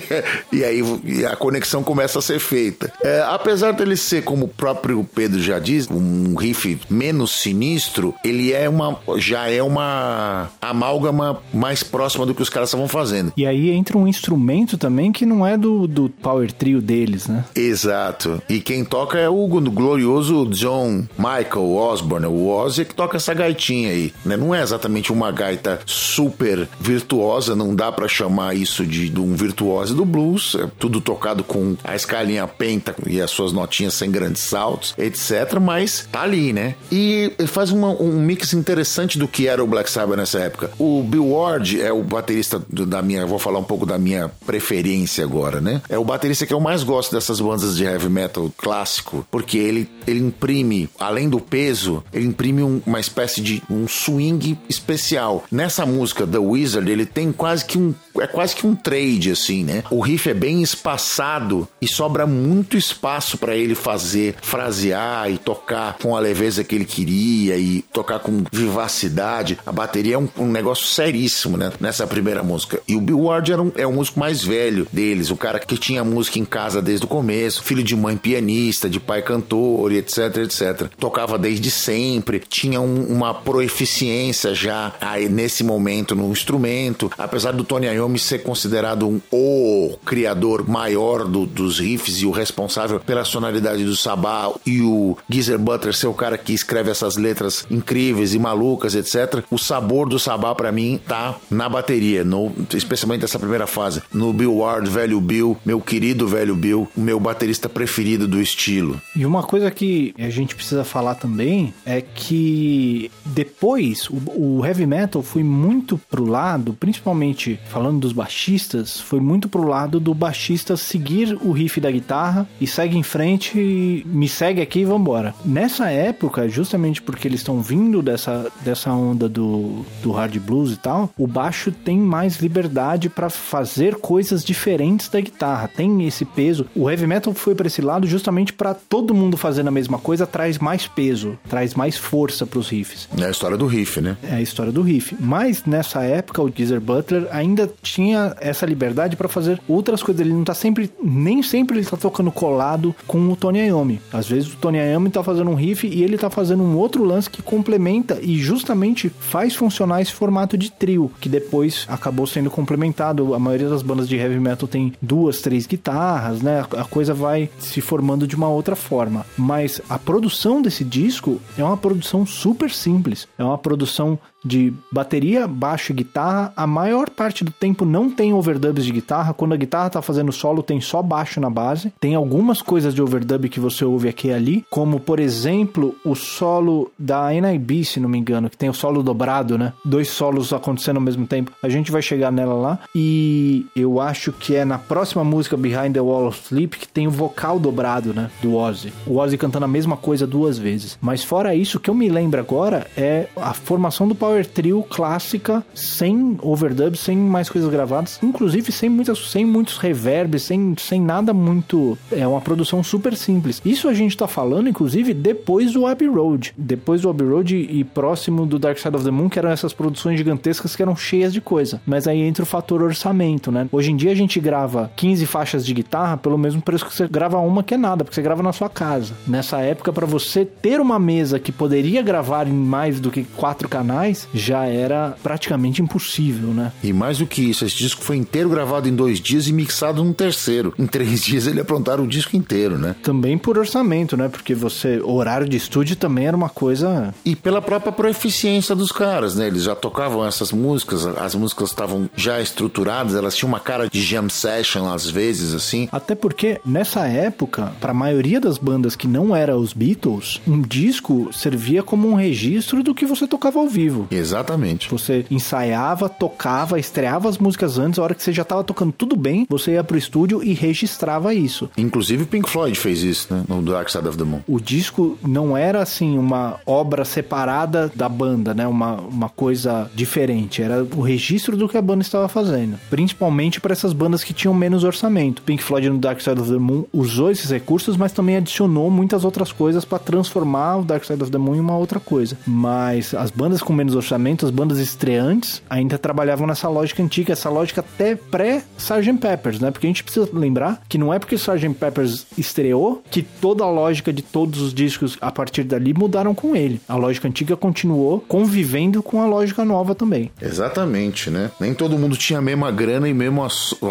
e 0.52 0.64
aí 0.64 0.82
a 1.26 1.36
conexão 1.36 1.84
começa 1.84 2.20
a 2.20 2.22
ser 2.22 2.40
feita. 2.40 2.92
É, 3.04 3.24
apesar 3.28 3.72
dele 3.72 3.96
ser, 3.96 4.24
como 4.24 4.46
o 4.46 4.50
próprio 4.50 5.04
Pedro 5.16 5.42
já 5.42 5.60
diz, 5.60 5.90
um 5.90 6.36
riff 6.36 6.80
menos 6.90 7.32
sinistro, 7.32 8.14
ele 8.24 8.52
é 8.54 8.68
uma 8.70 8.98
já 9.18 9.50
é 9.50 9.62
uma 9.62 10.50
amálgama 10.62 11.42
mais 11.54 11.84
próxima 11.84 12.26
do 12.26 12.34
que 12.34 12.42
os 12.42 12.50
caras 12.50 12.70
estavam 12.70 12.88
fazendo. 12.88 13.34
E 13.36 13.46
aí 13.46 13.70
entra 13.70 13.98
um 13.98 14.08
instrumento 14.08 14.78
também 14.78 15.12
que 15.12 15.26
não 15.26 15.46
é 15.46 15.58
do, 15.58 15.88
do 15.88 16.10
power 16.10 16.52
trio 16.52 16.82
deles, 16.82 17.28
né? 17.28 17.46
Exato. 17.56 18.42
E 18.50 18.60
quem 18.60 18.84
toca 18.84 19.18
é 19.18 19.30
o 19.30 19.48
glorioso 19.48 20.46
John 20.48 21.06
Michael 21.18 21.76
Osborne, 21.76 22.28
o 22.28 22.48
Ozzy 22.48 22.86
que 22.86 22.96
toca 22.96 23.18
essa 23.18 23.34
gaitinha 23.34 23.90
aí, 23.90 24.14
né? 24.26 24.38
Não 24.38 24.54
é 24.54 24.62
exatamente 24.62 25.12
uma 25.12 25.32
gaita 25.32 25.80
super 25.86 26.68
virtuosa, 26.80 27.56
não 27.56 27.76
dá 27.76 27.92
para 27.98 28.08
chamar 28.08 28.56
isso 28.56 28.86
de, 28.86 29.10
de 29.10 29.20
um 29.20 29.36
virtuose 29.36 29.96
do 29.96 30.06
blues, 30.06 30.56
é 30.56 30.70
tudo 30.78 31.02
tocado 31.02 31.44
com 31.44 31.76
a 31.84 31.96
escalinha 31.96 32.48
penta 32.48 32.96
e 33.08 33.20
as 33.20 33.32
suas 33.32 33.52
notinhas 33.52 33.96
sem 33.96 34.12
grandes 34.12 34.44
saltos, 34.44 34.94
etc. 35.00 35.60
Mas 35.60 36.08
tá 36.12 36.22
ali, 36.22 36.54
né? 36.54 36.76
E 36.92 37.34
faz 37.48 37.72
uma, 37.72 37.90
um 37.90 38.20
mix 38.20 38.54
interessante 38.54 39.18
do 39.18 39.28
que 39.28 39.48
era 39.48 39.64
o 39.64 39.66
Black 39.66 39.90
Sabbath 39.90 40.16
nessa 40.16 40.38
época. 40.38 40.70
O 40.78 41.02
Bill 41.02 41.32
Ward 41.32 41.82
é 41.82 41.92
o 41.92 42.04
baterista 42.04 42.62
da 42.70 43.02
minha, 43.02 43.26
vou 43.26 43.40
falar 43.40 43.58
um 43.58 43.64
pouco 43.64 43.84
da 43.84 43.98
minha 43.98 44.30
preferência 44.46 45.24
agora, 45.24 45.60
né? 45.60 45.82
É 45.90 45.98
o 45.98 46.06
baterista 46.06 46.46
que 46.46 46.54
eu 46.54 46.60
mais 46.60 46.84
gosto 46.84 47.12
dessas 47.16 47.40
bandas 47.40 47.78
de 47.78 47.84
heavy 47.84 48.10
metal 48.10 48.54
clássico, 48.56 49.26
porque 49.32 49.58
ele, 49.58 49.90
ele 50.06 50.20
imprime, 50.20 50.88
além 51.00 51.28
do 51.28 51.40
peso, 51.40 52.04
ele 52.14 52.28
imprime 52.28 52.62
um, 52.62 52.80
uma 52.86 53.00
espécie 53.00 53.42
de 53.42 53.64
um 53.68 53.88
swing 53.88 54.56
especial. 54.70 55.44
Nessa 55.52 55.84
música 55.84 56.28
The 56.28 56.38
Wizard, 56.38 56.92
ele 56.92 57.08
tem 57.08 57.32
quase 57.32 57.66
que 57.66 57.78
um 57.78 57.87
um, 57.88 57.96
é 58.22 58.28
quase 58.28 58.56
que 58.56 58.66
um 58.66 58.76
trade 58.76 59.32
assim, 59.32 59.64
né? 59.64 59.84
O 59.90 60.02
riff 60.02 60.30
é 60.30 60.34
bem 60.34 60.62
espaçado 60.62 61.68
e 61.82 61.88
sobra 61.88 62.26
muito 62.26 62.78
espaço 62.78 63.38
para 63.38 63.56
ele 63.56 63.76
fazer, 63.76 64.36
frasear 64.42 65.30
e 65.32 65.38
tocar 65.38 65.98
com 65.98 66.16
a 66.16 66.20
leveza 66.20 66.64
que 66.64 66.76
ele 66.76 66.86
queria 66.86 67.58
e 67.58 67.82
tocar 67.94 68.20
com 68.20 68.44
vivacidade. 68.52 69.58
A 69.66 69.72
bateria 69.72 70.16
é 70.16 70.18
um, 70.18 70.30
um 70.38 70.48
negócio 70.48 70.86
seríssimo, 70.86 71.58
né? 71.58 71.72
Nessa 71.80 72.08
primeira 72.08 72.44
música. 72.44 72.80
E 72.88 72.96
o 72.96 73.02
Bill 73.02 73.22
Ward 73.24 73.52
era 73.52 73.62
um, 73.62 73.72
é 73.76 73.86
o 73.86 73.92
músico 73.92 74.20
mais 74.20 74.44
velho 74.44 74.88
deles, 74.92 75.32
o 75.32 75.38
cara 75.38 75.60
que 75.60 75.78
tinha 75.78 76.04
música 76.04 76.40
em 76.40 76.46
casa 76.46 76.82
desde 76.82 77.06
o 77.06 77.10
começo, 77.10 77.64
filho 77.64 77.84
de 77.84 77.96
mãe 77.96 78.18
pianista, 78.18 78.90
de 78.90 79.00
pai 79.00 79.22
cantor 79.22 79.92
etc, 79.92 80.38
etc. 80.38 80.90
Tocava 80.98 81.38
desde 81.38 81.70
sempre, 81.70 82.40
tinha 82.40 82.82
um, 82.82 83.04
uma 83.06 83.34
proeficiência 83.34 84.54
já 84.54 84.94
aí 85.00 85.30
nesse 85.30 85.64
momento 85.64 86.16
no 86.16 86.32
instrumento, 86.32 87.12
apesar 87.18 87.52
do 87.52 87.64
Tony 87.64 87.88
Iommi 87.88 88.07
ser 88.16 88.44
considerado 88.44 89.08
um 89.08 89.20
o 89.32 89.98
criador 90.06 90.68
maior 90.68 91.26
do, 91.26 91.46
dos 91.46 91.80
riffs 91.80 92.22
e 92.22 92.26
o 92.26 92.32
responsável 92.32 93.00
pela 93.00 93.26
sonoridade 93.26 93.84
do 93.84 93.96
Sabá 93.96 94.52
e 94.66 94.82
o 94.82 95.18
Geezer 95.30 95.58
Butler 95.58 95.94
ser 95.94 96.08
o 96.08 96.14
cara 96.14 96.38
que 96.38 96.54
escreve 96.54 96.92
essas 96.92 97.18
letras 97.18 97.66
incríveis 97.70 98.34
e 98.34 98.40
malucas, 98.40 98.96
etc. 98.96 99.44
O 99.50 99.58
sabor 99.58 100.08
do 100.08 100.20
Sabá 100.20 100.54
para 100.54 100.72
mim 100.72 101.00
tá 101.08 101.36
na 101.50 101.68
bateria, 101.68 102.24
no, 102.24 102.52
especialmente 102.74 103.22
nessa 103.22 103.40
primeira 103.40 103.68
fase, 103.68 104.02
no 104.14 104.32
Bill 104.32 104.58
Ward, 104.58 104.90
velho 104.90 105.20
Bill, 105.20 105.58
meu 105.66 105.82
querido 105.82 106.28
velho 106.28 106.56
Bill, 106.56 106.88
o 106.96 107.02
meu 107.02 107.20
baterista 107.20 107.68
preferido 107.68 108.28
do 108.28 108.42
estilo. 108.42 109.02
E 109.16 109.26
uma 109.26 109.44
coisa 109.44 109.72
que 109.72 110.14
a 110.18 110.30
gente 110.30 110.56
precisa 110.56 110.84
falar 110.84 111.16
também 111.16 111.74
é 111.86 112.02
que 112.02 113.12
depois 113.26 114.10
o, 114.10 114.60
o 114.60 114.66
heavy 114.66 114.86
metal 114.86 115.22
foi 115.22 115.44
muito 115.44 115.98
pro 116.10 116.26
lado, 116.26 116.74
principalmente 116.74 117.60
falando 117.70 117.97
dos 117.98 118.12
baixistas, 118.12 119.00
foi 119.00 119.20
muito 119.20 119.50
pro 119.50 119.68
lado 119.68 120.00
do 120.00 120.14
baixista 120.14 120.78
seguir 120.78 121.38
o 121.42 121.52
riff 121.52 121.80
da 121.80 121.92
guitarra 121.92 122.48
e 122.60 122.68
segue 122.68 122.98
em 122.98 123.04
frente, 123.04 123.58
e 123.58 124.06
me 124.06 124.28
segue 124.28 124.62
aqui 124.62 124.80
e 124.80 124.86
vambora. 124.86 125.34
Nessa 125.46 125.90
época, 125.90 126.48
justamente 126.50 127.02
porque 127.02 127.28
eles 127.28 127.40
estão 127.40 127.62
vindo 127.62 128.02
dessa, 128.02 128.52
dessa 128.62 128.92
onda 128.92 129.28
do, 129.28 129.86
do 130.02 130.12
hard 130.12 130.38
blues 130.40 130.72
e 130.72 130.78
tal, 130.78 131.10
o 131.18 131.28
baixo 131.28 131.72
tem 131.72 131.98
mais 131.98 132.38
liberdade 132.38 133.10
para 133.10 133.30
fazer 133.30 133.96
coisas 133.96 134.44
diferentes 134.44 135.10
da 135.10 135.20
guitarra, 135.20 135.68
tem 135.68 136.06
esse 136.08 136.26
peso. 136.26 136.66
O 136.76 136.90
heavy 136.90 137.08
metal 137.08 137.34
foi 137.34 137.56
para 137.56 137.68
esse 137.68 137.82
lado 137.82 138.08
justamente 138.08 138.54
para 138.54 138.74
todo 138.74 139.14
mundo 139.14 139.38
fazendo 139.38 139.68
a 139.68 139.72
mesma 139.72 139.98
coisa, 139.98 140.26
traz 140.26 140.58
mais 140.58 140.88
peso, 140.88 141.38
traz 141.50 141.74
mais 141.74 141.98
força 141.98 142.46
para 142.46 142.60
os 142.60 142.70
riffs. 142.70 143.08
É 143.18 143.26
a 143.26 143.30
história 143.30 143.58
do 143.58 143.66
riff, 143.66 144.02
né? 144.02 144.18
É 144.24 144.36
a 144.36 144.42
história 144.42 144.72
do 144.72 144.82
riff. 144.82 145.16
Mas 145.20 145.64
nessa 145.66 146.04
época 146.04 146.42
o 146.42 146.52
Geezer 146.54 146.82
Butler 146.82 147.28
ainda 147.32 147.70
tinha 147.92 148.36
essa 148.40 148.66
liberdade 148.66 149.16
para 149.16 149.28
fazer 149.28 149.60
outras 149.68 150.02
coisas. 150.04 150.22
Ele 150.26 150.34
não 150.34 150.44
tá 150.44 150.54
sempre, 150.54 150.92
nem 151.04 151.42
sempre 151.42 151.78
ele 151.78 151.86
tá 151.86 151.98
tocando 151.98 152.32
colado 152.32 152.96
com 153.06 153.30
o 153.30 153.36
Tony 153.36 153.60
Iommi. 153.60 154.02
Às 154.12 154.28
vezes 154.28 154.54
o 154.54 154.58
Tony 154.58 154.78
Iommi 154.78 155.10
tá 155.10 155.24
fazendo 155.24 155.50
um 155.50 155.56
riff 155.56 155.88
e 155.88 156.04
ele 156.04 156.18
tá 156.18 156.30
fazendo 156.30 156.64
um 156.64 156.78
outro 156.78 157.04
lance 157.04 157.30
que 157.30 157.42
complementa 157.42 158.20
e 158.22 158.38
justamente 158.38 159.10
faz 159.10 159.56
funcionar 159.56 160.02
esse 160.02 160.14
formato 160.14 160.58
de 160.58 160.72
trio, 160.72 161.12
que 161.20 161.30
depois 161.30 161.86
acabou 161.88 162.28
sendo 162.28 162.50
complementado. 162.50 163.34
A 163.34 163.40
maioria 163.40 163.70
das 163.70 163.82
bandas 163.82 164.08
de 164.08 164.16
heavy 164.16 164.40
metal 164.40 164.68
tem 164.68 164.94
duas, 165.02 165.42
três 165.42 165.66
guitarras, 165.66 166.42
né? 166.42 166.66
A 166.78 166.84
coisa 166.84 167.14
vai 167.14 167.50
se 167.60 167.82
formando 167.82 168.28
de 168.28 168.36
uma 168.36 168.50
outra 168.50 168.76
forma. 168.76 169.26
Mas 169.38 169.82
a 169.90 169.98
produção 169.98 170.62
desse 170.62 170.84
disco 170.84 171.40
é 171.58 171.64
uma 171.64 171.78
produção 171.78 172.26
super 172.26 172.72
simples. 172.72 173.28
É 173.38 173.44
uma 173.44 173.58
produção 173.58 174.20
de 174.48 174.74
bateria, 174.92 175.48
baixo 175.48 175.92
e 175.92 175.96
guitarra. 175.96 176.54
A 176.56 176.66
maior 176.66 177.10
parte 177.10 177.44
do 177.44 177.52
tempo 177.52 177.86
não 177.86 178.10
tem 178.10 178.34
overdubs 178.34 178.86
de 178.86 178.92
guitarra. 178.92 179.34
Quando 179.34 179.54
a 179.54 179.58
guitarra 179.58 179.90
tá 179.90 180.02
fazendo 180.02 180.32
solo, 180.32 180.64
tem 180.64 180.82
só 180.82 181.02
baixo 181.02 181.40
na 181.40 181.50
base. 181.50 181.94
Tem 182.00 182.16
algumas 182.16 182.62
coisas 182.62 182.94
de 182.94 183.02
overdub 183.02 183.50
que 183.50 183.60
você 183.60 183.86
ouve 183.86 184.08
aqui 184.08 184.28
e 184.28 184.34
ali, 184.34 184.66
como 184.70 185.00
por 185.00 185.20
exemplo 185.20 185.96
o 186.04 186.16
solo 186.16 186.92
da 186.98 187.30
NIB, 187.30 187.86
se 187.86 188.00
não 188.00 188.10
me 188.10 188.18
engano, 188.18 188.50
que 188.50 188.58
tem 188.58 188.70
o 188.70 188.74
solo 188.74 189.04
dobrado, 189.04 189.58
né? 189.58 189.74
Dois 189.84 190.10
solos 190.10 190.52
acontecendo 190.54 190.98
ao 190.98 191.02
mesmo 191.02 191.28
tempo. 191.28 191.52
A 191.62 191.70
gente 191.70 191.92
vai 191.92 192.02
chegar 192.02 192.32
nela 192.32 192.54
lá. 192.54 192.80
E 192.96 193.66
eu 193.76 194.00
acho 194.00 194.32
que 194.32 194.56
é 194.56 194.66
na 194.66 194.78
próxima 194.78 195.24
música 195.24 195.58
Behind 195.58 195.94
the 195.94 196.02
Wall 196.02 196.28
of 196.28 196.40
Sleep 196.46 196.78
que 196.78 196.88
tem 196.88 197.08
o 197.08 197.12
vocal 197.12 197.60
dobrado, 197.60 198.14
né? 198.14 198.30
Do 198.42 198.56
Ozzy. 198.56 198.94
O 199.06 199.18
Ozzy 199.18 199.38
cantando 199.38 199.66
a 199.66 199.68
mesma 199.68 199.98
coisa 199.98 200.26
duas 200.26 200.58
vezes. 200.58 200.98
Mas 201.02 201.24
fora 201.24 201.56
isso, 201.56 201.78
o 201.78 201.80
que 201.80 201.90
eu 201.90 201.96
me 201.96 202.10
lembro 202.10 202.40
agora 202.40 202.88
é 202.96 203.28
a 203.36 203.54
formação 203.54 204.08
do 204.08 204.16
Power 204.16 204.37
Trio 204.46 204.84
clássica, 204.84 205.64
sem 205.74 206.38
overdub, 206.42 206.96
sem 206.98 207.18
mais 207.18 207.50
coisas 207.50 207.70
gravadas, 207.70 208.20
inclusive 208.22 208.72
sem, 208.72 208.90
muitas, 208.90 209.18
sem 209.30 209.46
muitos 209.46 209.78
reverbs, 209.78 210.44
sem, 210.44 210.76
sem 210.78 211.02
nada 211.02 211.34
muito. 211.34 211.98
É 212.12 212.28
uma 212.28 212.42
produção 212.42 212.84
super 212.84 213.16
simples. 213.16 213.62
Isso 213.66 213.88
a 213.88 213.94
gente 213.94 214.18
tá 214.18 214.28
falando, 214.28 214.70
inclusive, 214.70 215.14
depois 215.14 215.72
do 215.72 215.86
Abbey 215.86 216.08
Road. 216.08 216.54
Depois 216.58 217.02
do 217.02 217.10
Abbey 217.10 217.28
Road 217.28 217.56
e, 217.56 217.80
e 217.80 217.84
próximo 217.84 218.46
do 218.46 218.60
Dark 218.60 218.78
Side 218.78 218.96
of 218.96 219.06
the 219.06 219.12
Moon, 219.12 219.30
que 219.30 219.40
eram 219.40 219.50
essas 219.50 219.74
produções 219.74 220.18
gigantescas 220.18 220.76
que 220.76 220.82
eram 220.82 220.96
cheias 220.96 221.34
de 221.34 221.42
coisa. 221.42 221.82
Mas 221.86 222.08
aí 222.08 222.22
entra 222.22 222.44
o 222.44 222.46
fator 222.46 222.82
orçamento, 222.82 223.52
né? 223.52 223.68
Hoje 223.72 223.92
em 223.92 223.96
dia 223.96 224.12
a 224.12 224.16
gente 224.16 224.40
grava 224.40 224.92
15 224.96 225.26
faixas 225.26 225.66
de 225.66 225.74
guitarra 225.74 226.18
pelo 226.18 226.38
mesmo 226.38 226.62
preço 226.62 226.86
que 226.86 226.94
você 226.94 227.08
grava 227.08 227.38
uma 227.40 227.64
que 227.64 227.74
é 227.74 227.78
nada, 227.78 228.04
porque 228.04 228.16
você 228.16 228.22
grava 228.22 228.44
na 228.44 228.54
sua 228.54 228.70
casa. 228.70 229.14
Nessa 229.28 229.60
época, 229.60 229.94
para 229.94 230.06
você 230.06 230.46
ter 230.46 230.80
uma 230.80 231.00
mesa 231.00 231.40
que 231.40 231.52
poderia 231.52 232.02
gravar 232.02 232.48
em 232.48 232.54
mais 232.54 233.00
do 233.00 233.12
que 233.12 233.24
quatro 233.24 233.70
canais, 233.70 234.27
já 234.34 234.66
era 234.66 235.16
praticamente 235.22 235.82
impossível, 235.82 236.50
né? 236.50 236.72
E 236.84 236.94
mais 236.94 237.20
do 237.20 237.26
que 237.26 237.42
isso, 237.42 237.66
esse 237.66 237.76
disco 237.76 238.02
foi 238.02 238.18
inteiro 238.18 238.50
gravado 238.50 238.88
em 238.88 238.96
dois 238.96 239.20
dias 239.20 239.48
e 239.48 239.54
mixado 239.54 240.04
num 240.04 240.14
terceiro. 240.14 240.74
Em 240.78 240.88
três 240.88 241.24
dias 241.26 241.48
ele 241.48 241.62
aprontaram 241.62 242.04
o 242.04 242.08
disco 242.08 242.36
inteiro, 242.36 242.78
né? 242.78 242.96
Também 243.04 243.38
por 243.38 243.58
orçamento, 243.58 244.18
né? 244.18 244.28
Porque 244.28 244.54
você, 244.54 245.00
horário 245.02 245.48
de 245.48 245.58
estúdio 245.58 245.96
também 245.96 246.28
era 246.28 246.38
uma 246.38 246.50
coisa. 246.50 247.14
E 247.26 247.36
pela 247.36 247.62
própria 247.62 247.92
proeficiência 247.92 248.76
dos 248.76 248.92
caras, 248.92 249.36
né? 249.36 249.48
Eles 249.48 249.64
já 249.64 249.76
tocavam 249.76 250.26
essas 250.26 250.52
músicas, 250.52 251.06
as 251.06 251.36
músicas 251.36 251.70
estavam 251.70 252.10
já 252.16 252.42
estruturadas, 252.42 253.16
elas 253.16 253.36
tinham 253.36 253.50
uma 253.50 253.60
cara 253.60 253.90
de 253.90 254.02
jam 254.02 254.30
session 254.30 254.88
às 254.92 255.10
vezes, 255.10 255.54
assim. 255.54 255.88
Até 255.92 256.16
porque 256.16 256.60
nessa 256.66 257.08
época, 257.08 257.74
para 257.80 257.92
a 257.92 257.96
maioria 257.96 258.40
das 258.40 258.58
bandas 258.58 258.96
que 258.96 259.08
não 259.08 259.36
era 259.36 259.58
os 259.58 259.74
Beatles, 259.74 260.42
um 260.48 260.62
disco 260.62 261.30
servia 261.34 261.84
como 261.84 262.10
um 262.10 262.16
registro 262.16 262.84
do 262.84 262.94
que 262.94 263.06
você 263.06 263.28
tocava 263.28 263.60
ao 263.60 263.68
vivo. 263.68 264.07
Exatamente. 264.10 264.90
Você 264.90 265.26
ensaiava, 265.30 266.10
tocava, 266.10 266.80
estreava 266.80 267.30
as 267.30 267.38
músicas 267.38 267.78
antes, 267.78 268.00
a 268.00 268.04
hora 268.04 268.16
que 268.16 268.24
você 268.24 268.32
já 268.32 268.44
tava 268.44 268.64
tocando 268.64 268.92
tudo 268.92 269.16
bem, 269.16 269.46
você 269.50 269.74
ia 269.74 269.84
pro 269.84 269.98
estúdio 269.98 270.44
e 270.44 270.54
registrava 270.54 271.34
isso. 271.34 271.70
Inclusive 271.78 272.24
o 272.24 272.28
Pink 272.28 272.50
Floyd 272.50 272.78
fez 272.78 273.04
isso, 273.04 273.34
né? 273.34 273.44
No 273.48 273.62
Dark 273.62 273.90
Side 273.90 274.08
of 274.08 274.18
the 274.18 274.24
Moon. 274.24 274.42
O 274.48 274.60
disco 274.60 275.18
não 275.26 275.56
era 275.58 275.82
assim 275.82 276.18
uma 276.18 276.60
obra 276.66 277.06
separada 277.06 277.92
da 277.96 278.08
banda, 278.10 278.54
né? 278.54 278.68
Uma, 278.68 278.94
uma 278.96 279.30
coisa 279.30 279.90
diferente. 279.94 280.62
Era 280.62 280.84
o 280.84 281.02
registro 281.02 281.58
do 281.58 281.68
que 281.68 281.78
a 281.78 281.82
banda 281.82 282.02
estava 282.02 282.28
fazendo. 282.28 282.80
Principalmente 282.90 283.60
para 283.60 283.74
essas 283.74 283.94
bandas 283.94 284.24
que 284.24 284.34
tinham 284.34 284.54
menos 284.54 284.84
orçamento. 284.84 285.42
Pink 285.42 285.62
Floyd 285.64 285.90
no 285.90 285.98
Dark 285.98 286.22
Side 286.22 286.40
of 286.40 286.52
the 286.52 286.58
Moon 286.58 286.86
usou 286.94 287.32
esses 287.32 287.50
recursos, 287.50 287.98
mas 287.98 288.12
também 288.12 288.38
adicionou 288.38 288.90
muitas 288.90 289.24
outras 289.24 289.52
coisas 289.52 289.86
para 289.86 290.00
transformar 290.00 290.78
o 290.78 290.84
Dark 290.84 291.04
Side 291.04 291.22
of 291.22 291.32
the 291.32 291.38
Moon 291.38 291.56
em 291.56 291.60
uma 291.60 291.78
outra 291.78 292.00
coisa. 292.00 292.38
Mas 292.46 293.14
as 293.14 293.32
bandas 293.32 293.62
com 293.62 293.74
menos 293.74 293.96
orçamento, 293.98 294.46
as 294.46 294.52
bandas 294.52 294.80
estreantes, 294.80 295.62
ainda 295.70 295.98
trabalhavam 295.98 296.48
nessa 296.48 296.70
lógica 296.70 297.04
antiga, 297.04 297.34
essa 297.34 297.50
lógica 297.50 297.82
até 297.82 298.16
pré-Sgt. 298.16 299.18
Peppers, 299.18 299.60
né? 299.60 299.72
Porque 299.72 299.88
a 299.88 299.90
gente 299.90 300.04
precisa 300.04 300.30
lembrar 300.32 300.82
que 300.88 300.98
não 300.98 301.14
é 301.14 301.20
porque 301.20 301.36
Sgt. 301.36 301.70
Peppers 301.74 302.26
estreou 302.38 303.04
que 303.10 303.22
toda 303.22 303.64
a 303.64 303.70
lógica 303.70 304.14
de 304.14 304.22
todos 304.22 304.62
os 304.62 304.74
discos 304.74 305.18
a 305.20 305.32
partir 305.32 305.64
dali 305.64 305.94
mudaram 305.94 306.34
com 306.34 306.56
ele. 306.56 306.80
A 306.88 306.96
lógica 306.96 307.28
antiga 307.28 307.56
continuou 307.56 308.24
convivendo 308.28 309.02
com 309.02 309.22
a 309.22 309.26
lógica 309.26 309.66
nova 309.66 309.96
também. 309.96 310.32
Exatamente, 310.42 311.30
né? 311.30 311.52
Nem 311.60 311.74
todo 311.74 311.98
mundo 311.98 312.16
tinha 312.16 312.40
a 312.40 312.42
mesma 312.42 312.72
grana 312.72 313.10
e 313.10 313.14
mesmo 313.14 313.46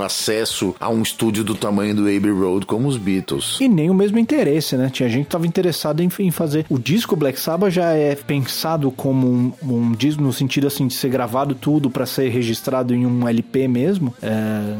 acesso 0.04 0.74
a 0.80 0.88
um 0.88 1.02
estúdio 1.02 1.44
do 1.44 1.54
tamanho 1.54 1.94
do 1.94 2.02
Abbey 2.02 2.30
Road 2.30 2.66
como 2.66 2.88
os 2.88 2.96
Beatles. 2.96 3.58
E 3.60 3.68
nem 3.68 3.90
o 3.90 3.94
mesmo 3.94 4.18
interesse, 4.18 4.76
né? 4.76 4.90
Tinha 4.90 5.08
gente 5.08 5.22
que 5.22 5.28
estava 5.28 5.46
interessado 5.46 6.02
em, 6.02 6.10
em, 6.18 6.30
fazer. 6.30 6.66
O 6.68 6.78
disco 6.78 7.16
Black 7.16 7.38
Sabbath 7.38 7.72
já 7.72 7.92
é 7.92 8.14
pensado 8.14 8.90
como 8.90 9.26
um, 9.26 9.52
um 9.62 9.92
disco 9.96 10.22
no 10.22 10.32
sentido 10.32 10.66
assim 10.66 10.86
de 10.86 10.94
ser 10.94 11.08
gravado 11.08 11.54
tudo 11.54 11.90
para 11.90 12.06
ser 12.06 12.28
registrado 12.28 12.94
em 12.94 13.06
um 13.06 13.28
LP 13.28 13.66
mesmo, 13.68 14.14
é, 14.22 14.28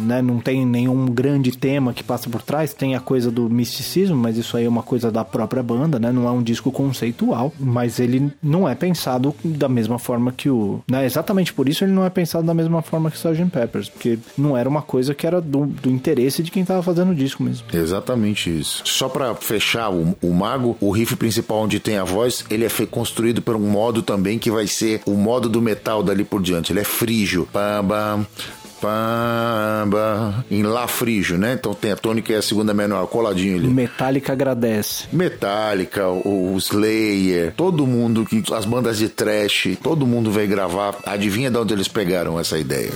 né? 0.01 0.23
Não 0.23 0.39
tem 0.39 0.65
nenhum 0.65 1.07
grande 1.07 1.53
tema 1.53 1.93
que 1.93 2.05
passa 2.05 2.29
por 2.29 2.43
trás, 2.43 2.73
tem 2.73 2.95
a 2.95 3.01
coisa 3.01 3.31
do 3.31 3.49
misticismo, 3.49 4.17
mas 4.17 4.37
isso 4.37 4.57
aí 4.57 4.65
é 4.65 4.69
uma 4.69 4.83
coisa 4.83 5.11
da 5.11 5.25
própria 5.25 5.63
banda, 5.63 5.99
né? 5.99 6.13
Não 6.13 6.27
é 6.27 6.31
um 6.31 6.43
disco 6.43 6.71
conceitual, 6.71 7.53
mas 7.59 7.99
ele 7.99 8.31
não 8.43 8.69
é 8.69 8.75
pensado 8.75 9.35
da 9.45 9.69
mesma 9.69 9.99
forma 9.99 10.33
que 10.33 10.49
o... 10.49 10.81
Né? 10.91 11.05
Exatamente 11.05 11.53
por 11.53 11.69
isso 11.69 11.85
ele 11.85 11.93
não 11.93 12.05
é 12.05 12.11
pensado 12.11 12.47
da 12.47 12.55
mesma 12.55 12.83
forma 12.83 13.11
que 13.11 13.17
o 13.17 13.19
Sgt. 13.19 13.51
Peppers, 13.51 13.89
porque 13.89 14.19
não 14.37 14.57
era 14.57 14.69
uma 14.69 14.83
coisa 14.83 15.15
que 15.15 15.27
era 15.27 15.41
do, 15.41 15.67
do 15.67 15.91
interesse 15.91 16.43
de 16.43 16.51
quem 16.51 16.65
tava 16.65 16.83
fazendo 16.83 17.13
o 17.13 17.15
disco 17.15 17.43
mesmo. 17.43 17.67
Exatamente 17.73 18.51
isso. 18.51 18.83
Só 18.85 19.09
para 19.09 19.35
fechar 19.35 19.91
o, 19.91 20.17
o 20.23 20.33
Mago, 20.33 20.77
o 20.81 20.91
riff 20.91 21.17
principal 21.17 21.63
onde 21.63 21.81
tem 21.81 21.97
a 21.97 22.05
voz, 22.05 22.45
ele 22.51 22.65
é 22.65 22.69
construído 22.91 23.41
por 23.41 23.57
um 23.57 23.71
modo 23.71 24.03
também 24.03 24.39
que 24.39 24.51
vai 24.51 24.67
ser 24.67 25.01
o 25.07 25.13
modo 25.13 25.49
do 25.49 25.63
metal 25.63 26.03
dali 26.03 26.25
por 26.25 26.43
diante. 26.43 26.73
Ele 26.73 26.81
é 26.81 26.85
frígio. 26.85 27.49
Pam, 27.53 27.87
pam, 27.87 28.27
pamba, 28.81 30.45
em 30.51 30.63
Lá 30.63 30.87
frígio, 30.87 31.39
né? 31.39 31.55
Então 31.55 31.73
tem 31.73 31.93
a 31.93 31.97
tônica 31.97 32.33
e 32.33 32.37
a 32.37 32.43
segunda 32.43 32.75
menor 32.75 33.07
coladinho 33.07 33.57
ali. 33.57 33.69
Metallica 33.69 34.33
agradece. 34.33 35.05
Metallica, 35.13 36.09
o, 36.09 36.55
o 36.55 36.59
Slayer, 36.59 37.55
todo 37.57 37.87
mundo, 37.87 38.27
as 38.53 38.65
bandas 38.65 38.99
de 38.99 39.09
trash, 39.09 39.79
todo 39.83 40.07
mundo 40.07 40.31
veio 40.31 40.49
gravar. 40.49 40.97
Adivinha 41.05 41.51
de 41.51 41.59
onde 41.59 41.73
eles 41.73 41.89
pegaram 41.89 42.39
essa 42.39 42.59
ideia? 42.59 42.93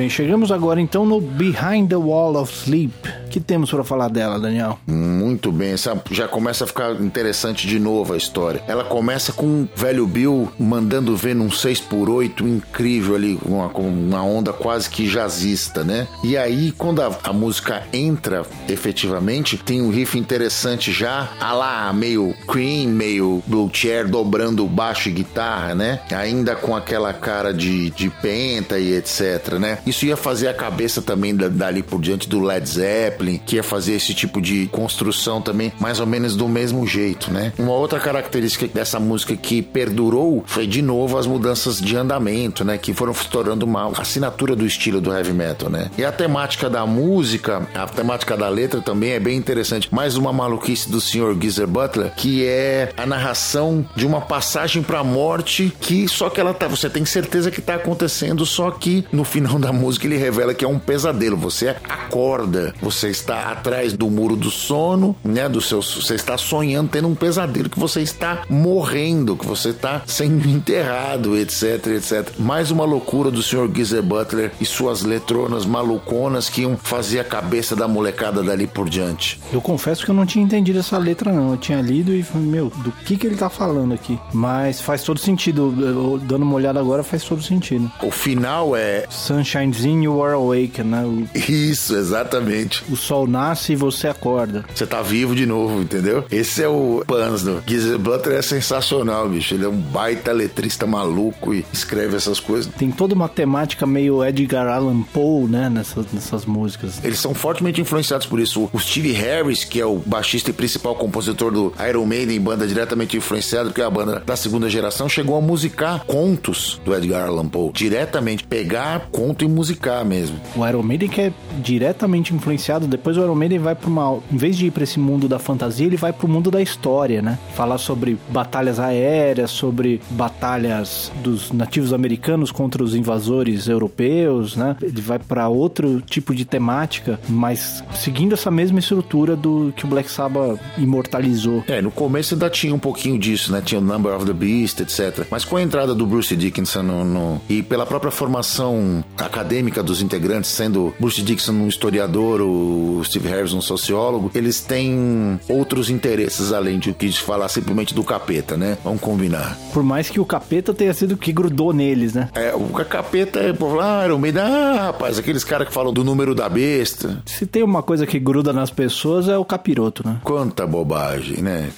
Bem, 0.00 0.08
chegamos 0.08 0.50
agora 0.50 0.80
então 0.80 1.04
no 1.04 1.20
Behind 1.20 1.90
the 1.90 1.96
Wall 1.96 2.34
of 2.34 2.50
Sleep. 2.50 2.90
Que 3.30 3.40
temos 3.40 3.70
para 3.70 3.84
falar 3.84 4.08
dela, 4.08 4.38
Daniel? 4.38 4.78
Muito 4.86 5.50
bem, 5.52 5.74
já 6.10 6.28
começa 6.28 6.64
a 6.64 6.66
ficar 6.66 7.00
interessante 7.00 7.66
de 7.66 7.78
novo 7.78 8.12
a 8.12 8.16
história. 8.16 8.62
Ela 8.66 8.84
começa 8.84 9.32
com 9.32 9.46
o 9.46 9.68
velho 9.74 10.06
Bill 10.06 10.52
mandando 10.58 11.16
ver 11.16 11.34
num 11.34 11.48
6x8 11.48 12.40
incrível 12.42 13.14
ali, 13.14 13.36
com 13.36 13.54
uma, 13.54 13.66
uma 13.68 14.22
onda 14.22 14.52
quase 14.52 14.90
que 14.90 15.06
jazzista, 15.06 15.84
né? 15.84 16.08
E 16.24 16.36
aí, 16.36 16.72
quando 16.72 17.02
a, 17.02 17.18
a 17.22 17.32
música 17.32 17.84
entra 17.92 18.44
efetivamente, 18.68 19.56
tem 19.56 19.80
um 19.80 19.90
riff 19.90 20.18
interessante 20.18 20.92
já, 20.92 21.30
a 21.40 21.52
lá 21.52 21.92
meio 21.92 22.34
Cream, 22.48 22.88
meio 22.88 23.42
Blue 23.46 23.70
Chair, 23.72 24.08
dobrando 24.08 24.66
baixo 24.66 25.08
e 25.08 25.12
guitarra, 25.12 25.74
né? 25.74 26.00
Ainda 26.10 26.56
com 26.56 26.74
aquela 26.74 27.12
cara 27.12 27.54
de, 27.54 27.90
de 27.90 28.10
penta 28.10 28.78
e 28.78 28.94
etc, 28.94 29.54
né? 29.58 29.78
Isso 29.86 30.04
ia 30.06 30.16
fazer 30.16 30.48
a 30.48 30.54
cabeça 30.54 31.00
também 31.00 31.34
dali 31.34 31.82
por 31.82 32.00
diante 32.00 32.28
do 32.28 32.40
Led 32.40 32.68
Zeppelin, 32.68 33.19
que 33.44 33.56
ia 33.56 33.62
fazer 33.62 33.94
esse 33.94 34.14
tipo 34.14 34.40
de 34.40 34.66
construção 34.68 35.40
também, 35.40 35.72
mais 35.78 36.00
ou 36.00 36.06
menos 36.06 36.36
do 36.36 36.48
mesmo 36.48 36.86
jeito, 36.86 37.30
né? 37.30 37.52
Uma 37.58 37.72
outra 37.72 37.98
característica 37.98 38.66
dessa 38.66 38.98
música 38.98 39.36
que 39.36 39.62
perdurou 39.62 40.42
foi 40.46 40.66
de 40.66 40.82
novo 40.82 41.18
as 41.18 41.26
mudanças 41.26 41.80
de 41.80 41.96
andamento, 41.96 42.64
né? 42.64 42.78
Que 42.78 42.92
foram 42.92 43.14
se 43.14 43.28
tornando 43.28 43.64
uma 43.64 43.88
assinatura 43.98 44.56
do 44.56 44.66
estilo 44.66 45.00
do 45.00 45.12
heavy 45.12 45.32
metal, 45.32 45.70
né? 45.70 45.90
E 45.96 46.04
a 46.04 46.12
temática 46.12 46.68
da 46.68 46.86
música, 46.86 47.68
a 47.74 47.86
temática 47.86 48.36
da 48.36 48.48
letra 48.48 48.80
também 48.80 49.12
é 49.12 49.20
bem 49.20 49.36
interessante. 49.36 49.88
Mais 49.92 50.16
uma 50.16 50.32
maluquice 50.32 50.90
do 50.90 51.00
senhor 51.00 51.36
Geezer 51.40 51.66
Butler, 51.66 52.12
que 52.14 52.44
é 52.44 52.92
a 52.96 53.06
narração 53.06 53.84
de 53.94 54.06
uma 54.06 54.20
passagem 54.20 54.82
para 54.82 55.00
a 55.00 55.04
morte 55.04 55.72
que 55.80 56.08
só 56.08 56.30
que 56.30 56.40
ela 56.40 56.54
tá, 56.54 56.68
você 56.68 56.88
tem 56.88 57.04
certeza 57.04 57.50
que 57.50 57.60
tá 57.60 57.74
acontecendo, 57.74 58.44
só 58.44 58.70
que 58.70 59.04
no 59.12 59.24
final 59.24 59.58
da 59.58 59.72
música 59.72 60.06
ele 60.06 60.16
revela 60.16 60.54
que 60.54 60.64
é 60.64 60.68
um 60.68 60.78
pesadelo. 60.78 61.36
Você 61.36 61.68
acorda, 61.68 62.74
você 62.80 63.09
está 63.10 63.50
atrás 63.50 63.92
do 63.92 64.10
muro 64.10 64.36
do 64.36 64.50
sono, 64.50 65.16
né? 65.24 65.48
Do 65.48 65.60
seu, 65.60 65.82
você 65.82 66.14
está 66.14 66.36
sonhando, 66.36 66.90
tendo 66.90 67.08
um 67.08 67.14
pesadelo 67.14 67.68
que 67.68 67.78
você 67.78 68.00
está 68.00 68.42
morrendo, 68.48 69.36
que 69.36 69.46
você 69.46 69.70
está 69.70 70.02
sendo 70.06 70.48
enterrado, 70.48 71.36
etc, 71.36 71.86
etc. 71.88 72.32
Mais 72.38 72.70
uma 72.70 72.84
loucura 72.84 73.30
do 73.30 73.42
Sr. 73.42 73.70
Geezer 73.72 74.02
Butler 74.02 74.52
e 74.60 74.64
suas 74.64 75.02
letronas 75.02 75.64
maluconas 75.66 76.48
que 76.48 76.62
iam 76.62 76.76
fazer 76.76 77.20
a 77.20 77.24
cabeça 77.24 77.74
da 77.76 77.88
molecada 77.88 78.42
dali 78.42 78.66
por 78.66 78.88
diante. 78.88 79.40
Eu 79.52 79.60
confesso 79.60 80.04
que 80.04 80.10
eu 80.10 80.14
não 80.14 80.26
tinha 80.26 80.44
entendido 80.44 80.78
essa 80.78 80.98
letra 80.98 81.32
não. 81.32 81.52
Eu 81.52 81.56
tinha 81.56 81.80
lido 81.80 82.14
e 82.14 82.22
falei, 82.22 82.46
meu, 82.46 82.72
do 82.76 82.92
que 82.92 83.16
que 83.16 83.26
ele 83.26 83.36
tá 83.36 83.50
falando 83.50 83.94
aqui? 83.94 84.18
Mas 84.32 84.80
faz 84.80 85.02
todo 85.02 85.18
sentido. 85.18 85.74
Eu, 85.78 86.20
dando 86.22 86.42
uma 86.42 86.54
olhada 86.54 86.80
agora 86.80 87.02
faz 87.02 87.24
todo 87.24 87.42
sentido. 87.42 87.90
O 88.02 88.10
final 88.10 88.76
é 88.76 89.06
Sunshine's 89.08 89.84
in 89.84 90.02
You 90.04 90.22
Are 90.22 90.34
Awake, 90.34 90.82
né? 90.82 91.04
O, 91.04 91.28
isso, 91.50 91.96
exatamente. 91.96 92.82
o 92.88 92.96
sol 93.00 93.26
nasce 93.26 93.72
e 93.72 93.76
você 93.76 94.08
acorda. 94.08 94.64
Você 94.74 94.86
tá 94.86 95.02
vivo 95.02 95.34
de 95.34 95.46
novo, 95.46 95.80
entendeu? 95.80 96.24
Esse 96.30 96.62
é 96.62 96.68
o 96.68 97.02
Pans 97.06 97.42
do 97.42 97.62
Geezer 97.66 97.98
Butler 97.98 98.38
é 98.38 98.42
sensacional, 98.42 99.28
bicho. 99.28 99.54
Ele 99.54 99.64
é 99.64 99.68
um 99.68 99.76
baita 99.76 100.32
letrista 100.32 100.86
maluco 100.86 101.54
e 101.54 101.64
escreve 101.72 102.16
essas 102.16 102.38
coisas. 102.38 102.72
Tem 102.74 102.90
toda 102.90 103.14
uma 103.14 103.28
temática 103.28 103.86
meio 103.86 104.24
Edgar 104.24 104.68
Allan 104.68 105.02
Poe, 105.02 105.48
né? 105.48 105.68
Nessas, 105.68 106.06
nessas 106.12 106.44
músicas. 106.44 107.02
Eles 107.02 107.18
são 107.18 107.34
fortemente 107.34 107.80
influenciados 107.80 108.26
por 108.26 108.38
isso. 108.38 108.68
O 108.72 108.78
Steve 108.78 109.12
Harris, 109.12 109.64
que 109.64 109.80
é 109.80 109.86
o 109.86 109.96
baixista 109.96 110.50
e 110.50 110.52
principal 110.52 110.94
compositor 110.94 111.50
do 111.50 111.72
Iron 111.88 112.06
Maiden, 112.06 112.40
banda 112.40 112.66
diretamente 112.66 113.16
influenciada, 113.16 113.70
porque 113.70 113.80
é 113.80 113.84
a 113.84 113.90
banda 113.90 114.22
da 114.24 114.36
segunda 114.36 114.68
geração, 114.68 115.08
chegou 115.08 115.36
a 115.36 115.40
musicar 115.40 116.04
contos 116.04 116.80
do 116.84 116.94
Edgar 116.94 117.28
Allan 117.28 117.48
Poe. 117.48 117.72
Diretamente, 117.72 118.44
pegar 118.44 119.08
conto 119.10 119.44
e 119.44 119.48
musicar 119.48 120.04
mesmo. 120.04 120.40
O 120.54 120.66
Iron 120.66 120.82
Maiden 120.82 121.08
que 121.08 121.20
é 121.20 121.32
diretamente 121.58 122.34
influenciado, 122.34 122.86
depois 122.90 123.16
o 123.16 123.20
Iron 123.22 123.34
Maiden 123.34 123.58
vai 123.58 123.74
para 123.74 123.88
uma, 123.88 124.18
em 124.32 124.36
vez 124.36 124.56
de 124.56 124.66
ir 124.66 124.70
para 124.70 124.82
esse 124.84 124.98
mundo 124.98 125.28
da 125.28 125.38
fantasia, 125.38 125.86
ele 125.86 125.96
vai 125.96 126.12
para 126.12 126.26
o 126.26 126.28
mundo 126.28 126.50
da 126.50 126.60
história, 126.60 127.22
né? 127.22 127.38
Falar 127.54 127.78
sobre 127.78 128.18
batalhas 128.30 128.78
aéreas, 128.78 129.50
sobre 129.50 130.00
batalhas 130.10 131.10
dos 131.22 131.52
nativos 131.52 131.92
americanos 131.92 132.50
contra 132.50 132.82
os 132.82 132.94
invasores 132.94 133.68
europeus, 133.68 134.56
né? 134.56 134.76
Ele 134.82 135.00
vai 135.00 135.18
para 135.18 135.48
outro 135.48 136.00
tipo 136.00 136.34
de 136.34 136.44
temática, 136.44 137.18
mas 137.28 137.82
seguindo 137.94 138.32
essa 138.34 138.50
mesma 138.50 138.78
estrutura 138.78 139.36
do 139.36 139.72
que 139.76 139.84
o 139.84 139.88
Black 139.88 140.10
Sabbath 140.10 140.58
imortalizou. 140.78 141.62
É, 141.68 141.80
no 141.80 141.90
começo 141.90 142.34
ainda 142.34 142.50
tinha 142.50 142.74
um 142.74 142.78
pouquinho 142.78 143.18
disso, 143.18 143.52
né? 143.52 143.62
Tinha 143.64 143.80
o 143.80 143.84
Number 143.84 144.14
of 144.14 144.24
the 144.26 144.32
Beast, 144.32 144.80
etc. 144.80 145.26
Mas 145.30 145.44
com 145.44 145.56
a 145.56 145.62
entrada 145.62 145.94
do 145.94 146.06
Bruce 146.06 146.34
Dickinson 146.34 146.82
no, 146.82 147.04
no- 147.04 147.40
e 147.48 147.62
pela 147.62 147.86
própria 147.86 148.10
formação 148.10 149.04
acadêmica 149.18 149.82
dos 149.82 150.02
integrantes, 150.02 150.50
sendo 150.50 150.94
Bruce 150.98 151.22
Dickinson 151.22 151.52
um 151.52 151.68
historiador, 151.68 152.40
o 152.40 152.79
o 152.80 153.04
Steve 153.04 153.28
Harris, 153.28 153.52
um 153.52 153.60
sociólogo, 153.60 154.30
eles 154.34 154.60
têm 154.60 155.38
outros 155.48 155.90
interesses 155.90 156.52
além 156.52 156.78
de 156.78 156.90
o 156.90 156.94
que 156.94 157.10
falar 157.12 157.48
simplesmente 157.48 157.94
do 157.94 158.02
capeta, 158.02 158.56
né? 158.56 158.78
Vamos 158.84 159.00
combinar. 159.00 159.58
Por 159.72 159.82
mais 159.82 160.08
que 160.08 160.20
o 160.20 160.24
capeta 160.24 160.72
tenha 160.72 160.94
sido 160.94 161.12
o 161.12 161.16
que 161.16 161.32
grudou 161.32 161.72
neles, 161.72 162.14
né? 162.14 162.28
É, 162.34 162.54
o 162.54 162.68
capeta 162.84 163.40
é 163.40 163.52
por 163.52 163.74
lá, 163.74 164.04
Iron 164.04 164.20
ah, 164.38 164.86
rapaz, 164.86 165.18
aqueles 165.18 165.44
caras 165.44 165.68
que 165.68 165.74
falam 165.74 165.92
do 165.92 166.04
número 166.04 166.34
da 166.34 166.48
besta. 166.48 167.22
Se 167.26 167.46
tem 167.46 167.62
uma 167.62 167.82
coisa 167.82 168.06
que 168.06 168.18
gruda 168.18 168.52
nas 168.52 168.70
pessoas 168.70 169.28
é 169.28 169.36
o 169.36 169.44
capiroto, 169.44 170.06
né? 170.06 170.18
Quanta 170.22 170.66
bobagem, 170.66 171.42
né? 171.42 171.70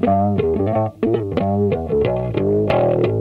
Thank. 0.00 0.44
Thank 0.72 1.04
you. 3.06 3.19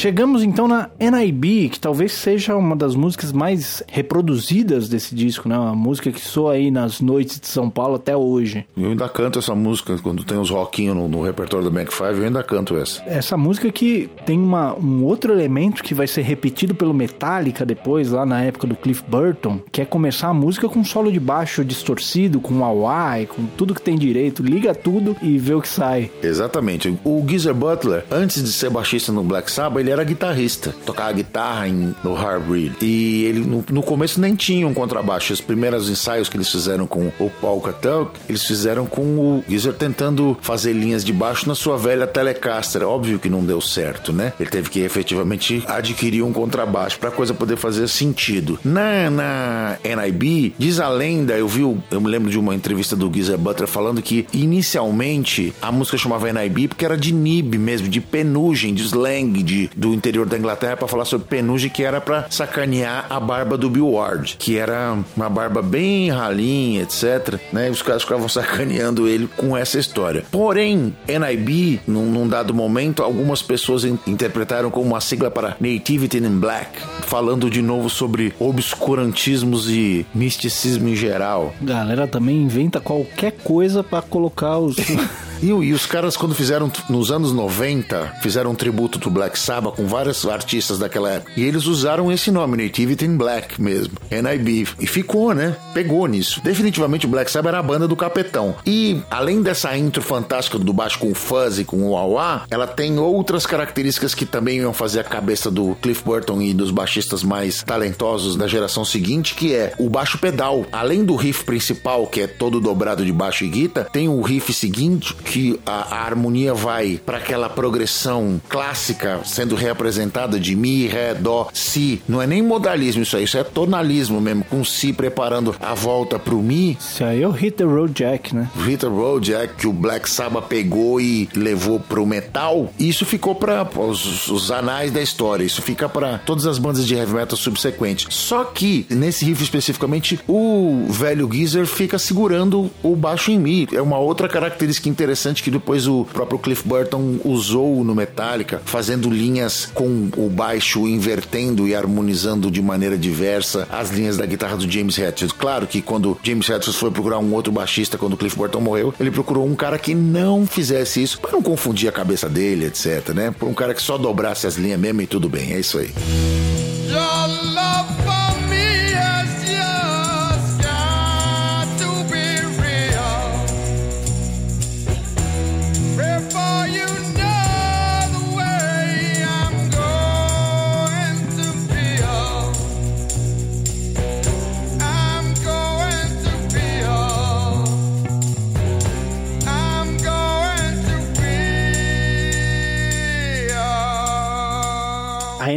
Chegamos 0.00 0.42
então 0.42 0.66
na 0.66 0.88
NIB, 0.98 1.68
que 1.68 1.78
talvez 1.78 2.12
seja 2.12 2.56
uma 2.56 2.74
das 2.74 2.94
músicas 2.94 3.32
mais 3.32 3.82
reproduzidas 3.86 4.88
desse 4.88 5.14
disco, 5.14 5.46
né? 5.46 5.58
Uma 5.58 5.74
música 5.74 6.10
que 6.10 6.22
soa 6.22 6.54
aí 6.54 6.70
nas 6.70 7.02
noites 7.02 7.38
de 7.38 7.46
São 7.46 7.68
Paulo 7.68 7.96
até 7.96 8.16
hoje. 8.16 8.64
Eu 8.74 8.88
ainda 8.88 9.06
canto 9.10 9.38
essa 9.38 9.54
música 9.54 9.98
quando 9.98 10.24
tem 10.24 10.38
os 10.38 10.48
rockinhos 10.48 10.96
no, 10.96 11.06
no 11.06 11.22
repertório 11.22 11.68
do 11.68 11.70
Mac 11.70 11.92
5, 11.92 12.04
eu 12.04 12.24
ainda 12.24 12.42
canto 12.42 12.78
essa. 12.78 13.02
Essa 13.04 13.36
música 13.36 13.70
que 13.70 14.08
tem 14.24 14.38
uma, 14.38 14.74
um 14.74 15.04
outro 15.04 15.34
elemento 15.34 15.82
que 15.82 15.92
vai 15.92 16.06
ser 16.06 16.22
repetido 16.22 16.74
pelo 16.74 16.94
Metallica 16.94 17.66
depois, 17.66 18.10
lá 18.10 18.24
na 18.24 18.42
época 18.42 18.66
do 18.66 18.76
Cliff 18.76 19.04
Burton, 19.06 19.60
que 19.70 19.82
é 19.82 19.84
começar 19.84 20.28
a 20.28 20.34
música 20.34 20.66
com 20.66 20.78
um 20.78 20.84
solo 20.84 21.12
de 21.12 21.20
baixo 21.20 21.62
distorcido, 21.62 22.40
com 22.40 22.64
Hawaii, 22.64 23.26
com 23.26 23.44
tudo 23.44 23.74
que 23.74 23.82
tem 23.82 23.98
direito, 23.98 24.42
liga 24.42 24.74
tudo 24.74 25.14
e 25.20 25.36
vê 25.36 25.52
o 25.52 25.60
que 25.60 25.68
sai. 25.68 26.10
Exatamente. 26.22 26.98
O 27.04 27.22
Geezer 27.28 27.52
Butler, 27.52 28.06
antes 28.10 28.42
de 28.42 28.50
ser 28.50 28.70
baixista 28.70 29.12
no 29.12 29.22
Black 29.22 29.52
Sabbath, 29.52 29.89
ele 29.89 29.89
era 29.90 30.04
guitarrista, 30.04 30.74
tocava 30.84 31.12
guitarra 31.12 31.68
em, 31.68 31.94
no 32.02 32.14
Heartbreed. 32.14 32.76
E 32.82 33.24
ele 33.24 33.40
no, 33.40 33.64
no, 33.70 33.82
começo 33.82 34.20
nem 34.20 34.34
tinha 34.34 34.66
um 34.66 34.74
contrabaixo. 34.74 35.32
Os 35.32 35.40
primeiros 35.40 35.88
ensaios 35.88 36.28
que 36.28 36.36
eles 36.36 36.50
fizeram 36.50 36.86
com 36.86 37.12
o 37.18 37.30
Paul 37.40 37.60
Catel, 37.60 38.10
eles 38.28 38.44
fizeram 38.44 38.86
com 38.86 39.02
o 39.02 39.44
Geezer 39.48 39.74
tentando 39.74 40.36
fazer 40.40 40.72
linhas 40.72 41.04
de 41.04 41.12
baixo 41.12 41.48
na 41.48 41.54
sua 41.54 41.76
velha 41.76 42.06
Telecaster. 42.06 42.82
Óbvio 42.82 43.18
que 43.18 43.28
não 43.28 43.44
deu 43.44 43.60
certo, 43.60 44.12
né? 44.12 44.32
Ele 44.38 44.50
teve 44.50 44.70
que 44.70 44.80
efetivamente 44.80 45.62
adquirir 45.66 46.22
um 46.22 46.32
contrabaixo 46.32 46.98
para 46.98 47.08
a 47.08 47.12
coisa 47.12 47.34
poder 47.34 47.56
fazer 47.56 47.88
sentido. 47.88 48.58
Na, 48.64 49.10
na 49.10 49.78
NIB, 49.84 50.54
diz 50.58 50.78
a 50.80 50.88
lenda, 50.88 51.34
eu 51.34 51.48
vi, 51.48 51.62
eu 51.62 52.00
me 52.00 52.08
lembro 52.08 52.30
de 52.30 52.38
uma 52.38 52.54
entrevista 52.54 52.94
do 52.94 53.10
Geezer 53.12 53.38
Butler 53.38 53.68
falando 53.68 54.02
que 54.02 54.26
inicialmente 54.32 55.52
a 55.60 55.72
música 55.72 55.96
chamava 55.96 56.32
NIB 56.32 56.68
porque 56.68 56.84
era 56.84 56.96
de 56.96 57.12
nib 57.12 57.54
mesmo, 57.56 57.88
de 57.88 58.00
penugem, 58.00 58.74
de 58.74 58.82
slang 58.84 59.42
de, 59.42 59.70
do 59.80 59.94
interior 59.94 60.26
da 60.26 60.36
Inglaterra 60.36 60.76
para 60.76 60.86
falar 60.86 61.06
sobre 61.06 61.26
penugem 61.26 61.70
que 61.70 61.82
era 61.82 62.02
para 62.02 62.26
sacanear 62.28 63.06
a 63.08 63.18
barba 63.18 63.56
do 63.56 63.70
Bill 63.70 63.92
Ward, 63.92 64.36
que 64.38 64.58
era 64.58 64.94
uma 65.16 65.30
barba 65.30 65.62
bem 65.62 66.10
ralinha, 66.10 66.82
etc. 66.82 67.40
Né? 67.50 67.68
E 67.68 67.70
os 67.70 67.80
caras 67.80 68.02
ficavam 68.02 68.28
sacaneando 68.28 69.08
ele 69.08 69.26
com 69.26 69.56
essa 69.56 69.78
história. 69.78 70.22
Porém, 70.30 70.94
NIB, 71.08 71.80
num, 71.86 72.10
num 72.10 72.28
dado 72.28 72.52
momento, 72.52 73.02
algumas 73.02 73.40
pessoas 73.40 73.84
in 73.84 73.98
interpretaram 74.06 74.70
como 74.70 74.86
uma 74.86 75.00
sigla 75.00 75.30
para 75.30 75.56
Nativity 75.60 76.18
in 76.18 76.38
Black, 76.38 76.80
falando 77.02 77.48
de 77.48 77.62
novo 77.62 77.88
sobre 77.88 78.34
obscurantismos 78.38 79.70
e 79.70 80.04
misticismo 80.14 80.88
em 80.88 80.96
geral. 80.96 81.54
Galera 81.62 82.06
também 82.06 82.42
inventa 82.42 82.80
qualquer 82.80 83.32
coisa 83.32 83.82
para 83.82 84.02
colocar 84.02 84.58
os 84.58 84.76
E, 85.42 85.46
e, 85.46 85.72
os 85.72 85.86
caras, 85.86 86.16
quando 86.16 86.34
fizeram, 86.34 86.70
nos 86.88 87.10
anos 87.10 87.32
90, 87.32 88.18
fizeram 88.22 88.50
um 88.50 88.54
tributo 88.54 88.98
do 88.98 89.10
Black 89.10 89.38
Sabbath 89.38 89.76
com 89.76 89.86
vários 89.86 90.26
artistas 90.26 90.78
daquela 90.78 91.10
época. 91.10 91.32
E 91.36 91.42
eles 91.42 91.66
usaram 91.66 92.12
esse 92.12 92.30
nome, 92.30 92.62
Nativity 92.62 93.06
in 93.06 93.16
Black 93.16 93.60
mesmo, 93.60 93.94
NIB. 94.10 94.68
E 94.78 94.86
ficou, 94.86 95.34
né? 95.34 95.56
Pegou 95.72 96.06
nisso. 96.06 96.40
Definitivamente 96.42 97.06
o 97.06 97.08
Black 97.08 97.30
Sabbath 97.30 97.50
era 97.50 97.58
a 97.58 97.62
banda 97.62 97.88
do 97.88 97.96
capetão. 97.96 98.54
E, 98.66 99.00
além 99.10 99.42
dessa 99.42 99.76
intro 99.76 100.02
fantástica 100.02 100.58
do 100.58 100.72
baixo 100.72 100.98
com 100.98 101.14
fuzz 101.14 101.58
e 101.58 101.64
com 101.64 101.82
o 101.82 101.92
wah 101.92 102.44
ela 102.50 102.66
tem 102.66 102.98
outras 102.98 103.46
características 103.46 104.14
que 104.14 104.26
também 104.26 104.58
iam 104.58 104.72
fazer 104.72 105.00
a 105.00 105.04
cabeça 105.04 105.50
do 105.50 105.74
Cliff 105.76 106.04
Burton 106.04 106.40
e 106.42 106.52
dos 106.52 106.70
baixistas 106.70 107.22
mais 107.22 107.62
talentosos 107.62 108.36
da 108.36 108.46
geração 108.46 108.84
seguinte, 108.84 109.34
que 109.34 109.54
é 109.54 109.72
o 109.78 109.88
baixo 109.88 110.18
pedal. 110.18 110.66
Além 110.70 111.04
do 111.04 111.16
riff 111.16 111.44
principal, 111.44 112.06
que 112.06 112.20
é 112.20 112.26
todo 112.26 112.60
dobrado 112.60 113.04
de 113.04 113.12
baixo 113.12 113.44
e 113.44 113.48
guitarra, 113.48 113.88
tem 113.90 114.08
o 114.08 114.20
riff 114.20 114.52
seguinte, 114.52 115.14
que 115.30 115.60
a, 115.64 115.94
a 115.94 116.04
harmonia 116.04 116.52
vai 116.52 117.00
para 117.06 117.18
aquela 117.18 117.48
progressão 117.48 118.40
clássica 118.48 119.20
sendo 119.24 119.54
reapresentada 119.54 120.40
de 120.40 120.56
mi, 120.56 120.88
ré, 120.88 121.14
dó, 121.14 121.48
si. 121.54 122.02
Não 122.08 122.20
é 122.20 122.26
nem 122.26 122.42
modalismo 122.42 123.04
isso 123.04 123.16
aí, 123.16 123.22
isso 123.22 123.38
é 123.38 123.44
tonalismo 123.44 124.20
mesmo, 124.20 124.42
com 124.42 124.64
si 124.64 124.92
preparando 124.92 125.54
a 125.60 125.72
volta 125.72 126.18
pro 126.18 126.42
mi. 126.42 126.76
Isso 126.80 127.04
aí 127.04 127.22
é 127.22 127.28
o 127.28 127.30
Hit 127.30 127.58
the 127.58 127.64
Road 127.64 127.92
Jack, 127.92 128.34
né? 128.34 128.50
Hit 128.66 128.78
the 128.78 128.88
Road 128.88 129.30
Jack 129.30 129.54
que 129.54 129.68
o 129.68 129.72
Black 129.72 130.10
Sabbath 130.10 130.48
pegou 130.48 131.00
e 131.00 131.28
levou 131.36 131.78
pro 131.78 132.04
metal. 132.04 132.72
Isso 132.76 133.06
ficou 133.06 133.36
para 133.36 133.62
os, 133.78 134.26
os, 134.28 134.50
anais 134.50 134.90
da 134.90 135.00
história. 135.00 135.44
Isso 135.44 135.62
fica 135.62 135.88
para 135.88 136.18
todas 136.18 136.44
as 136.44 136.58
bandas 136.58 136.84
de 136.84 136.96
heavy 136.96 137.14
metal 137.14 137.36
subsequentes. 137.36 138.08
Só 138.10 138.42
que 138.42 138.84
nesse 138.90 139.24
riff 139.24 139.44
especificamente, 139.44 140.18
o 140.26 140.86
velho 140.88 141.30
Geezer 141.32 141.66
fica 141.66 142.00
segurando 142.00 142.68
o 142.82 142.96
baixo 142.96 143.30
em 143.30 143.38
mi. 143.38 143.68
É 143.72 143.80
uma 143.80 143.98
outra 143.98 144.28
característica 144.28 144.88
interessante 144.88 145.19
interessante 145.20 145.42
que 145.42 145.50
depois 145.50 145.86
o 145.86 146.04
próprio 146.04 146.38
Cliff 146.38 146.66
Burton 146.66 147.18
usou 147.24 147.84
no 147.84 147.94
Metallica, 147.94 148.62
fazendo 148.64 149.10
linhas 149.10 149.70
com 149.74 150.08
o 150.16 150.30
baixo 150.30 150.88
invertendo 150.88 151.68
e 151.68 151.74
harmonizando 151.74 152.50
de 152.50 152.62
maneira 152.62 152.96
diversa 152.96 153.68
as 153.70 153.90
linhas 153.90 154.16
da 154.16 154.24
guitarra 154.24 154.56
do 154.56 154.70
James 154.70 154.98
Hetfield. 154.98 155.34
Claro 155.34 155.66
que 155.66 155.82
quando 155.82 156.18
James 156.22 156.48
Hetfield 156.48 156.78
foi 156.78 156.90
procurar 156.90 157.18
um 157.18 157.34
outro 157.34 157.52
baixista 157.52 157.98
quando 157.98 158.16
Cliff 158.16 158.36
Burton 158.36 158.60
morreu, 158.60 158.94
ele 158.98 159.10
procurou 159.10 159.46
um 159.46 159.54
cara 159.54 159.78
que 159.78 159.94
não 159.94 160.46
fizesse 160.46 161.02
isso, 161.02 161.20
para 161.20 161.32
não 161.32 161.42
confundir 161.42 161.88
a 161.88 161.92
cabeça 161.92 162.28
dele, 162.28 162.66
etc, 162.66 163.10
né? 163.14 163.34
Por 163.38 163.48
um 163.48 163.54
cara 163.54 163.74
que 163.74 163.82
só 163.82 163.98
dobrasse 163.98 164.46
as 164.46 164.56
linhas 164.56 164.80
mesmo 164.80 165.02
e 165.02 165.06
tudo 165.06 165.28
bem, 165.28 165.52
é 165.52 165.60
isso 165.60 165.78
aí. 165.78 165.90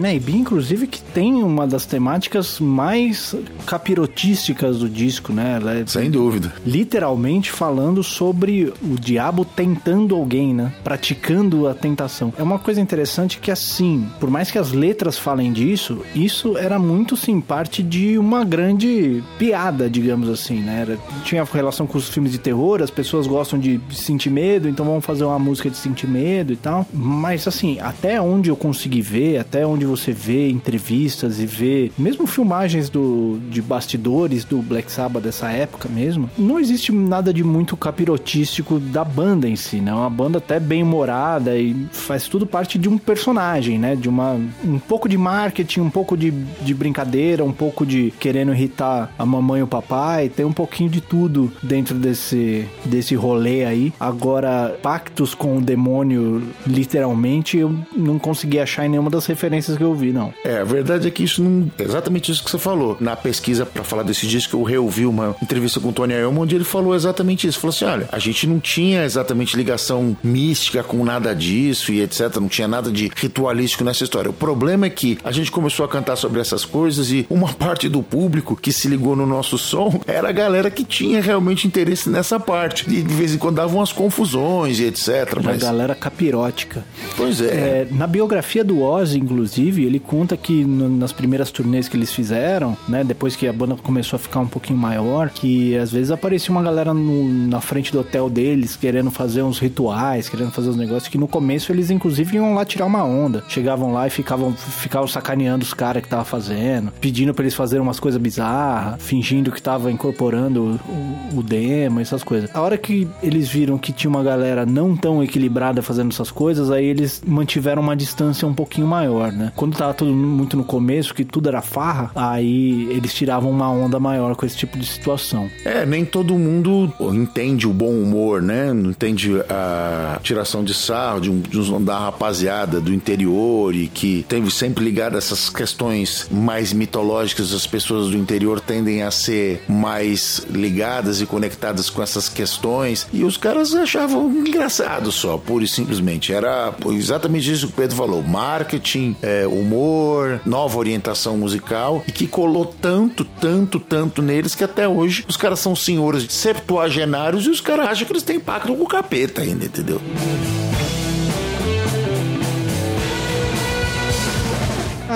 NIB, 0.02 0.38
inclusive, 0.38 0.88
que 0.88 1.02
tem 1.02 1.44
uma 1.44 1.66
das 1.68 1.86
temáticas 1.86 2.60
mais 2.60 3.36
capirotísticas 3.66 4.80
do 4.80 4.90
disco, 4.90 5.32
né? 5.34 5.58
Ela 5.62 5.74
é 5.76 5.86
Sem 5.86 6.10
dúvida. 6.10 6.54
Literalmente 6.66 7.52
falando 7.52 8.04
sobre 8.04 8.74
o 8.82 8.96
diabo 9.00 9.46
tentando 9.46 10.16
alguém, 10.16 10.54
né? 10.54 10.74
Praticando 10.84 11.68
a 11.68 11.74
tentação. 11.74 12.34
É 12.38 12.44
uma 12.44 12.60
coisa 12.60 12.82
interessante 12.82 13.40
que, 13.40 13.52
assim, 13.52 14.08
por 14.20 14.30
mais 14.30 14.52
que 14.52 14.58
as 14.58 14.72
letras 14.72 15.18
falem 15.18 15.52
disso, 15.52 16.02
isso 16.16 16.58
era 16.58 16.78
muito, 16.78 17.16
sim, 17.16 17.40
parte 17.40 17.82
de 17.82 18.18
uma 18.18 18.44
grande 18.44 19.24
piada, 19.38 19.90
digamos 19.90 20.30
assim, 20.30 20.60
né? 20.60 20.82
Era, 20.82 21.00
tinha 21.24 21.44
relação 21.44 21.86
com 21.86 21.98
os 21.98 22.10
filmes 22.10 22.32
de 22.32 22.38
terror, 22.38 22.82
as 22.82 22.90
pessoas 22.90 23.28
gostam 23.28 23.60
de 23.60 23.80
sentir 23.92 24.30
medo, 24.30 24.68
então 24.68 24.86
vamos 24.86 25.06
fazer 25.06 25.24
uma 25.24 25.40
música 25.40 25.70
de 25.70 25.78
sentir 25.78 26.08
medo 26.08 26.52
e 26.54 26.56
tal. 26.56 26.86
Mas, 26.94 27.48
assim, 27.48 27.80
até 27.80 28.20
onde 28.20 28.50
eu 28.50 28.56
consegui 28.56 29.02
ver, 29.02 29.38
até 29.38 29.66
onde 29.66 29.83
onde 29.84 29.86
você 29.86 30.12
vê 30.12 30.50
entrevistas 30.50 31.40
e 31.40 31.46
vê 31.46 31.92
mesmo 31.98 32.26
filmagens 32.26 32.90
do, 32.90 33.40
de 33.50 33.62
bastidores 33.62 34.46
do 34.46 34.62
Black 34.62 34.92
Sabbath 34.92 35.24
dessa 35.24 35.52
época 35.52 35.90
mesmo, 35.90 36.30
não 36.38 36.60
existe 36.60 36.92
nada 36.92 37.34
de 37.34 37.44
muito 37.44 37.76
capirotístico 37.76 38.80
da 38.80 39.04
banda 39.04 39.48
em 39.48 39.56
si, 39.56 39.78
né? 39.78 39.92
É 39.92 39.94
uma 39.94 40.10
banda 40.10 40.38
até 40.38 40.60
bem 40.60 40.84
humorada 40.84 41.58
e 41.58 41.88
faz 41.92 42.28
tudo 42.28 42.46
parte 42.46 42.78
de 42.80 42.88
um 42.88 42.98
personagem, 42.98 43.78
né? 43.78 43.96
De 43.96 44.08
uma 44.08 44.40
um 44.64 44.80
pouco 44.80 45.10
de 45.10 45.18
marketing, 45.18 45.82
um 45.82 45.90
pouco 45.90 46.16
de, 46.16 46.32
de 46.32 46.74
brincadeira, 46.74 47.44
um 47.44 47.52
pouco 47.52 47.86
de 47.86 48.14
querendo 48.20 48.54
irritar 48.54 49.14
a 49.18 49.26
mamãe 49.26 49.60
e 49.60 49.64
o 49.64 49.68
papai, 49.68 50.30
tem 50.30 50.46
um 50.46 50.54
pouquinho 50.54 50.90
de 50.90 51.02
tudo 51.02 51.52
dentro 51.62 51.96
desse 51.96 52.66
desse 52.86 53.16
rolê 53.16 53.66
aí. 53.66 53.94
Agora, 54.00 54.78
pactos 54.82 55.34
com 55.34 55.58
o 55.58 55.62
demônio, 55.62 56.44
literalmente, 56.66 57.58
eu 57.58 57.76
não 57.96 58.18
consegui 58.18 58.60
achar 58.60 58.86
em 58.86 58.90
nenhuma 58.90 59.10
das 59.10 59.26
referências 59.26 59.73
que 59.78 59.84
eu 59.84 59.94
vi, 59.94 60.12
não. 60.12 60.34
É, 60.44 60.60
a 60.60 60.64
verdade 60.64 61.08
é 61.08 61.12
que 61.12 61.24
isso 61.24 61.44
não. 61.44 61.72
É 61.78 61.84
exatamente 61.84 62.32
isso 62.32 62.44
que 62.44 62.50
você 62.50 62.58
falou. 62.58 62.98
Na 63.00 63.16
pesquisa 63.16 63.66
para 63.66 63.84
falar 63.84 64.04
desse 64.04 64.28
disco, 64.28 64.58
eu 64.58 64.64
reouvi 64.64 65.06
uma 65.06 65.36
entrevista 65.42 65.80
com 65.80 65.90
o 65.90 65.94
Tony 65.94 66.14
Iommi, 66.14 66.40
onde 66.40 66.56
ele 66.56 66.64
falou 66.64 66.96
exatamente 66.96 67.48
isso. 67.48 67.60
Falou 67.60 67.74
assim: 67.74 67.86
olha, 67.86 68.10
a 68.12 68.20
gente 68.20 68.48
não 68.48 68.60
tinha 68.60 69.04
exatamente 69.04 69.56
ligação 69.56 70.16
mística 70.24 70.84
com 70.84 71.04
nada 71.04 71.34
disso 71.36 71.92
e 71.92 72.02
etc. 72.02 72.36
Não 72.38 72.48
tinha 72.48 72.68
nada 72.68 72.92
de 72.92 73.12
ritualístico 73.16 73.84
nessa 73.84 74.04
história. 74.04 74.30
O 74.30 74.34
problema 74.34 74.86
é 74.86 74.90
que 74.90 75.18
a 75.24 75.32
gente 75.32 75.52
começou 75.52 75.86
a 75.86 75.90
cantar 75.90 76.16
sobre 76.16 76.40
essas 76.42 76.66
coisas 76.66 77.12
e 77.12 77.26
uma 77.30 77.52
parte 77.54 77.88
do 77.90 78.02
público 78.02 78.56
que 78.56 78.72
se 78.72 78.88
ligou 78.88 79.16
no 79.16 79.26
nosso 79.26 79.58
som 79.58 80.02
era 80.06 80.30
a 80.30 80.32
galera 80.32 80.70
que 80.70 80.84
tinha 80.84 81.22
realmente 81.22 81.68
interesse 81.68 82.10
nessa 82.10 82.40
parte. 82.40 82.90
E 82.90 83.02
de 83.02 83.14
vez 83.14 83.34
em 83.34 83.38
quando 83.38 83.56
davam 83.56 83.78
umas 83.78 83.92
confusões 83.92 84.80
e 84.80 84.86
etc. 84.86 85.40
Mas... 85.44 85.64
A 85.64 85.68
galera 85.68 85.96
capirótica. 85.96 86.84
Pois 87.16 87.42
é. 87.42 87.46
é. 87.46 87.88
Na 87.92 88.08
biografia 88.08 88.64
do 88.64 88.82
Ozzy, 88.82 89.20
inclusive, 89.20 89.63
Steve, 89.64 89.86
ele 89.86 90.00
conta 90.00 90.36
que 90.36 90.66
no, 90.66 90.90
nas 90.90 91.14
primeiras 91.14 91.50
turnês 91.50 91.88
que 91.88 91.96
eles 91.96 92.12
fizeram, 92.12 92.78
né, 92.86 93.02
depois 93.02 93.34
que 93.34 93.48
a 93.48 93.54
banda 93.54 93.76
começou 93.76 94.18
a 94.18 94.20
ficar 94.20 94.42
um 94.42 94.48
pouquinho 94.48 94.78
maior, 94.78 95.30
que 95.30 95.78
às 95.78 95.90
vezes 95.90 96.12
aparecia 96.12 96.52
uma 96.52 96.62
galera 96.62 96.94
no, 96.94 97.48
na 97.48 97.62
frente 97.62 97.90
do 97.90 98.02
hotel 98.02 98.30
deles 98.30 98.76
querendo 98.76 99.10
fazer 99.10 99.42
uns 99.42 99.60
rituais, 99.60 100.28
querendo 100.28 100.52
fazer 100.52 100.70
uns 100.70 100.76
negócios 100.76 101.08
que 101.08 101.18
no 101.18 101.30
começo 101.30 101.72
eles 101.72 101.90
inclusive 101.90 102.36
iam 102.36 102.54
lá 102.54 102.66
tirar 102.66 102.86
uma 102.86 103.06
onda. 103.06 103.42
Chegavam 103.48 103.94
lá 103.94 104.06
e 104.06 104.10
ficavam, 104.10 104.52
ficavam 104.54 105.08
sacaneando 105.08 105.64
os 105.64 105.74
caras 105.74 106.04
que 106.04 106.10
tava 106.10 106.26
fazendo, 106.26 106.92
pedindo 107.00 107.34
para 107.34 107.44
eles 107.44 107.56
fazerem 107.56 107.82
umas 107.82 108.02
coisas 108.02 108.20
bizarras, 108.20 109.02
fingindo 109.02 109.50
que 109.50 109.62
tava 109.62 109.90
incorporando 109.90 110.78
o, 110.90 111.40
o 111.40 111.44
demo, 111.44 112.02
essas 112.02 112.22
coisas. 112.22 112.54
A 112.54 112.60
hora 112.60 112.78
que 112.78 113.08
eles 113.22 113.48
viram 113.48 113.78
que 113.78 113.94
tinha 113.94 114.10
uma 114.10 114.24
galera 114.24 114.66
não 114.66 114.94
tão 114.94 115.24
equilibrada 115.24 115.82
fazendo 115.82 116.12
essas 116.12 116.32
coisas, 116.32 116.70
aí 116.70 116.86
eles 116.86 117.22
mantiveram 117.26 117.82
uma 117.82 117.96
distância 117.96 118.46
um 118.46 118.54
pouquinho 118.54 118.88
maior, 118.88 119.32
né? 119.32 119.53
Quando 119.56 119.78
tava 119.78 119.94
tudo 119.94 120.14
muito 120.14 120.58
no 120.58 120.64
começo, 120.64 121.14
que 121.14 121.24
tudo 121.24 121.50
era 121.50 121.62
farra, 121.62 122.12
aí 122.16 122.88
eles 122.90 123.14
tiravam 123.14 123.52
uma 123.52 123.70
onda 123.70 124.00
maior 124.00 124.36
com 124.36 124.46
esse 124.46 124.58
tipo 124.58 124.78
de 124.78 124.86
situação. 124.86 125.50
É, 125.66 125.86
nem 125.86 126.06
todo 126.06 126.36
mundo 126.36 126.92
entende 127.14 127.68
o 127.68 127.74
bom 127.74 127.92
humor, 127.92 128.42
né? 128.42 128.74
Não 128.74 128.92
entende 128.92 129.32
a 129.50 130.20
tiração 130.22 130.64
de 130.64 130.74
sarro 130.74 131.22
de 131.22 131.30
um, 131.30 131.40
de 131.40 131.60
um, 131.60 131.84
da 131.84 131.98
rapaziada 132.00 132.80
do 132.80 132.94
interior 132.94 133.74
e 133.76 133.88
que 133.88 134.26
teve 134.28 134.50
sempre 134.52 134.84
ligado 134.84 135.16
a 135.16 135.18
essas 135.18 135.50
questões 135.50 136.28
mais 136.32 136.74
mitológicas. 136.74 137.54
As 137.54 137.68
pessoas 137.68 138.10
do 138.10 138.18
interior 138.18 138.60
tendem 138.60 139.04
a 139.04 139.12
ser 139.12 139.64
mais 139.68 140.46
ligadas 140.50 141.22
e 141.22 141.26
conectadas 141.26 141.90
com 141.90 142.02
essas 142.02 142.30
questões 142.30 143.08
e 143.14 143.24
os 143.24 143.38
caras 143.38 143.74
achavam 143.74 144.30
engraçado 144.32 145.12
só, 145.12 145.38
pura 145.38 145.64
e 145.64 145.68
simplesmente. 145.68 146.34
Era 146.34 146.74
exatamente 146.88 147.52
isso 147.52 147.68
que 147.68 147.74
o 147.74 147.76
Pedro 147.76 147.96
falou: 147.96 148.24
marketing, 148.24 149.16
é, 149.22 149.43
humor, 149.48 150.42
nova 150.46 150.78
orientação 150.78 151.38
musical 151.38 152.04
e 152.08 152.12
que 152.12 152.28
colou 152.28 152.66
tanto, 152.66 153.24
tanto, 153.24 153.80
tanto 153.80 154.22
neles 154.22 154.56
que 154.56 154.64
até 154.64 154.88
hoje 154.88 155.26
os 155.28 155.38
caras 155.38 155.60
são 155.60 155.76
senhores 155.76 156.32
septuagenários 156.32 157.46
e 157.46 157.50
os 157.50 157.62
caras 157.62 157.88
acham 157.88 158.06
que 158.06 158.14
eles 158.14 158.24
têm 158.24 158.40
pacto 158.40 158.76
com 158.76 158.84
o 158.84 158.88
capeta 158.88 159.42
ainda, 159.42 159.66
entendeu? 159.66 160.02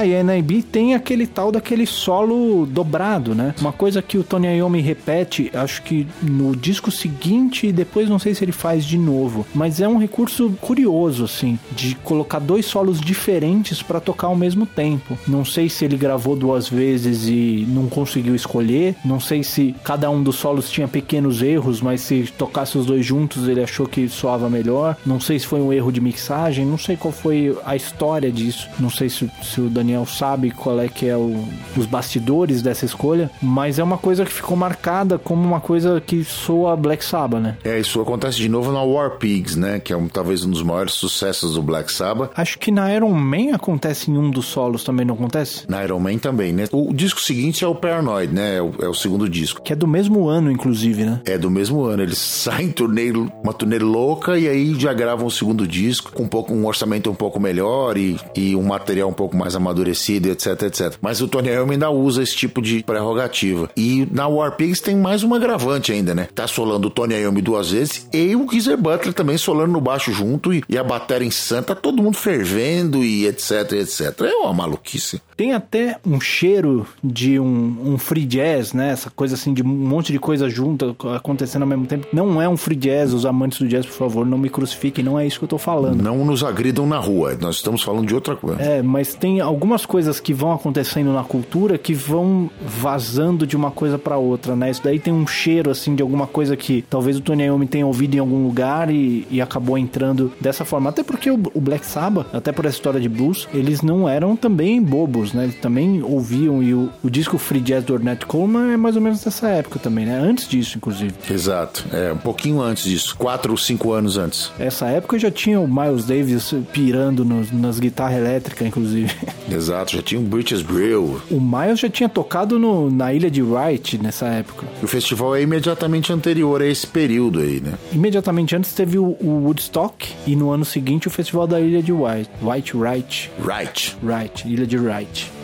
E 0.05 0.15
a 0.15 0.23
NIB 0.23 0.63
tem 0.63 0.93
aquele 0.93 1.25
tal 1.25 1.51
daquele 1.51 1.85
solo 1.85 2.65
dobrado, 2.65 3.33
né? 3.33 3.53
Uma 3.59 3.71
coisa 3.71 4.01
que 4.01 4.17
o 4.17 4.23
Tony 4.23 4.47
Iommi 4.47 4.81
repete, 4.81 5.51
acho 5.53 5.81
que 5.81 6.07
no 6.21 6.55
disco 6.55 6.91
seguinte 6.91 7.67
e 7.67 7.71
depois 7.71 8.09
não 8.09 8.19
sei 8.19 8.33
se 8.33 8.43
ele 8.43 8.51
faz 8.51 8.85
de 8.85 8.97
novo, 8.97 9.45
mas 9.53 9.81
é 9.81 9.87
um 9.87 9.97
recurso 9.97 10.51
curioso 10.61 11.23
assim, 11.23 11.57
de 11.71 11.95
colocar 11.95 12.39
dois 12.39 12.65
solos 12.65 12.99
diferentes 12.99 13.81
para 13.81 13.99
tocar 13.99 14.27
ao 14.27 14.35
mesmo 14.35 14.65
tempo. 14.65 15.17
Não 15.27 15.43
sei 15.43 15.69
se 15.69 15.85
ele 15.85 15.97
gravou 15.97 16.35
duas 16.35 16.67
vezes 16.67 17.27
e 17.27 17.65
não 17.69 17.87
conseguiu 17.87 18.35
escolher, 18.35 18.95
não 19.03 19.19
sei 19.19 19.43
se 19.43 19.75
cada 19.83 20.09
um 20.09 20.21
dos 20.21 20.35
solos 20.35 20.69
tinha 20.69 20.87
pequenos 20.87 21.41
erros, 21.41 21.81
mas 21.81 22.01
se 22.01 22.23
tocasse 22.37 22.77
os 22.77 22.85
dois 22.85 23.05
juntos 23.05 23.47
ele 23.47 23.63
achou 23.63 23.87
que 23.87 24.07
soava 24.07 24.49
melhor. 24.49 24.97
Não 25.05 25.19
sei 25.19 25.39
se 25.39 25.47
foi 25.47 25.61
um 25.61 25.71
erro 25.71 25.91
de 25.91 26.01
mixagem, 26.01 26.65
não 26.65 26.77
sei 26.77 26.95
qual 26.95 27.11
foi 27.11 27.57
a 27.65 27.75
história 27.75 28.31
disso. 28.31 28.67
Não 28.79 28.89
sei 28.89 29.09
se, 29.09 29.29
se 29.41 29.61
o 29.61 29.69
Daniel 29.69 29.86
sabe 30.05 30.51
qual 30.51 30.79
é 30.79 30.87
que 30.87 31.07
é 31.07 31.15
o, 31.15 31.43
os 31.75 31.85
bastidores 31.85 32.61
dessa 32.61 32.85
escolha, 32.85 33.29
mas 33.41 33.79
é 33.79 33.83
uma 33.83 33.97
coisa 33.97 34.25
que 34.25 34.31
ficou 34.31 34.57
marcada 34.57 35.17
como 35.17 35.43
uma 35.43 35.59
coisa 35.59 36.01
que 36.05 36.23
soa 36.23 36.75
Black 36.75 37.03
Sabbath, 37.03 37.41
né? 37.41 37.57
É, 37.63 37.79
isso 37.79 38.01
acontece 38.01 38.37
de 38.37 38.49
novo 38.49 38.71
na 38.71 38.81
War 38.81 39.17
Pigs, 39.17 39.55
né? 39.55 39.79
Que 39.79 39.93
é 39.93 39.97
um, 39.97 40.07
talvez 40.07 40.43
um 40.43 40.49
dos 40.51 40.63
maiores 40.63 40.93
sucessos 40.93 41.55
do 41.55 41.61
Black 41.61 41.91
Sabbath. 41.91 42.31
Acho 42.35 42.59
que 42.59 42.71
na 42.71 42.93
Iron 42.93 43.13
Man 43.13 43.53
acontece 43.53 44.11
em 44.11 44.17
um 44.17 44.29
dos 44.29 44.45
solos 44.45 44.83
também, 44.83 45.05
não 45.05 45.15
acontece? 45.15 45.63
Na 45.69 45.83
Iron 45.83 45.99
Man 45.99 46.17
também, 46.17 46.53
né? 46.53 46.65
O 46.71 46.93
disco 46.93 47.19
seguinte 47.19 47.63
é 47.63 47.67
o 47.67 47.75
Paranoid, 47.75 48.33
né? 48.33 48.57
É 48.57 48.61
o, 48.61 48.73
é 48.81 48.87
o 48.87 48.93
segundo 48.93 49.27
disco. 49.29 49.61
Que 49.61 49.73
é 49.73 49.75
do 49.75 49.87
mesmo 49.87 50.27
ano, 50.27 50.51
inclusive, 50.51 51.03
né? 51.03 51.21
É 51.25 51.37
do 51.37 51.49
mesmo 51.49 51.83
ano. 51.83 52.03
Eles 52.03 52.17
saem 52.47 52.71
turnê, 52.71 53.11
uma 53.43 53.53
turnê 53.53 53.79
louca 53.79 54.37
e 54.37 54.47
aí 54.47 54.79
já 54.79 54.93
gravam 54.93 55.27
o 55.27 55.31
segundo 55.31 55.67
disco 55.67 56.11
com 56.11 56.23
um, 56.23 56.27
pouco, 56.27 56.53
um 56.53 56.65
orçamento 56.65 57.09
um 57.09 57.15
pouco 57.15 57.39
melhor 57.39 57.97
e, 57.97 58.19
e 58.35 58.55
um 58.55 58.63
material 58.63 59.09
um 59.09 59.13
pouco 59.13 59.35
mais 59.35 59.55
amadurecido 59.55 59.76
amadurecido, 59.77 60.29
etc, 60.29 60.63
etc. 60.63 60.95
Mas 61.01 61.21
o 61.21 61.27
Tony 61.27 61.49
Iommi 61.49 61.73
ainda 61.73 61.89
usa 61.89 62.23
esse 62.23 62.35
tipo 62.35 62.61
de 62.61 62.83
prerrogativa. 62.83 63.69
E 63.77 64.07
na 64.11 64.27
War 64.27 64.55
Pigs 64.55 64.81
tem 64.81 64.95
mais 64.95 65.23
uma 65.23 65.37
agravante 65.37 65.91
ainda, 65.91 66.15
né? 66.15 66.27
Tá 66.33 66.47
solando 66.47 66.87
o 66.87 66.89
Tony 66.89 67.15
Iommi 67.15 67.41
duas 67.41 67.71
vezes 67.71 68.07
e 68.11 68.35
o 68.35 68.49
Geezer 68.49 68.77
Butler 68.77 69.13
também 69.13 69.37
solando 69.37 69.73
no 69.73 69.81
baixo 69.81 70.11
junto 70.11 70.53
e, 70.53 70.63
e 70.67 70.77
a 70.77 70.83
bateria 70.83 71.27
em 71.27 71.31
santa, 71.31 71.75
tá 71.75 71.81
todo 71.81 72.01
mundo 72.01 72.17
fervendo 72.17 73.03
e 73.03 73.27
etc, 73.27 73.71
etc. 73.73 74.21
É 74.21 74.35
uma 74.35 74.53
maluquice. 74.53 75.21
Tem 75.35 75.53
até 75.53 75.97
um 76.05 76.19
cheiro 76.19 76.87
de 77.03 77.39
um, 77.39 77.93
um 77.93 77.97
free 77.97 78.25
jazz, 78.25 78.73
né? 78.73 78.91
Essa 78.91 79.09
coisa 79.09 79.35
assim 79.35 79.53
de 79.53 79.61
um 79.61 79.67
monte 79.67 80.11
de 80.11 80.19
coisa 80.19 80.49
junta 80.49 80.95
acontecendo 81.15 81.61
ao 81.61 81.67
mesmo 81.67 81.85
tempo. 81.85 82.07
Não 82.11 82.41
é 82.41 82.49
um 82.49 82.57
free 82.57 82.75
jazz, 82.75 83.13
os 83.13 83.25
amantes 83.25 83.59
do 83.59 83.67
jazz, 83.67 83.85
por 83.85 83.93
favor, 83.93 84.25
não 84.25 84.37
me 84.37 84.49
crucifiquem, 84.49 85.03
não 85.03 85.19
é 85.19 85.27
isso 85.27 85.37
que 85.37 85.45
eu 85.45 85.49
tô 85.49 85.57
falando. 85.57 86.01
Não 86.01 86.25
nos 86.25 86.43
agridam 86.43 86.87
na 86.87 86.97
rua, 86.97 87.37
nós 87.39 87.57
estamos 87.57 87.83
falando 87.83 88.07
de 88.07 88.15
outra 88.15 88.35
coisa. 88.35 88.61
É, 88.61 88.81
mas 88.81 89.13
tem 89.13 89.39
algumas 89.67 89.85
coisas 89.85 90.21
que 90.21 90.33
vão 90.33 90.53
acontecendo 90.53 91.11
na 91.11 91.25
cultura 91.25 91.77
que 91.77 91.93
vão 91.93 92.49
vazando 92.65 93.45
de 93.45 93.57
uma 93.57 93.69
coisa 93.69 93.99
para 93.99 94.15
outra, 94.15 94.55
né? 94.55 94.71
Isso 94.71 94.81
daí 94.81 94.97
tem 94.97 95.13
um 95.13 95.27
cheiro 95.27 95.69
assim 95.69 95.93
de 95.93 96.01
alguma 96.01 96.25
coisa 96.25 96.55
que 96.55 96.85
talvez 96.89 97.17
o 97.17 97.21
Tony 97.21 97.43
Iommi 97.43 97.67
tenha 97.67 97.85
ouvido 97.85 98.15
em 98.15 98.19
algum 98.19 98.45
lugar 98.45 98.89
e, 98.89 99.27
e 99.29 99.41
acabou 99.41 99.77
entrando 99.77 100.31
dessa 100.39 100.63
forma. 100.63 100.89
Até 100.89 101.03
porque 101.03 101.29
o, 101.29 101.37
o 101.53 101.59
Black 101.59 101.85
Sabbath, 101.85 102.27
até 102.33 102.53
por 102.53 102.65
essa 102.65 102.77
história 102.77 102.97
de 102.97 103.09
blues, 103.09 103.45
eles 103.53 103.81
não 103.81 104.07
eram 104.07 104.37
também 104.37 104.81
bobos, 104.81 105.33
né? 105.33 105.43
Eles 105.43 105.55
também 105.55 106.01
ouviam 106.01 106.63
e 106.63 106.73
o, 106.73 106.89
o 107.03 107.09
disco 107.09 107.37
Free 107.37 107.59
Jazz 107.59 107.83
do 107.83 107.93
Ornette 107.93 108.25
Coleman 108.25 108.71
é 108.71 108.77
mais 108.77 108.95
ou 108.95 109.01
menos 109.01 109.21
dessa 109.21 109.49
época 109.49 109.79
também, 109.79 110.05
né? 110.05 110.17
Antes 110.17 110.47
disso, 110.47 110.77
inclusive. 110.77 111.13
Exato. 111.29 111.83
É, 111.91 112.13
um 112.13 112.17
pouquinho 112.17 112.61
antes 112.61 112.85
disso. 112.85 113.17
Quatro 113.17 113.51
ou 113.51 113.57
cinco 113.57 113.91
anos 113.91 114.17
antes. 114.17 114.49
Essa 114.57 114.87
época 114.87 115.19
já 115.19 115.29
tinha 115.29 115.59
o 115.59 115.67
Miles 115.67 116.05
Davis 116.05 116.53
pirando 116.71 117.25
nos, 117.25 117.51
nas 117.51 117.79
guitarras 117.79 118.17
elétricas, 118.17 118.65
inclusive. 118.65 119.13
Exato, 119.57 119.95
já 119.95 120.01
tinha 120.01 120.21
um 120.21 120.23
British 120.23 120.61
Brill. 120.61 121.19
O 121.31 121.41
Miles 121.41 121.79
já 121.79 121.89
tinha 121.89 122.07
tocado 122.07 122.59
no, 122.59 122.91
na 122.91 123.11
ilha 123.11 123.29
de 123.29 123.41
Wright 123.41 123.97
nessa 123.97 124.27
época. 124.27 124.67
O 124.83 124.87
festival 124.87 125.35
é 125.35 125.41
imediatamente 125.41 126.13
anterior 126.13 126.61
a 126.61 126.67
esse 126.67 126.85
período 126.85 127.39
aí, 127.39 127.59
né? 127.59 127.73
Imediatamente 127.91 128.55
antes 128.55 128.73
teve 128.73 128.99
o, 128.99 129.17
o 129.19 129.43
Woodstock 129.45 130.13
e 130.27 130.35
no 130.35 130.51
ano 130.51 130.63
seguinte 130.63 131.07
o 131.07 131.11
festival 131.11 131.47
da 131.47 131.59
ilha 131.59 131.81
de 131.81 131.91
White. 131.91 132.29
White, 132.41 132.77
Wright. 132.77 133.31
Wright. 133.43 133.97
Wright, 134.03 134.47
ilha 134.47 134.67
de 134.67 134.77
Wright. 134.77 135.36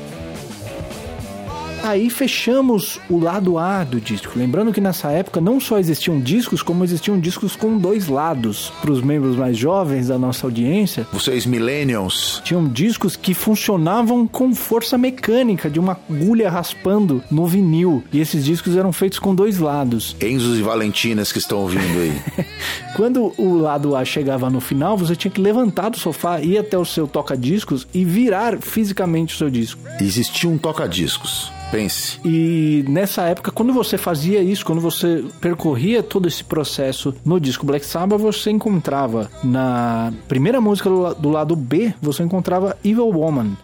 Aí 1.83 2.09
fechamos 2.09 2.97
o 3.09 3.19
lado 3.19 3.57
A 3.57 3.83
do 3.83 3.99
disco. 3.99 4.39
Lembrando 4.39 4.71
que 4.71 4.79
nessa 4.79 5.11
época 5.11 5.41
não 5.41 5.59
só 5.59 5.77
existiam 5.77 6.17
discos, 6.17 6.63
como 6.63 6.81
existiam 6.81 7.19
discos 7.19 7.57
com 7.57 7.77
dois 7.77 8.07
lados. 8.07 8.71
Para 8.81 8.89
os 8.91 9.01
membros 9.01 9.35
mais 9.35 9.57
jovens 9.57 10.07
da 10.07 10.17
nossa 10.17 10.47
audiência, 10.47 11.05
Vocês 11.11 11.45
millennials. 11.45 12.41
tinham 12.45 12.65
discos 12.69 13.17
que 13.17 13.33
funcionavam 13.33 14.25
com 14.25 14.55
força 14.55 14.97
mecânica 14.97 15.69
de 15.69 15.77
uma 15.77 15.99
agulha 16.09 16.49
raspando 16.49 17.21
no 17.29 17.45
vinil. 17.45 18.01
E 18.13 18.19
esses 18.21 18.45
discos 18.45 18.77
eram 18.77 18.93
feitos 18.93 19.19
com 19.19 19.35
dois 19.35 19.59
lados. 19.59 20.15
Enzos 20.21 20.57
e 20.57 20.61
Valentinas 20.61 21.33
que 21.33 21.39
estão 21.39 21.59
ouvindo 21.59 21.99
aí. 21.99 22.45
Quando 22.95 23.33
o 23.37 23.57
lado 23.57 23.93
A 23.93 24.05
chegava 24.05 24.49
no 24.49 24.61
final, 24.61 24.97
você 24.97 25.17
tinha 25.17 25.31
que 25.31 25.41
levantar 25.41 25.89
do 25.89 25.99
sofá, 25.99 26.39
ir 26.39 26.57
até 26.57 26.77
o 26.77 26.85
seu 26.85 27.07
toca-discos 27.07 27.85
e 27.93 28.05
virar 28.05 28.59
fisicamente 28.61 29.35
o 29.35 29.37
seu 29.37 29.49
disco. 29.49 29.81
Existia 29.99 30.49
um 30.49 30.57
toca-discos. 30.57 31.51
Pense. 31.73 32.19
E 32.23 32.85
nessa 32.87 33.23
época, 33.23 33.49
quando 33.49 33.73
você 33.73 33.97
fazia 33.97 34.43
isso, 34.43 34.63
quando 34.63 34.79
você 34.79 35.25
percorria 35.41 36.03
todo 36.03 36.27
esse 36.27 36.43
processo 36.43 37.15
no 37.25 37.39
disco 37.39 37.65
Black 37.65 37.83
Sabbath, 37.83 38.21
você 38.21 38.51
encontrava 38.51 39.27
na 39.43 40.13
primeira 40.27 40.61
música 40.61 40.87
do, 40.87 41.15
do 41.15 41.29
lado 41.31 41.55
B, 41.55 41.91
você 41.99 42.21
encontrava 42.21 42.77
Evil 42.83 43.07
Woman. 43.07 43.57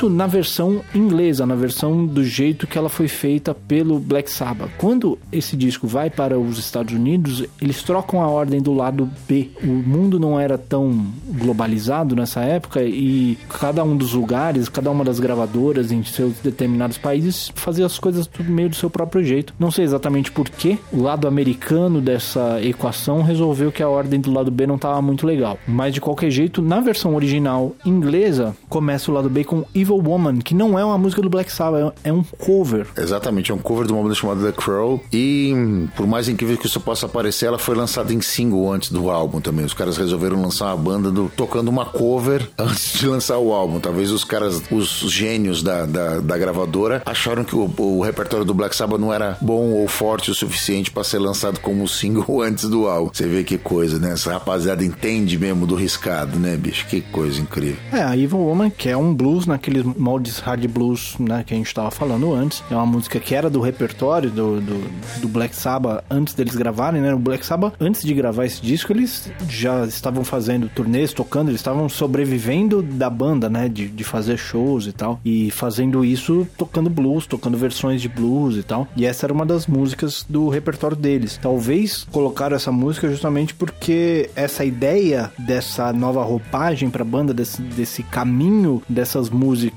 Isso 0.00 0.08
na 0.08 0.26
versão 0.26 0.80
inglesa, 0.94 1.44
na 1.44 1.54
versão 1.54 2.06
do 2.06 2.24
jeito 2.24 2.66
que 2.66 2.78
ela 2.78 2.88
foi 2.88 3.06
feita 3.06 3.54
pelo 3.54 3.98
Black 3.98 4.30
Sabbath. 4.30 4.70
Quando 4.78 5.18
esse 5.30 5.54
disco 5.54 5.86
vai 5.86 6.08
para 6.08 6.38
os 6.38 6.58
Estados 6.58 6.94
Unidos, 6.94 7.44
eles 7.60 7.82
trocam 7.82 8.22
a 8.22 8.26
ordem 8.26 8.62
do 8.62 8.72
lado 8.72 9.10
B. 9.28 9.50
O 9.62 9.66
mundo 9.66 10.18
não 10.18 10.40
era 10.40 10.56
tão 10.56 11.04
globalizado 11.28 12.16
nessa 12.16 12.40
época 12.40 12.82
e 12.82 13.36
cada 13.60 13.84
um 13.84 13.94
dos 13.94 14.14
lugares, 14.14 14.70
cada 14.70 14.90
uma 14.90 15.04
das 15.04 15.20
gravadoras 15.20 15.92
em 15.92 16.02
seus 16.02 16.32
determinados 16.38 16.96
países 16.96 17.52
fazia 17.54 17.84
as 17.84 17.98
coisas 17.98 18.26
tudo 18.26 18.50
meio 18.50 18.70
do 18.70 18.76
seu 18.76 18.88
próprio 18.88 19.22
jeito. 19.22 19.52
Não 19.58 19.70
sei 19.70 19.84
exatamente 19.84 20.32
por 20.32 20.48
que 20.48 20.78
o 20.90 21.02
lado 21.02 21.28
americano 21.28 22.00
dessa 22.00 22.58
equação 22.62 23.20
resolveu 23.20 23.70
que 23.70 23.82
a 23.82 23.88
ordem 23.90 24.18
do 24.18 24.32
lado 24.32 24.50
B 24.50 24.66
não 24.66 24.76
estava 24.76 25.02
muito 25.02 25.26
legal. 25.26 25.58
Mas 25.68 25.92
de 25.92 26.00
qualquer 26.00 26.30
jeito, 26.30 26.62
na 26.62 26.80
versão 26.80 27.14
original 27.14 27.76
inglesa, 27.84 28.56
começa 28.66 29.10
o 29.10 29.14
lado 29.14 29.28
B 29.28 29.44
com 29.44 29.62
Evil 29.74 29.89
Woman, 29.96 30.38
que 30.38 30.54
não 30.54 30.78
é 30.78 30.84
uma 30.84 30.98
música 30.98 31.22
do 31.22 31.30
Black 31.30 31.52
Sabbath, 31.52 31.94
é 32.04 32.12
um 32.12 32.22
cover. 32.38 32.86
Exatamente, 32.96 33.50
é 33.50 33.54
um 33.54 33.58
cover 33.58 33.86
de 33.86 33.92
uma 33.92 34.02
banda 34.02 34.14
chamada 34.14 34.44
The 34.44 34.52
Crow. 34.52 35.02
E 35.12 35.88
por 35.96 36.06
mais 36.06 36.28
incrível 36.28 36.56
que 36.56 36.66
isso 36.66 36.80
possa 36.80 37.08
parecer, 37.08 37.46
ela 37.46 37.58
foi 37.58 37.74
lançada 37.74 38.12
em 38.12 38.20
single 38.20 38.72
antes 38.72 38.90
do 38.90 39.10
álbum 39.10 39.40
também. 39.40 39.64
Os 39.64 39.74
caras 39.74 39.96
resolveram 39.96 40.40
lançar 40.40 40.66
uma 40.66 40.76
banda 40.76 41.10
do, 41.10 41.30
tocando 41.36 41.68
uma 41.68 41.84
cover 41.84 42.48
antes 42.58 42.98
de 42.98 43.06
lançar 43.06 43.38
o 43.38 43.52
álbum. 43.52 43.80
Talvez 43.80 44.10
os 44.10 44.24
caras, 44.24 44.62
os 44.70 44.88
gênios 45.10 45.62
da, 45.62 45.86
da, 45.86 46.20
da 46.20 46.38
gravadora, 46.38 47.02
acharam 47.06 47.44
que 47.44 47.56
o, 47.56 47.70
o, 47.78 48.02
repertório 48.02 48.44
do 48.44 48.54
Black 48.54 48.74
Sabbath 48.74 49.00
não 49.00 49.12
era 49.12 49.36
bom 49.40 49.70
ou 49.72 49.88
forte 49.88 50.30
o 50.30 50.34
suficiente 50.34 50.90
para 50.90 51.04
ser 51.04 51.18
lançado 51.18 51.60
como 51.60 51.86
single 51.88 52.40
antes 52.42 52.68
do 52.68 52.86
álbum. 52.86 53.10
Você 53.12 53.26
vê 53.26 53.44
que 53.44 53.58
coisa, 53.58 53.98
né? 53.98 54.12
Essa 54.12 54.32
rapaziada 54.32 54.84
entende 54.84 55.38
mesmo 55.38 55.66
do 55.66 55.74
riscado, 55.74 56.38
né, 56.38 56.56
bicho? 56.56 56.86
Que 56.86 57.00
coisa 57.00 57.40
incrível. 57.40 57.76
É, 57.92 58.02
a 58.02 58.16
Evil 58.16 58.38
Woman, 58.38 58.70
que 58.70 58.88
é 58.88 58.96
um 58.96 59.14
blues 59.14 59.46
naqueles 59.80 59.96
moldes 59.96 60.38
hard 60.38 60.66
blues, 60.68 61.16
né, 61.18 61.42
que 61.44 61.54
a 61.54 61.56
gente 61.56 61.72
tava 61.74 61.90
falando 61.90 62.32
antes. 62.32 62.62
É 62.70 62.74
uma 62.74 62.86
música 62.86 63.18
que 63.18 63.34
era 63.34 63.48
do 63.48 63.60
repertório 63.60 64.30
do, 64.30 64.60
do, 64.60 65.20
do 65.20 65.28
Black 65.28 65.54
Sabbath 65.54 66.04
antes 66.10 66.34
deles 66.34 66.54
gravarem, 66.54 67.00
né? 67.00 67.14
O 67.14 67.18
Black 67.18 67.44
Sabbath, 67.44 67.74
antes 67.80 68.02
de 68.02 68.14
gravar 68.14 68.44
esse 68.46 68.60
disco, 68.60 68.92
eles 68.92 69.30
já 69.48 69.84
estavam 69.84 70.24
fazendo 70.24 70.68
turnês, 70.68 71.12
tocando, 71.12 71.48
eles 71.48 71.60
estavam 71.60 71.88
sobrevivendo 71.88 72.82
da 72.82 73.10
banda, 73.10 73.48
né? 73.48 73.68
De, 73.68 73.88
de 73.88 74.04
fazer 74.04 74.36
shows 74.36 74.86
e 74.86 74.92
tal. 74.92 75.20
E 75.24 75.50
fazendo 75.50 76.04
isso 76.04 76.46
tocando 76.56 76.90
blues, 76.90 77.26
tocando 77.26 77.56
versões 77.56 78.00
de 78.02 78.08
blues 78.08 78.56
e 78.56 78.62
tal. 78.62 78.86
E 78.96 79.06
essa 79.06 79.26
era 79.26 79.32
uma 79.32 79.46
das 79.46 79.66
músicas 79.66 80.24
do 80.28 80.48
repertório 80.48 80.96
deles. 80.96 81.38
Talvez 81.40 82.06
colocaram 82.10 82.56
essa 82.56 82.72
música 82.72 83.08
justamente 83.08 83.54
porque 83.54 84.30
essa 84.34 84.64
ideia 84.64 85.30
dessa 85.38 85.92
nova 85.92 86.22
roupagem 86.22 86.90
pra 86.90 87.04
banda, 87.04 87.32
desse, 87.32 87.62
desse 87.62 88.02
caminho 88.02 88.82
dessas 88.88 89.30
músicas 89.30 89.69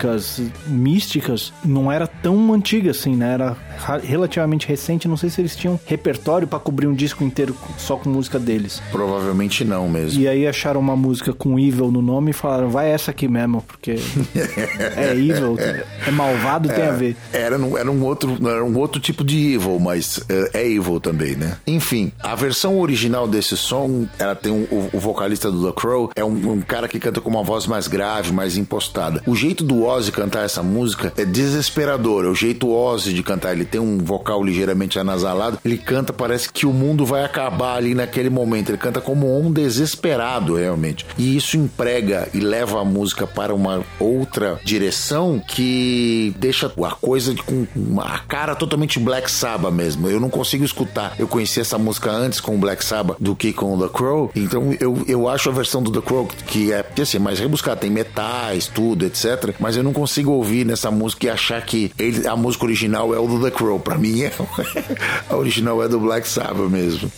místicas, 0.68 1.54
não 1.64 1.92
era 1.92 2.08
tão 2.08 2.54
antiga 2.54 2.92
assim, 2.92 3.16
né? 3.16 3.34
Era 3.34 3.58
relativamente 4.04 4.68
recente. 4.68 5.08
Não 5.08 5.18
sei 5.18 5.30
se 5.30 5.42
eles 5.42 5.56
tinham 5.56 5.80
repertório 5.86 6.48
para 6.48 6.60
cobrir 6.60 6.88
um 6.88 6.94
disco 6.94 7.24
inteiro 7.24 7.56
só 7.78 7.96
com 7.96 8.10
música 8.10 8.40
deles. 8.40 8.82
Provavelmente 8.92 9.64
não 9.64 9.88
mesmo. 9.90 10.20
E 10.22 10.28
aí 10.28 10.48
acharam 10.48 10.80
uma 10.80 10.96
música 10.96 11.34
com 11.34 11.60
Evil 11.60 11.92
no 11.92 12.02
nome 12.02 12.32
e 12.32 12.34
falaram, 12.34 12.70
vai 12.70 12.90
essa 12.92 13.12
aqui 13.12 13.28
mesmo, 13.28 13.62
porque 13.62 13.96
é 14.96 15.12
Evil, 15.16 15.58
é 16.08 16.12
malvado, 16.12 16.70
tem 16.70 16.84
a 16.84 16.88
É, 16.88 16.92
ver. 16.92 17.16
Era, 17.32 17.58
um- 17.58 17.78
era, 17.78 17.90
um 17.92 18.04
outro, 18.04 18.38
era 18.48 18.64
um 18.64 18.78
outro 18.78 19.00
tipo 19.02 19.24
de 19.24 19.54
evil, 19.54 19.80
mas 19.80 20.20
é, 20.30 20.62
é 20.62 20.70
evil 20.70 21.00
também, 21.00 21.36
né? 21.36 21.58
Enfim, 21.66 22.12
a 22.22 22.36
versão 22.36 22.80
original 22.80 23.28
desse 23.28 23.56
som, 23.58 24.06
ela 24.20 24.36
tem 24.36 24.52
um- 24.52 24.68
o, 24.72 24.90
o 24.94 25.00
vocalista 25.00 25.52
do 25.52 25.66
The 25.72 25.80
Crow, 25.80 26.12
é 26.16 26.24
um, 26.24 26.54
um 26.54 26.62
cara 26.62 26.88
que 26.88 27.00
canta 27.00 27.22
com 27.22 27.30
uma 27.30 27.44
voz 27.44 27.66
mais 27.68 27.88
grave, 27.88 28.32
mais 28.32 28.58
impostada. 28.58 29.22
O 29.26 29.36
jeito 29.36 29.64
do 29.64 29.83
Ozzy 29.84 30.12
cantar 30.12 30.46
essa 30.46 30.64
música 30.64 31.14
é 31.18 31.26
desesperador, 31.26 32.26
é 32.26 32.28
o 32.28 32.36
jeito 32.36 32.72
Ozzy 32.72 33.14
de 33.14 33.24
cantar. 33.24 33.54
Ele 33.54 33.66
tem 33.66 33.80
um 33.80 33.98
vocal 34.00 34.44
ligeiramente 34.44 35.00
anasalado, 35.00 35.60
ele 35.64 35.78
canta, 35.78 36.14
parece 36.14 36.52
que 36.52 36.66
o 36.66 36.74
mundo 36.74 37.06
vai 37.06 37.24
acabar 37.24 37.76
ali 37.76 37.94
naquele 37.96 38.30
momento. 38.30 38.70
Ele 38.70 38.78
canta 38.78 39.02
como 39.02 39.40
um 39.40 39.52
desesperado, 39.52 40.56
realmente. 40.56 41.06
E 41.18 41.36
isso 41.36 41.58
emprega 41.58 42.28
e 42.34 42.40
leva 42.40 42.82
a 42.82 42.86
música 42.86 43.26
para 43.26 43.54
uma 43.54 43.84
outra 44.00 44.60
direção 44.64 45.42
que 45.48 46.34
deixa 46.38 46.72
a 46.84 46.92
coisa 46.92 47.34
com 47.46 47.66
uma 47.76 48.20
cara 48.20 48.56
totalmente 48.56 49.00
Black 49.00 49.30
Sabbath 49.30 49.74
mesmo. 49.74 50.10
Eu 50.10 50.20
não 50.20 50.30
consigo 50.30 50.64
escutar. 50.64 51.16
Eu 51.18 51.28
conheci 51.28 51.60
essa 51.60 51.78
música 51.78 52.12
antes 52.12 52.40
com 52.40 52.56
o 52.56 52.58
Black 52.58 52.84
Sabbath 52.84 53.18
do 53.20 53.36
que 53.36 53.54
com 53.54 53.76
o 53.76 53.82
The 53.82 53.90
Crow. 53.94 54.32
Então 54.36 54.76
eu, 54.80 55.04
eu 55.08 55.28
acho 55.28 55.50
a 55.50 55.54
versão 55.54 55.82
do 55.82 55.92
The 55.92 56.02
Crow 56.02 56.28
que 56.48 56.72
é 56.72 56.86
assim, 57.02 57.20
mais 57.20 57.40
rebuscada, 57.40 57.82
tem 57.82 57.90
metais, 57.90 58.68
tudo, 58.68 59.06
etc. 59.06 59.56
Mas 59.60 59.73
eu 59.76 59.84
não 59.84 59.94
consigo 59.94 60.32
ouvir 60.32 60.66
nessa 60.66 60.92
música 60.92 61.28
e 61.28 61.30
achar 61.30 61.62
que 61.66 61.92
ele, 61.98 62.28
a 62.28 62.36
música 62.36 62.66
original 62.66 63.14
é 63.14 63.20
o 63.20 63.28
do 63.28 63.42
The 63.42 63.52
Crow. 63.52 63.80
Pra 63.80 63.98
mim, 63.98 64.22
é, 64.22 64.32
a 65.30 65.36
original 65.36 65.84
é 65.84 65.88
do 65.88 66.00
Black 66.00 66.28
Sabbath 66.28 66.70
mesmo. 66.70 67.12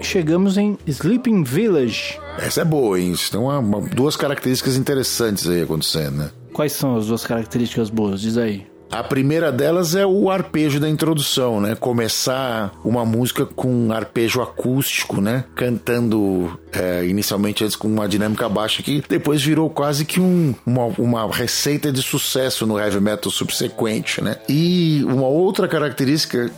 Chegamos 0.00 0.56
em 0.56 0.76
Sleeping 0.86 1.42
Village. 1.44 2.18
Essa 2.38 2.62
é 2.62 2.64
boa, 2.64 3.00
hein? 3.00 3.14
Tem 3.30 3.40
uma- 3.40 3.58
uma- 3.58 3.80
duas 3.80 4.16
características 4.16 4.76
interessantes 4.76 5.48
aí 5.48 5.62
acontecendo, 5.62 6.16
né? 6.16 6.30
Quais 6.52 6.72
são 6.72 6.96
as 6.96 7.06
duas 7.06 7.24
características 7.26 7.90
boas? 7.90 8.20
Diz 8.20 8.36
aí. 8.38 8.66
A 8.90 9.02
primeira 9.02 9.50
delas 9.50 9.96
é 9.96 10.06
o 10.06 10.30
arpejo 10.30 10.78
da 10.78 10.88
introdução, 10.88 11.60
né? 11.60 11.74
Começar 11.74 12.72
uma 12.84 13.04
música 13.04 13.44
com 13.44 13.68
um 13.68 13.92
arpejo 13.92 14.40
acústico, 14.40 15.20
né? 15.20 15.44
Cantando 15.56 16.56
é, 16.76 17.04
inicialmente 17.06 17.64
antes 17.64 17.76
com 17.76 17.88
uma 17.88 18.08
dinâmica 18.08 18.48
baixa 18.48 18.82
que 18.82 19.02
depois 19.08 19.42
virou 19.42 19.68
quase 19.70 20.04
que 20.04 20.20
um- 20.20 20.54
uma, 20.64 20.86
uma 20.98 21.30
receita 21.32 21.90
de 21.92 22.02
sucesso 22.02 22.66
no 22.66 22.78
heavy 22.78 23.00
metal 23.00 23.30
subsequente, 23.30 24.22
né? 24.22 24.36
E 24.48 25.02
uma 25.04 25.26
outra 25.26 25.66
característica, 25.68 26.50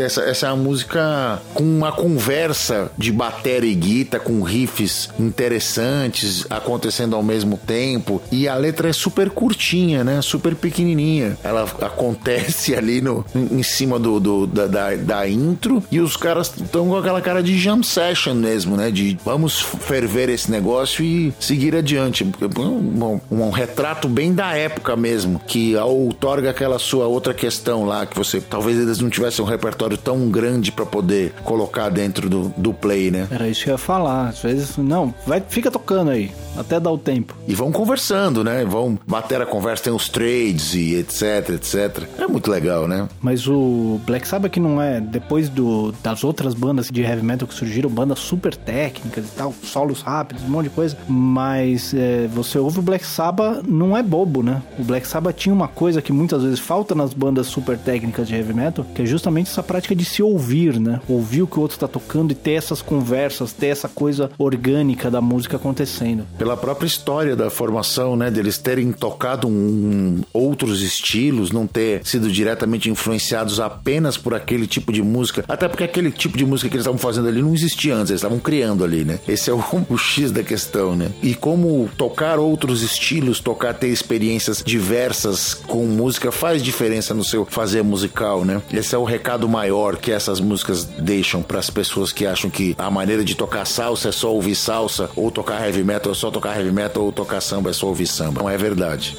essa, 0.00 0.22
essa 0.22 0.46
é 0.46 0.52
uma 0.52 0.62
música 0.62 1.40
com 1.54 1.62
uma 1.62 1.92
conversa 1.92 2.90
de 2.98 3.10
bateria 3.12 3.70
e 3.70 3.74
guitarra, 3.74 4.22
com 4.24 4.42
riffs 4.42 5.08
interessantes 5.18 6.46
acontecendo 6.50 7.16
ao 7.16 7.22
mesmo 7.22 7.56
tempo. 7.56 8.20
E 8.30 8.48
a 8.48 8.54
letra 8.56 8.88
é 8.88 8.92
super 8.92 9.30
curtinha, 9.30 10.04
né? 10.04 10.20
Super 10.22 10.54
pequenininha. 10.54 11.36
Ela 11.42 11.62
acontece 11.80 12.74
ali 12.76 13.00
no, 13.00 13.24
em 13.34 13.62
cima 13.62 13.98
do, 13.98 14.20
do- 14.20 14.46
da, 14.46 14.66
da, 14.66 14.96
da 14.96 15.28
intro 15.28 15.82
e 15.90 16.00
os 16.00 16.16
caras 16.16 16.52
estão 16.60 16.88
com 16.88 16.96
aquela 16.96 17.20
cara 17.20 17.42
de 17.42 17.58
jam 17.58 17.82
session 17.82 18.34
mesmo, 18.34 18.76
né? 18.76 18.90
De 18.90 19.16
vamos 19.24 19.53
ferver 19.60 20.28
esse 20.28 20.50
negócio 20.50 21.04
e 21.04 21.32
seguir 21.38 21.74
adiante. 21.74 22.24
Um, 22.58 23.20
um- 23.30 23.44
um 23.46 23.50
retrato 23.50 24.08
bem 24.08 24.32
da 24.34 24.54
época 24.56 24.96
mesmo, 24.96 25.40
que 25.46 25.74
outorga 25.76 26.50
aquela 26.50 26.78
sua 26.78 27.06
outra 27.06 27.32
questão 27.34 27.84
lá, 27.84 28.06
que 28.06 28.16
você 28.16 28.40
talvez 28.40 28.78
eles 28.78 28.98
não 29.00 29.10
tivessem 29.10 29.44
um 29.44 29.48
repertório 29.48 29.96
tão 29.96 30.28
grande 30.28 30.70
para 30.72 30.86
poder 30.86 31.32
colocar 31.44 31.88
dentro 31.88 32.28
do, 32.28 32.52
do 32.56 32.72
play, 32.72 33.10
né? 33.10 33.28
Era 33.30 33.48
isso 33.48 33.64
que 33.64 33.70
eu 33.70 33.74
ia 33.74 33.78
falar. 33.78 34.28
Às 34.28 34.40
vezes, 34.40 34.76
não, 34.76 35.14
vai, 35.26 35.42
fica 35.48 35.70
tocando 35.70 36.10
aí, 36.10 36.30
até 36.56 36.78
dar 36.80 36.90
o 36.90 36.98
tempo. 36.98 37.34
E 37.46 37.54
vão 37.54 37.70
conversando, 37.72 38.42
né? 38.44 38.64
Vão 38.64 38.98
bater 39.06 39.40
a 39.40 39.46
conversa, 39.46 39.84
tem 39.84 39.92
os 39.92 40.08
trades 40.08 40.74
e 40.74 40.94
etc, 40.96 41.50
etc. 41.50 42.04
É 42.18 42.26
muito 42.26 42.50
legal, 42.50 42.86
né? 42.88 43.08
Mas 43.20 43.46
o 43.46 44.00
Black 44.06 44.26
Sabbath 44.26 44.52
que 44.52 44.60
não 44.60 44.80
é, 44.80 45.00
depois 45.00 45.48
do, 45.48 45.92
das 46.02 46.22
outras 46.24 46.54
bandas 46.54 46.88
de 46.90 47.00
heavy 47.02 47.22
metal 47.24 47.48
que 47.48 47.54
surgiram, 47.54 47.88
bandas 47.90 48.18
super 48.18 48.54
técnicas 48.54 49.24
e 49.24 49.28
tal, 49.36 49.54
solos 49.62 50.02
rápidos, 50.02 50.44
um 50.44 50.48
monte 50.48 50.64
de 50.64 50.70
coisa, 50.70 50.96
mas 51.08 51.92
é, 51.94 52.28
você 52.32 52.58
ouve 52.58 52.78
o 52.78 52.82
Black 52.82 53.06
Sabbath, 53.06 53.62
não 53.66 53.96
é 53.96 54.02
bobo, 54.02 54.42
né? 54.42 54.62
O 54.78 54.84
Black 54.84 55.06
Sabbath 55.06 55.36
tinha 55.36 55.54
uma 55.54 55.68
coisa 55.68 56.00
que 56.02 56.12
muitas 56.12 56.42
vezes 56.42 56.58
falta 56.58 56.94
nas 56.94 57.12
bandas 57.12 57.46
super 57.46 57.78
técnicas 57.78 58.28
de 58.28 58.34
heavy 58.34 58.54
metal, 58.54 58.84
que 58.94 59.02
é 59.02 59.06
justamente 59.06 59.50
essa 59.50 59.62
prática 59.62 59.94
de 59.94 60.04
se 60.04 60.22
ouvir, 60.22 60.78
né? 60.78 61.00
Ouvir 61.08 61.42
o 61.42 61.46
que 61.46 61.58
o 61.58 61.62
outro 61.62 61.78
tá 61.78 61.88
tocando 61.88 62.32
e 62.32 62.34
ter 62.34 62.52
essas 62.52 62.82
conversas, 62.82 63.52
ter 63.52 63.68
essa 63.68 63.88
coisa 63.88 64.30
orgânica 64.38 65.10
da 65.10 65.20
música 65.20 65.56
acontecendo. 65.56 66.24
Pela 66.38 66.56
própria 66.56 66.86
história 66.86 67.36
da 67.36 67.50
formação, 67.50 68.16
né? 68.16 68.30
Deles 68.30 68.58
terem 68.58 68.92
tocado 68.92 69.48
um, 69.48 70.22
outros 70.32 70.82
estilos 70.82 71.04
estilos, 71.04 71.50
não 71.50 71.66
ter 71.66 72.00
sido 72.04 72.30
diretamente 72.30 72.90
influenciados 72.90 73.60
apenas 73.60 74.16
por 74.16 74.34
aquele 74.34 74.66
tipo 74.66 74.92
de 74.92 75.02
música, 75.02 75.44
até 75.48 75.68
porque 75.68 75.84
aquele 75.84 76.10
tipo 76.10 76.36
de 76.36 76.44
música 76.44 76.68
que 76.68 76.76
eles 76.76 76.82
estavam 76.82 76.98
fazendo 76.98 77.28
ali 77.28 77.42
não 77.42 77.54
existia 77.54 77.94
antes, 77.94 78.10
eles 78.10 78.20
estavam 78.20 78.38
criando 78.38 78.84
ali, 78.84 79.04
né? 79.04 79.18
Esse 79.26 79.50
é 79.50 79.52
o, 79.52 79.62
o 79.88 79.98
X 79.98 80.30
da 80.30 80.42
questão, 80.42 80.94
né? 80.94 81.10
E 81.22 81.34
como 81.34 81.88
tocar 81.96 82.38
outros 82.38 82.82
estilos, 82.82 83.40
tocar, 83.40 83.74
ter 83.74 83.88
experiências 83.88 84.62
diversas 84.64 85.54
com 85.54 85.86
música 85.86 86.30
faz 86.30 86.62
diferença 86.62 87.14
no 87.14 87.24
seu 87.24 87.44
fazer 87.44 87.82
musical, 87.82 88.44
né? 88.44 88.60
Esse 88.72 88.94
é 88.94 88.98
o 88.98 89.04
recado 89.04 89.48
maior 89.48 89.96
que 89.96 90.12
essas 90.12 90.40
músicas 90.40 90.84
deixam 90.84 91.42
para 91.42 91.58
as 91.58 91.70
pessoas 91.70 92.12
que 92.12 92.26
acham 92.26 92.50
que 92.50 92.74
a 92.78 92.90
maneira 92.90 93.24
de 93.24 93.34
tocar 93.34 93.64
salsa 93.64 94.08
é 94.08 94.12
só 94.12 94.32
ouvir 94.32 94.54
salsa, 94.54 95.10
ou 95.16 95.30
tocar 95.30 95.64
heavy 95.64 95.84
metal 95.84 96.12
é 96.12 96.14
só 96.14 96.30
tocar 96.30 96.56
heavy 96.56 96.72
metal, 96.72 97.04
ou 97.04 97.12
tocar 97.12 97.40
samba 97.40 97.70
é 97.70 97.72
só 97.72 97.86
ouvir 97.86 98.06
samba. 98.06 98.42
Não 98.42 98.50
é 98.50 98.56
verdade. 98.56 99.16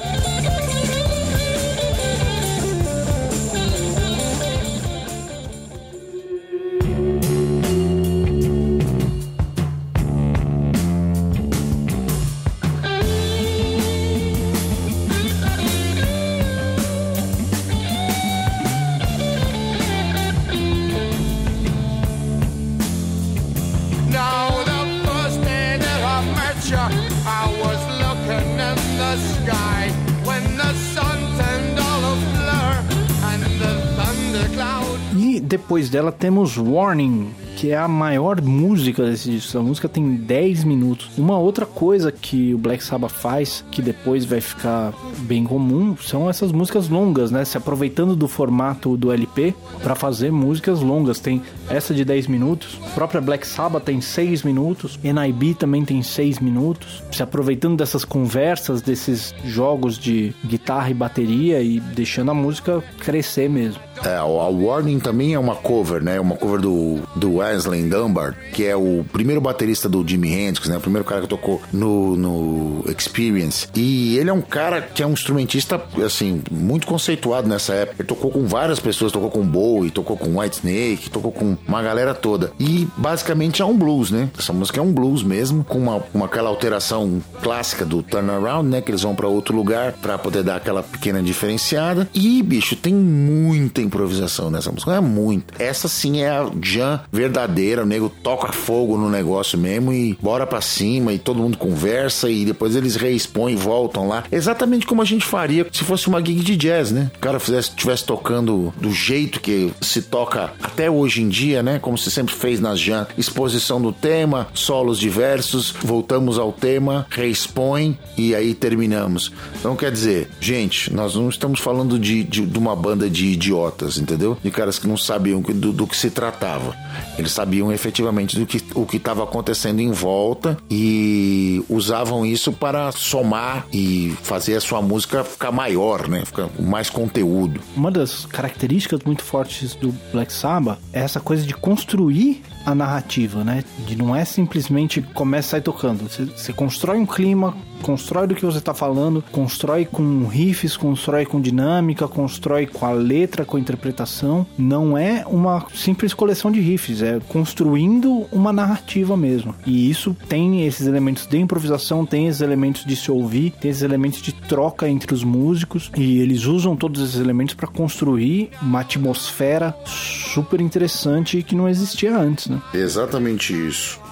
Depois 35.86 35.90
dela 35.90 36.12
temos 36.12 36.56
Warning, 36.56 37.28
que 37.56 37.70
é 37.70 37.76
a 37.76 37.88
maior 37.88 38.40
música 38.40 39.04
desse 39.04 39.30
disco. 39.30 39.58
A 39.58 39.62
música 39.62 39.88
tem 39.88 40.16
10 40.16 40.64
minutos. 40.64 41.10
Uma 41.16 41.38
outra 41.38 41.66
coisa 41.66 42.10
que 42.10 42.54
o 42.54 42.58
Black 42.58 42.82
Sabbath 42.82 43.12
faz, 43.12 43.64
que 43.70 43.82
depois 43.82 44.24
vai 44.24 44.40
ficar 44.40 44.92
bem 45.18 45.44
comum, 45.44 45.96
são 45.96 46.28
essas 46.28 46.52
músicas 46.52 46.88
longas, 46.88 47.30
né? 47.30 47.44
Se 47.44 47.56
aproveitando 47.56 48.16
do 48.16 48.26
formato 48.26 48.96
do 48.96 49.12
LP 49.12 49.54
para 49.82 49.94
fazer 49.94 50.32
músicas 50.32 50.80
longas. 50.80 51.20
Tem 51.20 51.42
essa 51.68 51.94
de 51.94 52.04
10 52.04 52.26
minutos, 52.26 52.78
a 52.84 52.90
própria 52.90 53.20
Black 53.20 53.46
Sabbath 53.46 53.84
tem 53.84 54.00
6 54.00 54.42
minutos, 54.42 54.98
NIB 55.02 55.54
também 55.54 55.84
tem 55.84 56.02
6 56.02 56.40
minutos. 56.40 57.02
Se 57.12 57.22
aproveitando 57.22 57.76
dessas 57.76 58.04
conversas, 58.04 58.82
desses 58.82 59.34
jogos 59.44 59.98
de 59.98 60.34
guitarra 60.44 60.90
e 60.90 60.94
bateria 60.94 61.62
e 61.62 61.80
deixando 61.80 62.30
a 62.30 62.34
música 62.34 62.82
crescer 62.98 63.48
mesmo. 63.48 63.80
É, 64.04 64.16
a 64.16 64.24
Warning 64.24 64.98
também 64.98 65.34
é 65.34 65.38
uma 65.38 65.54
cover, 65.54 66.02
né? 66.02 66.20
Uma 66.20 66.36
cover 66.36 66.60
do, 66.60 67.00
do 67.14 67.36
Wesley 67.36 67.82
Dunbar, 67.84 68.36
que 68.52 68.64
é 68.64 68.76
o 68.76 69.04
primeiro 69.12 69.40
baterista 69.40 69.88
do 69.88 70.06
Jimi 70.06 70.32
Hendrix, 70.32 70.68
né? 70.68 70.76
O 70.76 70.80
primeiro 70.80 71.04
cara 71.04 71.22
que 71.22 71.28
tocou 71.28 71.60
no, 71.72 72.16
no 72.16 72.84
Experience. 72.90 73.68
E 73.74 74.16
ele 74.18 74.30
é 74.30 74.32
um 74.32 74.40
cara 74.40 74.80
que 74.82 75.02
é 75.02 75.06
um 75.06 75.12
instrumentista, 75.12 75.80
assim, 76.04 76.42
muito 76.50 76.86
conceituado 76.86 77.48
nessa 77.48 77.74
época. 77.74 78.02
Ele 78.02 78.08
tocou 78.08 78.30
com 78.30 78.46
várias 78.46 78.80
pessoas, 78.80 79.12
tocou 79.12 79.30
com 79.30 79.46
Bowie, 79.46 79.90
tocou 79.90 80.16
com 80.16 80.38
White 80.38 80.56
Snake, 80.56 81.10
tocou 81.10 81.32
com 81.32 81.56
uma 81.66 81.82
galera 81.82 82.14
toda. 82.14 82.52
E 82.58 82.86
basicamente 82.96 83.62
é 83.62 83.64
um 83.64 83.76
blues, 83.76 84.10
né? 84.10 84.28
Essa 84.38 84.52
música 84.52 84.80
é 84.80 84.82
um 84.82 84.92
blues 84.92 85.22
mesmo, 85.22 85.64
com 85.64 85.78
uma, 85.78 86.02
uma 86.12 86.26
aquela 86.26 86.48
alteração 86.48 87.22
clássica 87.42 87.84
do 87.84 88.02
turnaround, 88.02 88.68
né? 88.68 88.80
Que 88.80 88.90
eles 88.90 89.02
vão 89.02 89.14
para 89.14 89.28
outro 89.28 89.56
lugar 89.56 89.92
para 89.92 90.18
poder 90.18 90.42
dar 90.42 90.56
aquela 90.56 90.82
pequena 90.82 91.22
diferenciada. 91.22 92.08
E, 92.14 92.42
bicho, 92.42 92.76
tem 92.76 92.94
muita 92.94 93.85
improvisação 93.86 94.50
nessa 94.50 94.70
música. 94.70 94.94
É 94.94 95.00
muito. 95.00 95.54
Essa 95.58 95.88
sim 95.88 96.20
é 96.20 96.30
a 96.30 96.50
jam 96.62 97.00
verdadeira. 97.12 97.82
O 97.82 97.86
nego 97.86 98.08
toca 98.08 98.52
fogo 98.52 98.96
no 98.96 99.08
negócio 99.08 99.58
mesmo 99.58 99.92
e 99.92 100.18
bora 100.20 100.46
pra 100.46 100.60
cima 100.60 101.12
e 101.12 101.18
todo 101.18 101.40
mundo 101.40 101.56
conversa 101.56 102.28
e 102.28 102.44
depois 102.44 102.76
eles 102.76 102.96
reexpõem 102.96 103.54
e 103.54 103.56
voltam 103.56 104.08
lá. 104.08 104.24
Exatamente 104.30 104.86
como 104.86 105.02
a 105.02 105.04
gente 105.04 105.24
faria 105.24 105.66
se 105.72 105.84
fosse 105.84 106.08
uma 106.08 106.24
gig 106.24 106.42
de 106.42 106.56
jazz, 106.56 106.90
né? 106.90 107.10
O 107.16 107.18
cara 107.18 107.38
fizesse, 107.38 107.70
estivesse 107.70 108.04
tocando 108.04 108.72
do 108.80 108.92
jeito 108.92 109.40
que 109.40 109.72
se 109.80 110.02
toca 110.02 110.52
até 110.62 110.90
hoje 110.90 111.22
em 111.22 111.28
dia, 111.28 111.62
né? 111.62 111.78
Como 111.78 111.96
se 111.96 112.10
sempre 112.10 112.34
fez 112.34 112.60
nas 112.60 112.80
jam. 112.80 113.06
Exposição 113.16 113.80
do 113.80 113.92
tema, 113.92 114.48
solos 114.54 114.98
diversos, 114.98 115.74
voltamos 115.82 116.38
ao 116.38 116.52
tema, 116.52 117.06
reexpõe 117.10 117.98
e 118.16 118.34
aí 118.34 118.54
terminamos. 118.54 119.32
Então 119.58 119.76
quer 119.76 119.90
dizer, 119.90 120.28
gente, 120.40 120.92
nós 120.92 121.14
não 121.14 121.28
estamos 121.28 121.60
falando 121.60 121.98
de, 121.98 122.24
de, 122.24 122.46
de 122.46 122.58
uma 122.58 122.74
banda 122.74 123.08
de 123.08 123.26
idiotas, 123.26 123.75
entendeu? 123.98 124.36
De 124.42 124.50
caras 124.50 124.78
que 124.78 124.86
não 124.86 124.96
sabiam 124.96 125.40
do, 125.40 125.72
do 125.72 125.86
que 125.86 125.96
se 125.96 126.10
tratava. 126.10 126.74
Eles 127.18 127.32
sabiam 127.32 127.72
efetivamente 127.72 128.38
do 128.38 128.46
que 128.46 128.62
o 128.74 128.86
que 128.86 128.96
estava 128.96 129.24
acontecendo 129.24 129.80
em 129.80 129.90
volta 129.90 130.56
e 130.70 131.64
usavam 131.68 132.24
isso 132.24 132.52
para 132.52 132.92
somar 132.92 133.66
e 133.72 134.14
fazer 134.22 134.56
a 134.56 134.60
sua 134.60 134.82
música 134.82 135.24
ficar 135.24 135.52
maior, 135.52 136.08
né? 136.08 136.24
Ficar 136.24 136.48
com 136.48 136.62
mais 136.62 136.90
conteúdo. 136.90 137.60
Uma 137.76 137.90
das 137.90 138.26
características 138.26 139.00
muito 139.04 139.22
fortes 139.22 139.74
do 139.74 139.94
Black 140.12 140.32
Sabbath 140.32 140.78
é 140.92 141.00
essa 141.00 141.20
coisa 141.20 141.46
de 141.46 141.54
construir 141.54 142.42
a 142.64 142.74
narrativa, 142.74 143.44
né? 143.44 143.64
De 143.86 143.96
não 143.96 144.14
é 144.14 144.24
simplesmente 144.24 145.00
começa 145.00 145.56
e 145.58 145.60
tocando. 145.60 146.08
Você 146.08 146.52
constrói 146.52 146.98
um 146.98 147.06
clima, 147.06 147.56
constrói 147.82 148.26
do 148.26 148.34
que 148.34 148.44
você 148.44 148.60
tá 148.60 148.74
falando, 148.74 149.22
constrói 149.30 149.84
com 149.84 150.26
riffs, 150.26 150.76
constrói 150.76 151.24
com 151.24 151.40
dinâmica, 151.40 152.08
constrói 152.08 152.66
com 152.66 152.86
a 152.86 152.92
letra, 152.92 153.44
com 153.44 153.56
a 153.56 153.60
interpretação. 153.60 154.46
Não 154.58 154.96
é 154.96 155.24
uma 155.26 155.66
simples 155.74 156.14
coleção 156.14 156.50
de 156.50 156.60
riffs, 156.60 157.02
é 157.02 157.20
construindo 157.28 158.26
uma 158.32 158.52
narrativa 158.52 159.16
mesmo. 159.16 159.54
E 159.66 159.90
isso 159.90 160.16
tem 160.28 160.66
esses 160.66 160.86
elementos 160.86 161.26
de 161.26 161.38
improvisação, 161.38 162.04
tem 162.04 162.28
esses 162.28 162.40
elementos 162.40 162.84
de 162.84 162.96
se 162.96 163.10
ouvir, 163.10 163.52
tem 163.60 163.70
esses 163.70 163.82
elementos 163.82 164.20
de 164.22 164.32
troca 164.32 164.88
entre 164.88 165.14
os 165.14 165.24
músicos 165.24 165.90
e 165.96 166.18
eles 166.20 166.44
usam 166.44 166.76
todos 166.76 167.02
esses 167.02 167.20
elementos 167.20 167.54
para 167.54 167.68
construir 167.68 168.50
uma 168.60 168.80
atmosfera 168.80 169.74
super 169.84 170.60
interessante 170.60 171.42
que 171.42 171.54
não 171.54 171.68
existia 171.68 172.16
antes, 172.16 172.48
né? 172.48 172.60
Exatamente 172.74 173.52
isso. 173.52 174.05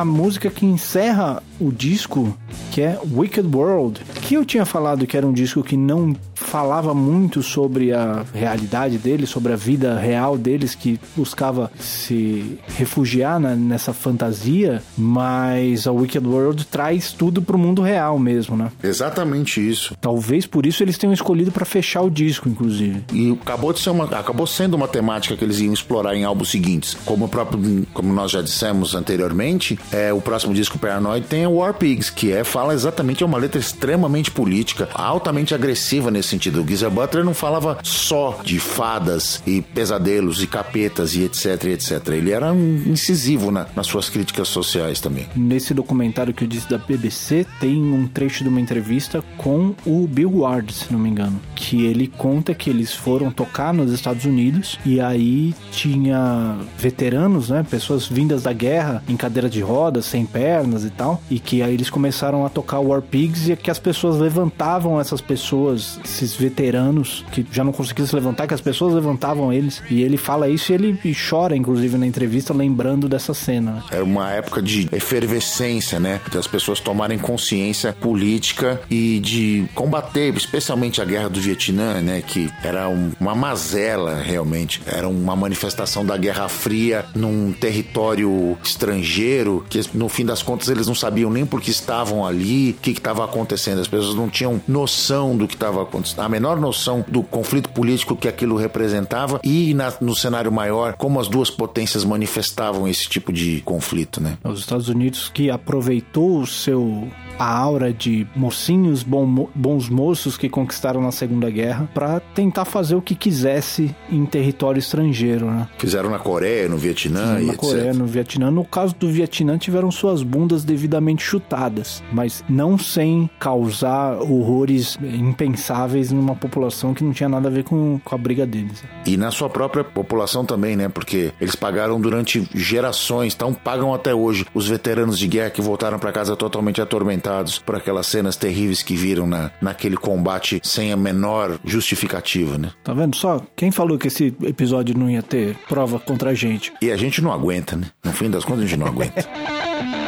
A 0.00 0.04
música 0.04 0.48
que 0.48 0.64
encerra 0.64 1.42
o 1.60 1.70
disco, 1.70 2.34
que 2.72 2.80
é 2.80 2.98
Wicked 3.12 3.54
World, 3.54 4.00
que 4.22 4.34
eu 4.34 4.46
tinha 4.46 4.64
falado 4.64 5.06
que 5.06 5.14
era 5.14 5.26
um 5.26 5.32
disco 5.32 5.62
que 5.62 5.76
não 5.76 6.16
falava 6.50 6.92
muito 6.92 7.42
sobre 7.42 7.92
a 7.92 8.24
realidade 8.34 8.98
deles, 8.98 9.30
sobre 9.30 9.52
a 9.52 9.56
vida 9.56 9.96
real 9.98 10.36
deles, 10.36 10.74
que 10.74 10.98
buscava 11.16 11.70
se 11.78 12.58
refugiar 12.76 13.38
na- 13.38 13.54
nessa 13.54 13.92
fantasia, 13.92 14.82
mas 14.98 15.86
a 15.86 15.92
Wicked 15.92 16.26
World 16.26 16.64
traz 16.66 17.12
tudo 17.12 17.40
pro 17.40 17.56
mundo 17.56 17.82
real 17.82 18.18
mesmo, 18.18 18.56
né? 18.56 18.72
Exatamente 18.82 19.60
isso. 19.66 19.94
Talvez 20.00 20.44
por 20.46 20.66
isso 20.66 20.82
eles 20.82 20.98
tenham 20.98 21.12
escolhido 21.14 21.52
para 21.52 21.64
fechar 21.64 22.02
o 22.02 22.10
disco, 22.10 22.48
inclusive. 22.48 23.04
E 23.12 23.30
acabou, 23.40 23.72
de 23.72 23.78
ser 23.80 23.90
uma, 23.90 24.04
acabou 24.04 24.46
sendo 24.46 24.74
uma 24.74 24.88
temática 24.88 25.36
que 25.36 25.44
eles 25.44 25.60
iam 25.60 25.72
explorar 25.72 26.16
em 26.16 26.24
álbuns 26.24 26.50
seguintes. 26.50 26.96
Como, 27.04 27.26
o 27.26 27.28
próprio, 27.28 27.86
como 27.94 28.12
nós 28.12 28.30
já 28.32 28.42
dissemos 28.42 28.94
anteriormente, 28.94 29.78
é, 29.92 30.12
o 30.12 30.20
próximo 30.20 30.52
disco 30.52 30.78
Paranoid 30.78 31.26
tem 31.26 31.46
o 31.46 31.52
War 31.58 31.74
Pigs, 31.74 32.10
que 32.10 32.32
é, 32.32 32.42
fala 32.42 32.74
exatamente, 32.74 33.22
é 33.22 33.26
uma 33.26 33.38
letra 33.38 33.60
extremamente 33.60 34.30
política, 34.32 34.88
altamente 34.94 35.54
agressiva 35.54 36.10
nesse 36.10 36.39
sentido. 36.40 36.60
O 36.86 36.90
Butler 36.90 37.24
não 37.24 37.34
falava 37.34 37.78
só 37.82 38.40
de 38.42 38.58
fadas 38.58 39.42
e 39.46 39.60
pesadelos 39.60 40.42
e 40.42 40.46
capetas 40.46 41.14
e 41.14 41.22
etc, 41.24 41.64
etc. 41.66 42.08
Ele 42.08 42.30
era 42.30 42.52
incisivo 42.54 43.50
na- 43.50 43.66
nas 43.76 43.86
suas 43.86 44.08
críticas 44.08 44.48
sociais 44.48 45.00
também. 45.00 45.26
Nesse 45.36 45.74
documentário 45.74 46.32
que 46.32 46.44
eu 46.44 46.48
disse 46.48 46.68
da 46.68 46.78
BBC, 46.78 47.46
tem 47.60 47.76
um 47.76 48.06
trecho 48.06 48.42
de 48.42 48.48
uma 48.48 48.60
entrevista 48.60 49.22
com 49.36 49.74
o 49.84 50.06
Bill 50.06 50.38
Ward, 50.40 50.72
se 50.72 50.92
não 50.92 50.98
me 50.98 51.08
engano, 51.10 51.38
que 51.54 51.84
ele 51.84 52.06
conta 52.06 52.54
que 52.54 52.70
eles 52.70 52.92
foram 52.94 53.30
tocar 53.30 53.74
nos 53.74 53.92
Estados 53.92 54.24
Unidos 54.24 54.78
e 54.84 55.00
aí 55.00 55.54
tinha 55.70 56.56
veteranos, 56.78 57.50
né, 57.50 57.64
pessoas 57.68 58.06
vindas 58.06 58.42
da 58.44 58.52
guerra 58.52 59.02
em 59.08 59.16
cadeira 59.16 59.48
de 59.50 59.60
rodas, 59.60 60.06
sem 60.06 60.24
pernas 60.24 60.84
e 60.84 60.90
tal, 60.90 61.22
e 61.30 61.38
que 61.38 61.62
aí 61.62 61.74
eles 61.74 61.90
começaram 61.90 62.46
a 62.46 62.48
tocar 62.48 62.78
War 62.80 63.02
Pigs 63.02 63.48
e 63.48 63.56
que 63.56 63.70
as 63.70 63.78
pessoas 63.78 64.18
levantavam 64.18 64.98
essas 65.00 65.20
pessoas, 65.20 65.98
esses 66.04 66.29
veteranos 66.34 67.24
que 67.32 67.46
já 67.50 67.64
não 67.64 67.72
conseguiam 67.72 68.06
se 68.06 68.14
levantar, 68.14 68.46
que 68.46 68.54
as 68.54 68.60
pessoas 68.60 68.94
levantavam 68.94 69.52
eles. 69.52 69.82
E 69.90 70.02
ele 70.02 70.16
fala 70.16 70.48
isso 70.48 70.72
e 70.72 70.74
ele 70.74 70.98
chora 71.28 71.56
inclusive 71.56 71.96
na 71.96 72.06
entrevista 72.06 72.52
lembrando 72.52 73.08
dessa 73.08 73.34
cena. 73.34 73.84
Era 73.90 74.04
uma 74.04 74.30
época 74.30 74.62
de 74.62 74.88
efervescência, 74.92 75.98
né, 76.00 76.20
das 76.32 76.46
pessoas 76.46 76.80
tomarem 76.80 77.18
consciência 77.18 77.92
política 77.92 78.80
e 78.90 79.20
de 79.20 79.66
combater, 79.74 80.34
especialmente 80.36 81.00
a 81.00 81.04
guerra 81.04 81.28
do 81.28 81.40
Vietnã, 81.40 82.00
né, 82.00 82.22
que 82.26 82.50
era 82.62 82.88
um, 82.88 83.12
uma 83.20 83.34
mazela 83.34 84.20
realmente, 84.20 84.82
era 84.86 85.08
uma 85.08 85.36
manifestação 85.36 86.04
da 86.04 86.16
Guerra 86.16 86.48
Fria 86.48 87.04
num 87.14 87.52
território 87.52 88.56
estrangeiro, 88.62 89.64
que 89.68 89.80
no 89.94 90.08
fim 90.08 90.24
das 90.24 90.42
contas 90.42 90.68
eles 90.68 90.86
não 90.86 90.94
sabiam 90.94 91.30
nem 91.30 91.44
por 91.44 91.60
que 91.60 91.70
estavam 91.70 92.24
ali, 92.24 92.70
o 92.70 92.74
que 92.74 92.90
estava 92.90 93.24
acontecendo, 93.24 93.80
as 93.80 93.88
pessoas 93.88 94.14
não 94.14 94.28
tinham 94.28 94.60
noção 94.66 95.36
do 95.36 95.46
que 95.46 95.54
estava 95.54 95.82
acontecendo, 95.82 96.19
a 96.20 96.28
menor 96.28 96.60
noção 96.60 97.04
do 97.08 97.22
conflito 97.22 97.68
político 97.70 98.16
que 98.16 98.28
aquilo 98.28 98.56
representava 98.56 99.40
e 99.42 99.74
na, 99.74 99.92
no 100.00 100.14
cenário 100.14 100.52
maior, 100.52 100.94
como 100.94 101.18
as 101.18 101.28
duas 101.28 101.50
potências 101.50 102.04
manifestavam 102.04 102.86
esse 102.86 103.08
tipo 103.08 103.32
de 103.32 103.60
conflito, 103.62 104.22
né? 104.22 104.38
Os 104.44 104.60
Estados 104.60 104.88
Unidos 104.88 105.30
que 105.32 105.50
aproveitou 105.50 106.40
o 106.40 106.46
seu 106.46 107.08
a 107.40 107.50
aura 107.50 107.90
de 107.90 108.26
mocinhos 108.36 109.02
bom, 109.02 109.48
bons 109.54 109.88
moços 109.88 110.36
que 110.36 110.46
conquistaram 110.46 111.00
na 111.00 111.10
Segunda 111.10 111.48
Guerra 111.48 111.88
para 111.94 112.20
tentar 112.20 112.66
fazer 112.66 112.94
o 112.94 113.00
que 113.00 113.14
quisesse 113.14 113.96
em 114.10 114.26
território 114.26 114.78
estrangeiro, 114.78 115.46
né? 115.46 115.66
Fizeram 115.78 116.10
na 116.10 116.18
Coreia, 116.18 116.68
no 116.68 116.76
Vietnã 116.76 117.20
Fizeram 117.20 117.40
e 117.40 117.46
na 117.46 117.52
etc. 117.54 117.60
Coreia, 117.60 117.94
no 117.94 118.06
Vietnã. 118.06 118.50
No 118.50 118.62
caso 118.62 118.94
do 118.94 119.08
Vietnã, 119.08 119.56
tiveram 119.56 119.90
suas 119.90 120.22
bundas 120.22 120.64
devidamente 120.64 121.22
chutadas, 121.24 122.02
mas 122.12 122.44
não 122.46 122.76
sem 122.76 123.30
causar 123.38 124.20
horrores 124.20 124.98
impensáveis 125.02 126.12
numa 126.12 126.36
população 126.36 126.92
que 126.92 127.02
não 127.02 127.14
tinha 127.14 127.28
nada 127.28 127.48
a 127.48 127.50
ver 127.50 127.64
com, 127.64 127.98
com 128.04 128.14
a 128.14 128.18
briga 128.18 128.44
deles. 128.44 128.84
E 129.06 129.16
na 129.16 129.30
sua 129.30 129.48
própria 129.48 129.82
população 129.82 130.44
também, 130.44 130.76
né? 130.76 130.90
Porque 130.90 131.32
eles 131.40 131.54
pagaram 131.54 131.98
durante 131.98 132.46
gerações, 132.54 133.32
então 133.34 133.54
pagam 133.54 133.94
até 133.94 134.14
hoje 134.14 134.44
os 134.52 134.68
veteranos 134.68 135.18
de 135.18 135.26
guerra 135.26 135.48
que 135.48 135.62
voltaram 135.62 135.98
para 135.98 136.12
casa 136.12 136.36
totalmente 136.36 136.82
atormentados 136.82 137.29
por 137.64 137.76
aquelas 137.76 138.06
cenas 138.06 138.36
terríveis 138.36 138.82
que 138.82 138.94
viram 138.94 139.26
na, 139.26 139.50
naquele 139.60 139.96
combate 139.96 140.60
sem 140.62 140.92
a 140.92 140.96
menor 140.96 141.58
justificativa, 141.64 142.58
né? 142.58 142.70
Tá 142.82 142.92
vendo 142.92 143.16
só? 143.16 143.40
Quem 143.56 143.70
falou 143.70 143.98
que 143.98 144.08
esse 144.08 144.34
episódio 144.42 144.96
não 144.96 145.10
ia 145.10 145.22
ter 145.22 145.56
prova 145.68 145.98
contra 145.98 146.30
a 146.30 146.34
gente? 146.34 146.72
E 146.80 146.90
a 146.90 146.96
gente 146.96 147.22
não 147.22 147.32
aguenta, 147.32 147.76
né? 147.76 147.86
No 148.04 148.12
fim 148.12 148.30
das 148.30 148.44
contas, 148.44 148.64
a 148.64 148.66
gente 148.66 148.78
não 148.78 148.86
aguenta. 148.86 149.28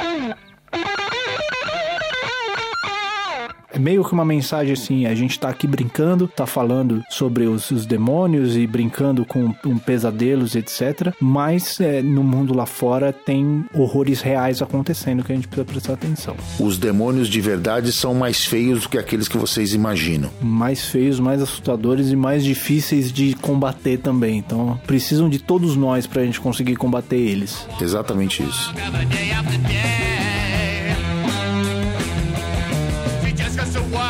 É 3.73 3.78
meio 3.78 4.05
que 4.05 4.12
uma 4.12 4.24
mensagem 4.24 4.74
assim, 4.74 5.07
a 5.07 5.15
gente 5.15 5.39
tá 5.39 5.49
aqui 5.49 5.66
brincando, 5.66 6.28
tá 6.28 6.47
falando 6.47 7.03
sobre 7.09 7.47
os, 7.47 7.70
os 7.70 7.86
demônios 7.86 8.55
e 8.57 8.66
brincando 8.66 9.24
com, 9.24 9.53
com 9.55 9.78
pesadelos, 9.78 10.55
etc. 10.55 11.15
Mas 11.19 11.81
é, 11.81 12.03
no 12.03 12.23
mundo 12.23 12.55
lá 12.55 12.66
fora 12.66 13.12
tem 13.12 13.65
horrores 13.74 14.20
reais 14.20 14.61
acontecendo 14.61 15.24
que 15.24 15.32
a 15.32 15.35
gente 15.35 15.49
precisa 15.49 15.65
prestar 15.65 15.93
atenção. 15.94 16.36
Os 16.61 16.77
demônios 16.77 17.28
de 17.28 17.40
verdade 17.40 17.93
são 17.93 18.15
mais 18.15 18.44
feios 18.44 18.82
do 18.82 18.90
que 18.90 18.99
aqueles 18.99 19.27
que 19.27 19.39
vocês 19.39 19.73
imaginam. 19.73 20.31
Mais 20.40 20.86
feios, 20.86 21.19
mais 21.19 21.40
assustadores 21.40 22.11
e 22.11 22.16
mais 22.16 22.44
difíceis 22.44 23.11
de 23.11 23.35
combater 23.35 23.99
também. 23.99 24.39
Então 24.39 24.78
precisam 24.86 25.31
de 25.31 25.39
todos 25.39 25.77
nós 25.77 26.07
pra 26.07 26.23
gente 26.24 26.40
conseguir 26.40 26.77
combater 26.77 27.16
eles. 27.16 27.66
Exatamente 27.81 28.43
isso. 28.43 28.73
so 33.73 33.81
what? 33.85 34.02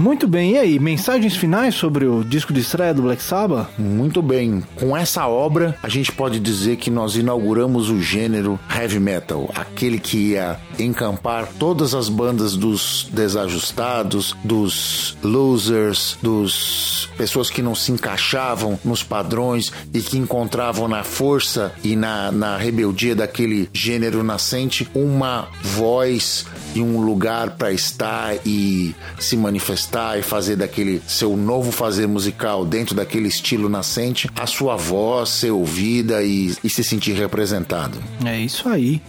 Muito 0.00 0.26
bem, 0.26 0.52
e 0.52 0.58
aí, 0.58 0.78
mensagens 0.78 1.36
finais 1.36 1.74
sobre 1.74 2.06
o 2.06 2.24
disco 2.24 2.54
de 2.54 2.60
estreia 2.60 2.94
do 2.94 3.02
Black 3.02 3.22
Sabbath? 3.22 3.68
Muito 3.78 4.22
bem. 4.22 4.62
Com 4.76 4.96
essa 4.96 5.26
obra, 5.26 5.76
a 5.82 5.90
gente 5.90 6.10
pode 6.10 6.40
dizer 6.40 6.78
que 6.78 6.90
nós 6.90 7.16
inauguramos 7.16 7.90
o 7.90 8.00
gênero 8.00 8.58
heavy 8.74 8.98
metal, 8.98 9.50
aquele 9.54 9.98
que 9.98 10.30
ia 10.30 10.58
encampar 10.78 11.46
todas 11.58 11.94
as 11.94 12.08
bandas 12.08 12.56
dos 12.56 13.10
desajustados, 13.12 14.34
dos 14.42 15.18
losers, 15.22 16.16
dos 16.22 17.10
pessoas 17.18 17.50
que 17.50 17.60
não 17.60 17.74
se 17.74 17.92
encaixavam 17.92 18.80
nos 18.82 19.02
padrões 19.02 19.70
e 19.92 20.00
que 20.00 20.16
encontravam 20.16 20.88
na 20.88 21.04
força 21.04 21.74
e 21.84 21.94
na, 21.94 22.32
na 22.32 22.56
rebeldia 22.56 23.14
daquele 23.14 23.68
gênero 23.70 24.22
nascente 24.22 24.88
uma 24.94 25.46
voz 25.60 26.46
e 26.74 26.80
um 26.80 27.02
lugar 27.02 27.50
para 27.50 27.70
estar 27.70 28.36
e 28.46 28.94
se 29.18 29.36
manifestar 29.36 29.89
e 30.18 30.22
fazer 30.22 30.56
daquele 30.56 31.00
seu 31.06 31.36
novo 31.36 31.72
fazer 31.72 32.06
musical 32.06 32.64
dentro 32.64 32.94
daquele 32.94 33.28
estilo 33.28 33.68
nascente, 33.68 34.28
a 34.36 34.46
sua 34.46 34.76
voz 34.76 35.28
ser 35.30 35.50
ouvida 35.50 36.22
e, 36.22 36.54
e 36.62 36.70
se 36.70 36.82
sentir 36.84 37.12
representado. 37.14 37.98
É 38.24 38.38
isso 38.38 38.68
aí. 38.68 39.00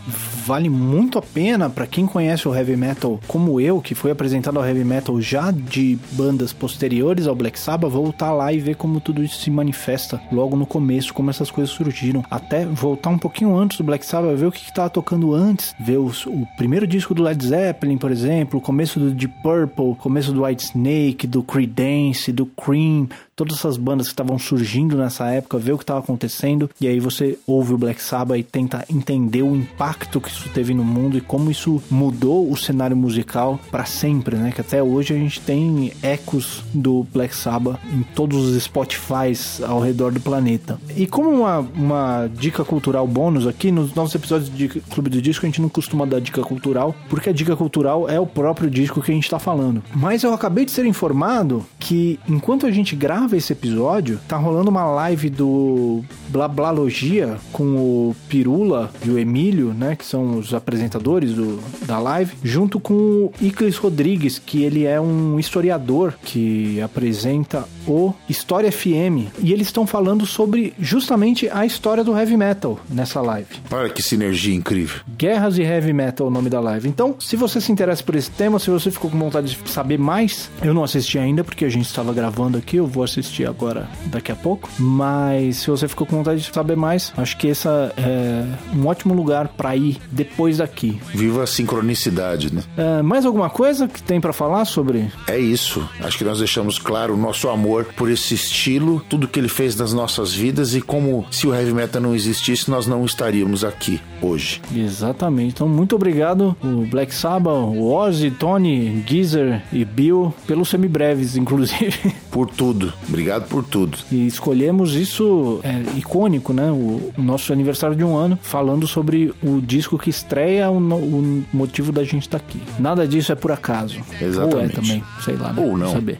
Vale 0.45 0.69
muito 0.69 1.17
a 1.19 1.21
pena 1.21 1.69
para 1.69 1.85
quem 1.85 2.05
conhece 2.07 2.47
o 2.47 2.55
heavy 2.55 2.75
metal 2.75 3.19
como 3.27 3.61
eu, 3.61 3.79
que 3.79 3.93
foi 3.93 4.11
apresentado 4.11 4.57
ao 4.57 4.65
heavy 4.65 4.83
metal 4.83 5.21
já 5.21 5.51
de 5.51 5.97
bandas 6.13 6.51
posteriores 6.51 7.27
ao 7.27 7.35
Black 7.35 7.59
Sabbath, 7.59 7.91
voltar 7.91 8.31
lá 8.31 8.51
e 8.51 8.59
ver 8.59 8.75
como 8.75 8.99
tudo 8.99 9.23
isso 9.23 9.39
se 9.39 9.51
manifesta 9.51 10.19
logo 10.31 10.55
no 10.57 10.65
começo, 10.65 11.13
como 11.13 11.29
essas 11.29 11.51
coisas 11.51 11.73
surgiram. 11.73 12.23
Até 12.29 12.65
voltar 12.65 13.09
um 13.11 13.17
pouquinho 13.19 13.55
antes 13.55 13.77
do 13.77 13.83
Black 13.83 14.05
Sabbath, 14.05 14.35
ver 14.35 14.47
o 14.47 14.51
que 14.51 14.63
estava 14.63 14.89
tocando 14.89 15.33
antes, 15.33 15.75
ver 15.79 15.97
os- 15.99 16.25
o 16.25 16.47
primeiro 16.57 16.87
disco 16.87 17.13
do 17.13 17.21
Led 17.23 17.45
Zeppelin, 17.45 17.97
por 17.97 18.11
exemplo, 18.11 18.57
o 18.59 18.61
começo 18.61 18.99
do 18.99 19.11
Deep 19.11 19.33
Purple, 19.43 19.95
começo 19.99 20.31
do 20.33 20.43
White 20.43 20.70
Snake, 20.71 21.27
do 21.27 21.43
Creedence, 21.43 22.31
do 22.31 22.45
Cream, 22.45 23.09
todas 23.41 23.57
essas 23.57 23.75
bandas 23.75 24.05
que 24.05 24.13
estavam 24.13 24.37
surgindo 24.37 24.95
nessa 24.95 25.27
época, 25.31 25.57
ver 25.57 25.71
o 25.71 25.77
que 25.77 25.83
estava 25.83 25.99
acontecendo, 25.99 26.69
e 26.79 26.87
aí 26.87 26.99
você 26.99 27.39
ouve 27.47 27.73
o 27.73 27.77
Black 27.77 27.99
Sabbath 27.99 28.37
e 28.37 28.43
tenta 28.43 28.85
entender 28.87 29.41
o 29.41 29.55
impacto 29.55 30.21
que 30.21 30.29
isso 30.29 30.47
teve 30.49 30.75
no 30.75 30.83
mundo 30.83 31.17
e 31.17 31.21
como 31.21 31.49
isso 31.49 31.81
mudou 31.89 32.51
o 32.51 32.55
cenário 32.55 32.95
musical 32.95 33.59
para 33.71 33.83
sempre, 33.85 34.35
né? 34.35 34.51
Que 34.51 34.61
até 34.61 34.83
hoje 34.83 35.15
a 35.15 35.17
gente 35.17 35.41
tem 35.41 35.91
ecos 36.03 36.63
do 36.71 37.03
Black 37.11 37.35
Sabbath 37.35 37.79
em 37.91 38.03
todos 38.13 38.37
os 38.37 38.63
Spotifys 38.63 39.59
ao 39.63 39.79
redor 39.79 40.11
do 40.11 40.19
planeta. 40.19 40.79
E 40.95 41.07
como 41.07 41.31
uma, 41.31 41.59
uma 41.59 42.27
dica 42.27 42.63
cultural 42.63 43.07
bônus 43.07 43.47
aqui, 43.47 43.71
nos 43.71 43.95
nossos 43.95 44.13
episódios 44.13 44.55
de 44.55 44.67
Clube 44.67 45.09
do 45.09 45.19
Disco 45.19 45.47
a 45.47 45.49
gente 45.49 45.61
não 45.61 45.69
costuma 45.69 46.05
dar 46.05 46.21
dica 46.21 46.43
cultural, 46.43 46.95
porque 47.09 47.31
a 47.31 47.33
dica 47.33 47.55
cultural 47.55 48.07
é 48.07 48.19
o 48.19 48.27
próprio 48.27 48.69
disco 48.69 49.01
que 49.01 49.11
a 49.11 49.15
gente 49.15 49.27
tá 49.27 49.39
falando. 49.39 49.81
Mas 49.95 50.21
eu 50.21 50.31
acabei 50.31 50.63
de 50.63 50.69
ser 50.69 50.85
informado 50.85 51.65
que 51.79 52.19
enquanto 52.29 52.67
a 52.67 52.71
gente 52.71 52.95
grava 52.95 53.30
esse 53.35 53.53
episódio, 53.53 54.19
tá 54.27 54.37
rolando 54.37 54.69
uma 54.69 54.85
live 54.85 55.29
do 55.29 56.03
Blablalogia 56.31 57.37
com 57.51 57.63
o 57.75 58.15
Pirula 58.29 58.89
e 59.05 59.09
o 59.09 59.19
Emílio, 59.19 59.73
né, 59.73 59.95
que 59.95 60.05
são 60.05 60.37
os 60.37 60.53
apresentadores 60.53 61.33
do, 61.33 61.59
da 61.85 61.99
live, 61.99 62.33
junto 62.43 62.79
com 62.79 62.93
o 62.93 63.33
Iclis 63.41 63.77
Rodrigues, 63.77 64.39
que 64.39 64.63
ele 64.63 64.85
é 64.85 64.99
um 64.99 65.39
historiador 65.39 66.13
que 66.23 66.79
apresenta 66.81 67.65
o 67.85 68.13
História 68.29 68.71
FM, 68.71 69.27
e 69.41 69.51
eles 69.51 69.67
estão 69.67 69.85
falando 69.85 70.25
sobre 70.25 70.73
justamente 70.79 71.49
a 71.49 71.65
história 71.65 72.03
do 72.03 72.17
heavy 72.17 72.37
metal 72.37 72.79
nessa 72.89 73.21
live. 73.21 73.47
Olha 73.71 73.89
que 73.89 74.01
sinergia 74.01 74.55
incrível. 74.55 75.01
Guerras 75.17 75.57
e 75.57 75.63
Heavy 75.63 75.93
Metal 75.93 76.27
é 76.27 76.29
o 76.29 76.33
nome 76.33 76.49
da 76.49 76.59
live. 76.59 76.87
Então, 76.87 77.15
se 77.19 77.35
você 77.35 77.59
se 77.59 77.71
interessa 77.71 78.03
por 78.03 78.15
esse 78.15 78.31
tema, 78.31 78.59
se 78.59 78.69
você 78.69 78.91
ficou 78.91 79.09
com 79.09 79.17
vontade 79.17 79.55
de 79.55 79.69
saber 79.69 79.97
mais, 79.97 80.49
eu 80.61 80.73
não 80.73 80.83
assisti 80.83 81.17
ainda 81.17 81.43
porque 81.43 81.65
a 81.65 81.69
gente 81.69 81.85
estava 81.85 82.13
gravando 82.13 82.57
aqui, 82.57 82.77
eu 82.77 82.87
vou 82.87 83.03
assistir 83.03 83.47
agora 83.47 83.89
daqui 84.05 84.31
a 84.31 84.35
pouco. 84.35 84.69
Mas 84.79 85.57
se 85.57 85.69
você 85.69 85.87
ficou 85.87 86.05
com 86.07 86.20
vontade 86.21 86.41
de 86.41 86.53
saber 86.53 86.75
mais, 86.75 87.11
acho 87.17 87.37
que 87.37 87.47
esse 87.47 87.67
é 87.67 88.45
um 88.75 88.87
ótimo 88.87 89.13
lugar 89.13 89.49
para 89.49 89.75
ir 89.75 89.97
depois 90.11 90.57
daqui. 90.57 90.99
Viva 91.13 91.43
a 91.43 91.47
sincronicidade, 91.47 92.53
né? 92.53 92.63
É, 92.77 93.01
mais 93.01 93.25
alguma 93.25 93.49
coisa 93.49 93.87
que 93.87 94.01
tem 94.01 94.21
para 94.21 94.33
falar 94.33 94.65
sobre? 94.65 95.11
É 95.27 95.37
isso. 95.37 95.87
Acho 95.99 96.17
que 96.17 96.23
nós 96.23 96.39
deixamos 96.39 96.77
claro 96.77 97.13
o 97.13 97.17
nosso 97.17 97.49
amor 97.49 97.85
por 97.95 98.09
esse 98.09 98.33
estilo, 98.33 99.01
tudo 99.09 99.27
que 99.27 99.39
ele 99.39 99.47
fez 99.47 99.75
nas 99.75 99.93
nossas 99.93 100.33
vidas 100.33 100.75
e 100.75 100.81
como 100.81 101.25
se 101.31 101.47
o 101.47 101.53
heavy 101.53 101.73
metal 101.73 102.01
não 102.01 102.15
existisse, 102.15 102.69
nós 102.69 102.87
não 102.87 103.03
estaríamos 103.05 103.63
aqui 103.63 103.99
hoje. 104.21 104.61
Exatamente. 104.75 105.53
Então, 105.53 105.67
muito 105.67 105.95
obrigado, 105.95 106.55
o 106.63 106.85
Black 106.85 107.13
Sabbath, 107.13 107.53
o 107.53 107.91
Ozzy, 107.91 108.31
Tony, 108.31 109.03
Geezer 109.05 109.61
e 109.71 109.83
Bill, 109.83 110.33
pelos 110.45 110.69
semibreves, 110.69 111.35
inclusive. 111.37 112.13
Por 112.29 112.47
tudo. 112.49 112.93
Obrigado 113.07 113.47
por 113.47 113.63
tudo. 113.63 113.97
E 114.11 114.27
escolhemos 114.27 114.95
isso 114.95 115.59
é, 115.63 115.81
e 115.97 116.01
icônico, 116.11 116.51
né? 116.51 116.69
O, 116.69 117.13
o 117.17 117.21
nosso 117.21 117.53
aniversário 117.53 117.95
de 117.95 118.03
um 118.03 118.15
ano, 118.17 118.37
falando 118.41 118.85
sobre 118.85 119.33
o 119.41 119.61
disco 119.61 119.97
que 119.97 120.09
estreia 120.09 120.69
o, 120.69 120.77
o 120.77 121.45
motivo 121.53 121.91
da 121.91 122.03
gente 122.03 122.23
estar 122.23 122.39
tá 122.39 122.45
aqui. 122.45 122.61
Nada 122.77 123.07
disso 123.07 123.31
é 123.31 123.35
por 123.35 123.51
acaso. 123.51 124.01
Exatamente. 124.19 124.55
Ou 124.55 124.61
é 124.61 124.67
também, 124.67 125.03
sei 125.23 125.35
lá, 125.37 125.53
né? 125.53 125.63
Ou 125.65 125.77
não. 125.77 125.93
Saber. 125.93 126.19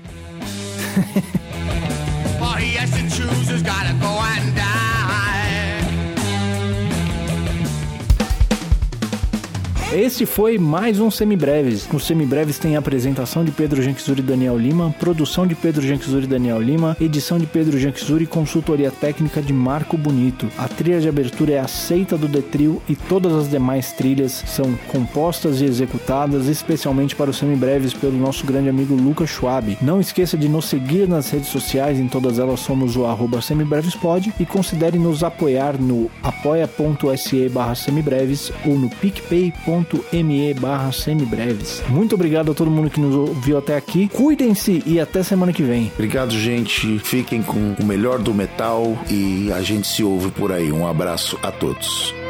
Esse 9.93 10.25
foi 10.25 10.57
mais 10.57 11.01
um 11.01 11.11
Semibreves. 11.11 11.85
No 11.91 11.99
Semibreves 11.99 12.57
tem 12.57 12.77
a 12.77 12.79
apresentação 12.79 13.43
de 13.43 13.51
Pedro 13.51 13.81
Janquizuri 13.81 14.21
e 14.21 14.23
Daniel 14.23 14.57
Lima, 14.57 14.95
produção 14.97 15.45
de 15.45 15.53
Pedro 15.53 15.85
Janquizuri 15.85 16.23
e 16.23 16.29
Daniel 16.29 16.61
Lima, 16.61 16.95
edição 17.01 17.37
de 17.37 17.45
Pedro 17.45 17.77
Janquizuri 17.77 18.23
e 18.23 18.27
consultoria 18.27 18.89
técnica 18.89 19.41
de 19.41 19.51
Marco 19.51 19.97
Bonito. 19.97 20.49
A 20.57 20.69
trilha 20.69 21.01
de 21.01 21.09
abertura 21.09 21.51
é 21.51 21.59
aceita 21.59 22.17
do 22.17 22.29
Detril 22.29 22.81
e 22.87 22.95
todas 22.95 23.33
as 23.33 23.49
demais 23.49 23.91
trilhas 23.91 24.31
são 24.47 24.73
compostas 24.87 25.59
e 25.59 25.65
executadas 25.65 26.47
especialmente 26.47 27.13
para 27.13 27.29
os 27.29 27.37
Semibreves 27.37 27.93
pelo 27.93 28.17
nosso 28.17 28.45
grande 28.45 28.69
amigo 28.69 28.95
Lucas 28.95 29.29
Schwab. 29.29 29.77
Não 29.81 29.99
esqueça 29.99 30.37
de 30.37 30.47
nos 30.47 30.69
seguir 30.69 31.05
nas 31.05 31.29
redes 31.29 31.49
sociais, 31.49 31.99
em 31.99 32.07
todas 32.07 32.39
elas 32.39 32.61
somos 32.61 32.95
o 32.95 33.05
arroba 33.05 33.41
semibrevespod 33.41 34.33
e 34.39 34.45
considere 34.45 34.97
nos 34.97 35.21
apoiar 35.21 35.77
no 35.77 36.09
apoia.se 36.23 37.49
barra 37.49 37.75
semibreves 37.75 38.53
ou 38.65 38.79
no 38.79 38.89
picpay.com 38.89 39.80
me 40.23 40.53
barra 40.53 40.91
semibreves. 40.91 41.83
Muito 41.89 42.15
obrigado 42.15 42.51
a 42.51 42.53
todo 42.53 42.71
mundo 42.71 42.89
que 42.89 42.99
nos 42.99 43.15
ouviu 43.15 43.57
até 43.57 43.75
aqui. 43.75 44.07
Cuidem-se 44.09 44.83
e 44.85 44.99
até 44.99 45.23
semana 45.23 45.53
que 45.53 45.63
vem. 45.63 45.91
Obrigado, 45.93 46.31
gente. 46.31 46.99
Fiquem 46.99 47.41
com 47.41 47.75
o 47.79 47.85
melhor 47.85 48.19
do 48.19 48.33
metal 48.33 48.97
e 49.09 49.51
a 49.51 49.61
gente 49.61 49.87
se 49.87 50.03
ouve 50.03 50.31
por 50.31 50.51
aí. 50.51 50.71
Um 50.71 50.87
abraço 50.87 51.37
a 51.41 51.51
todos. 51.51 52.20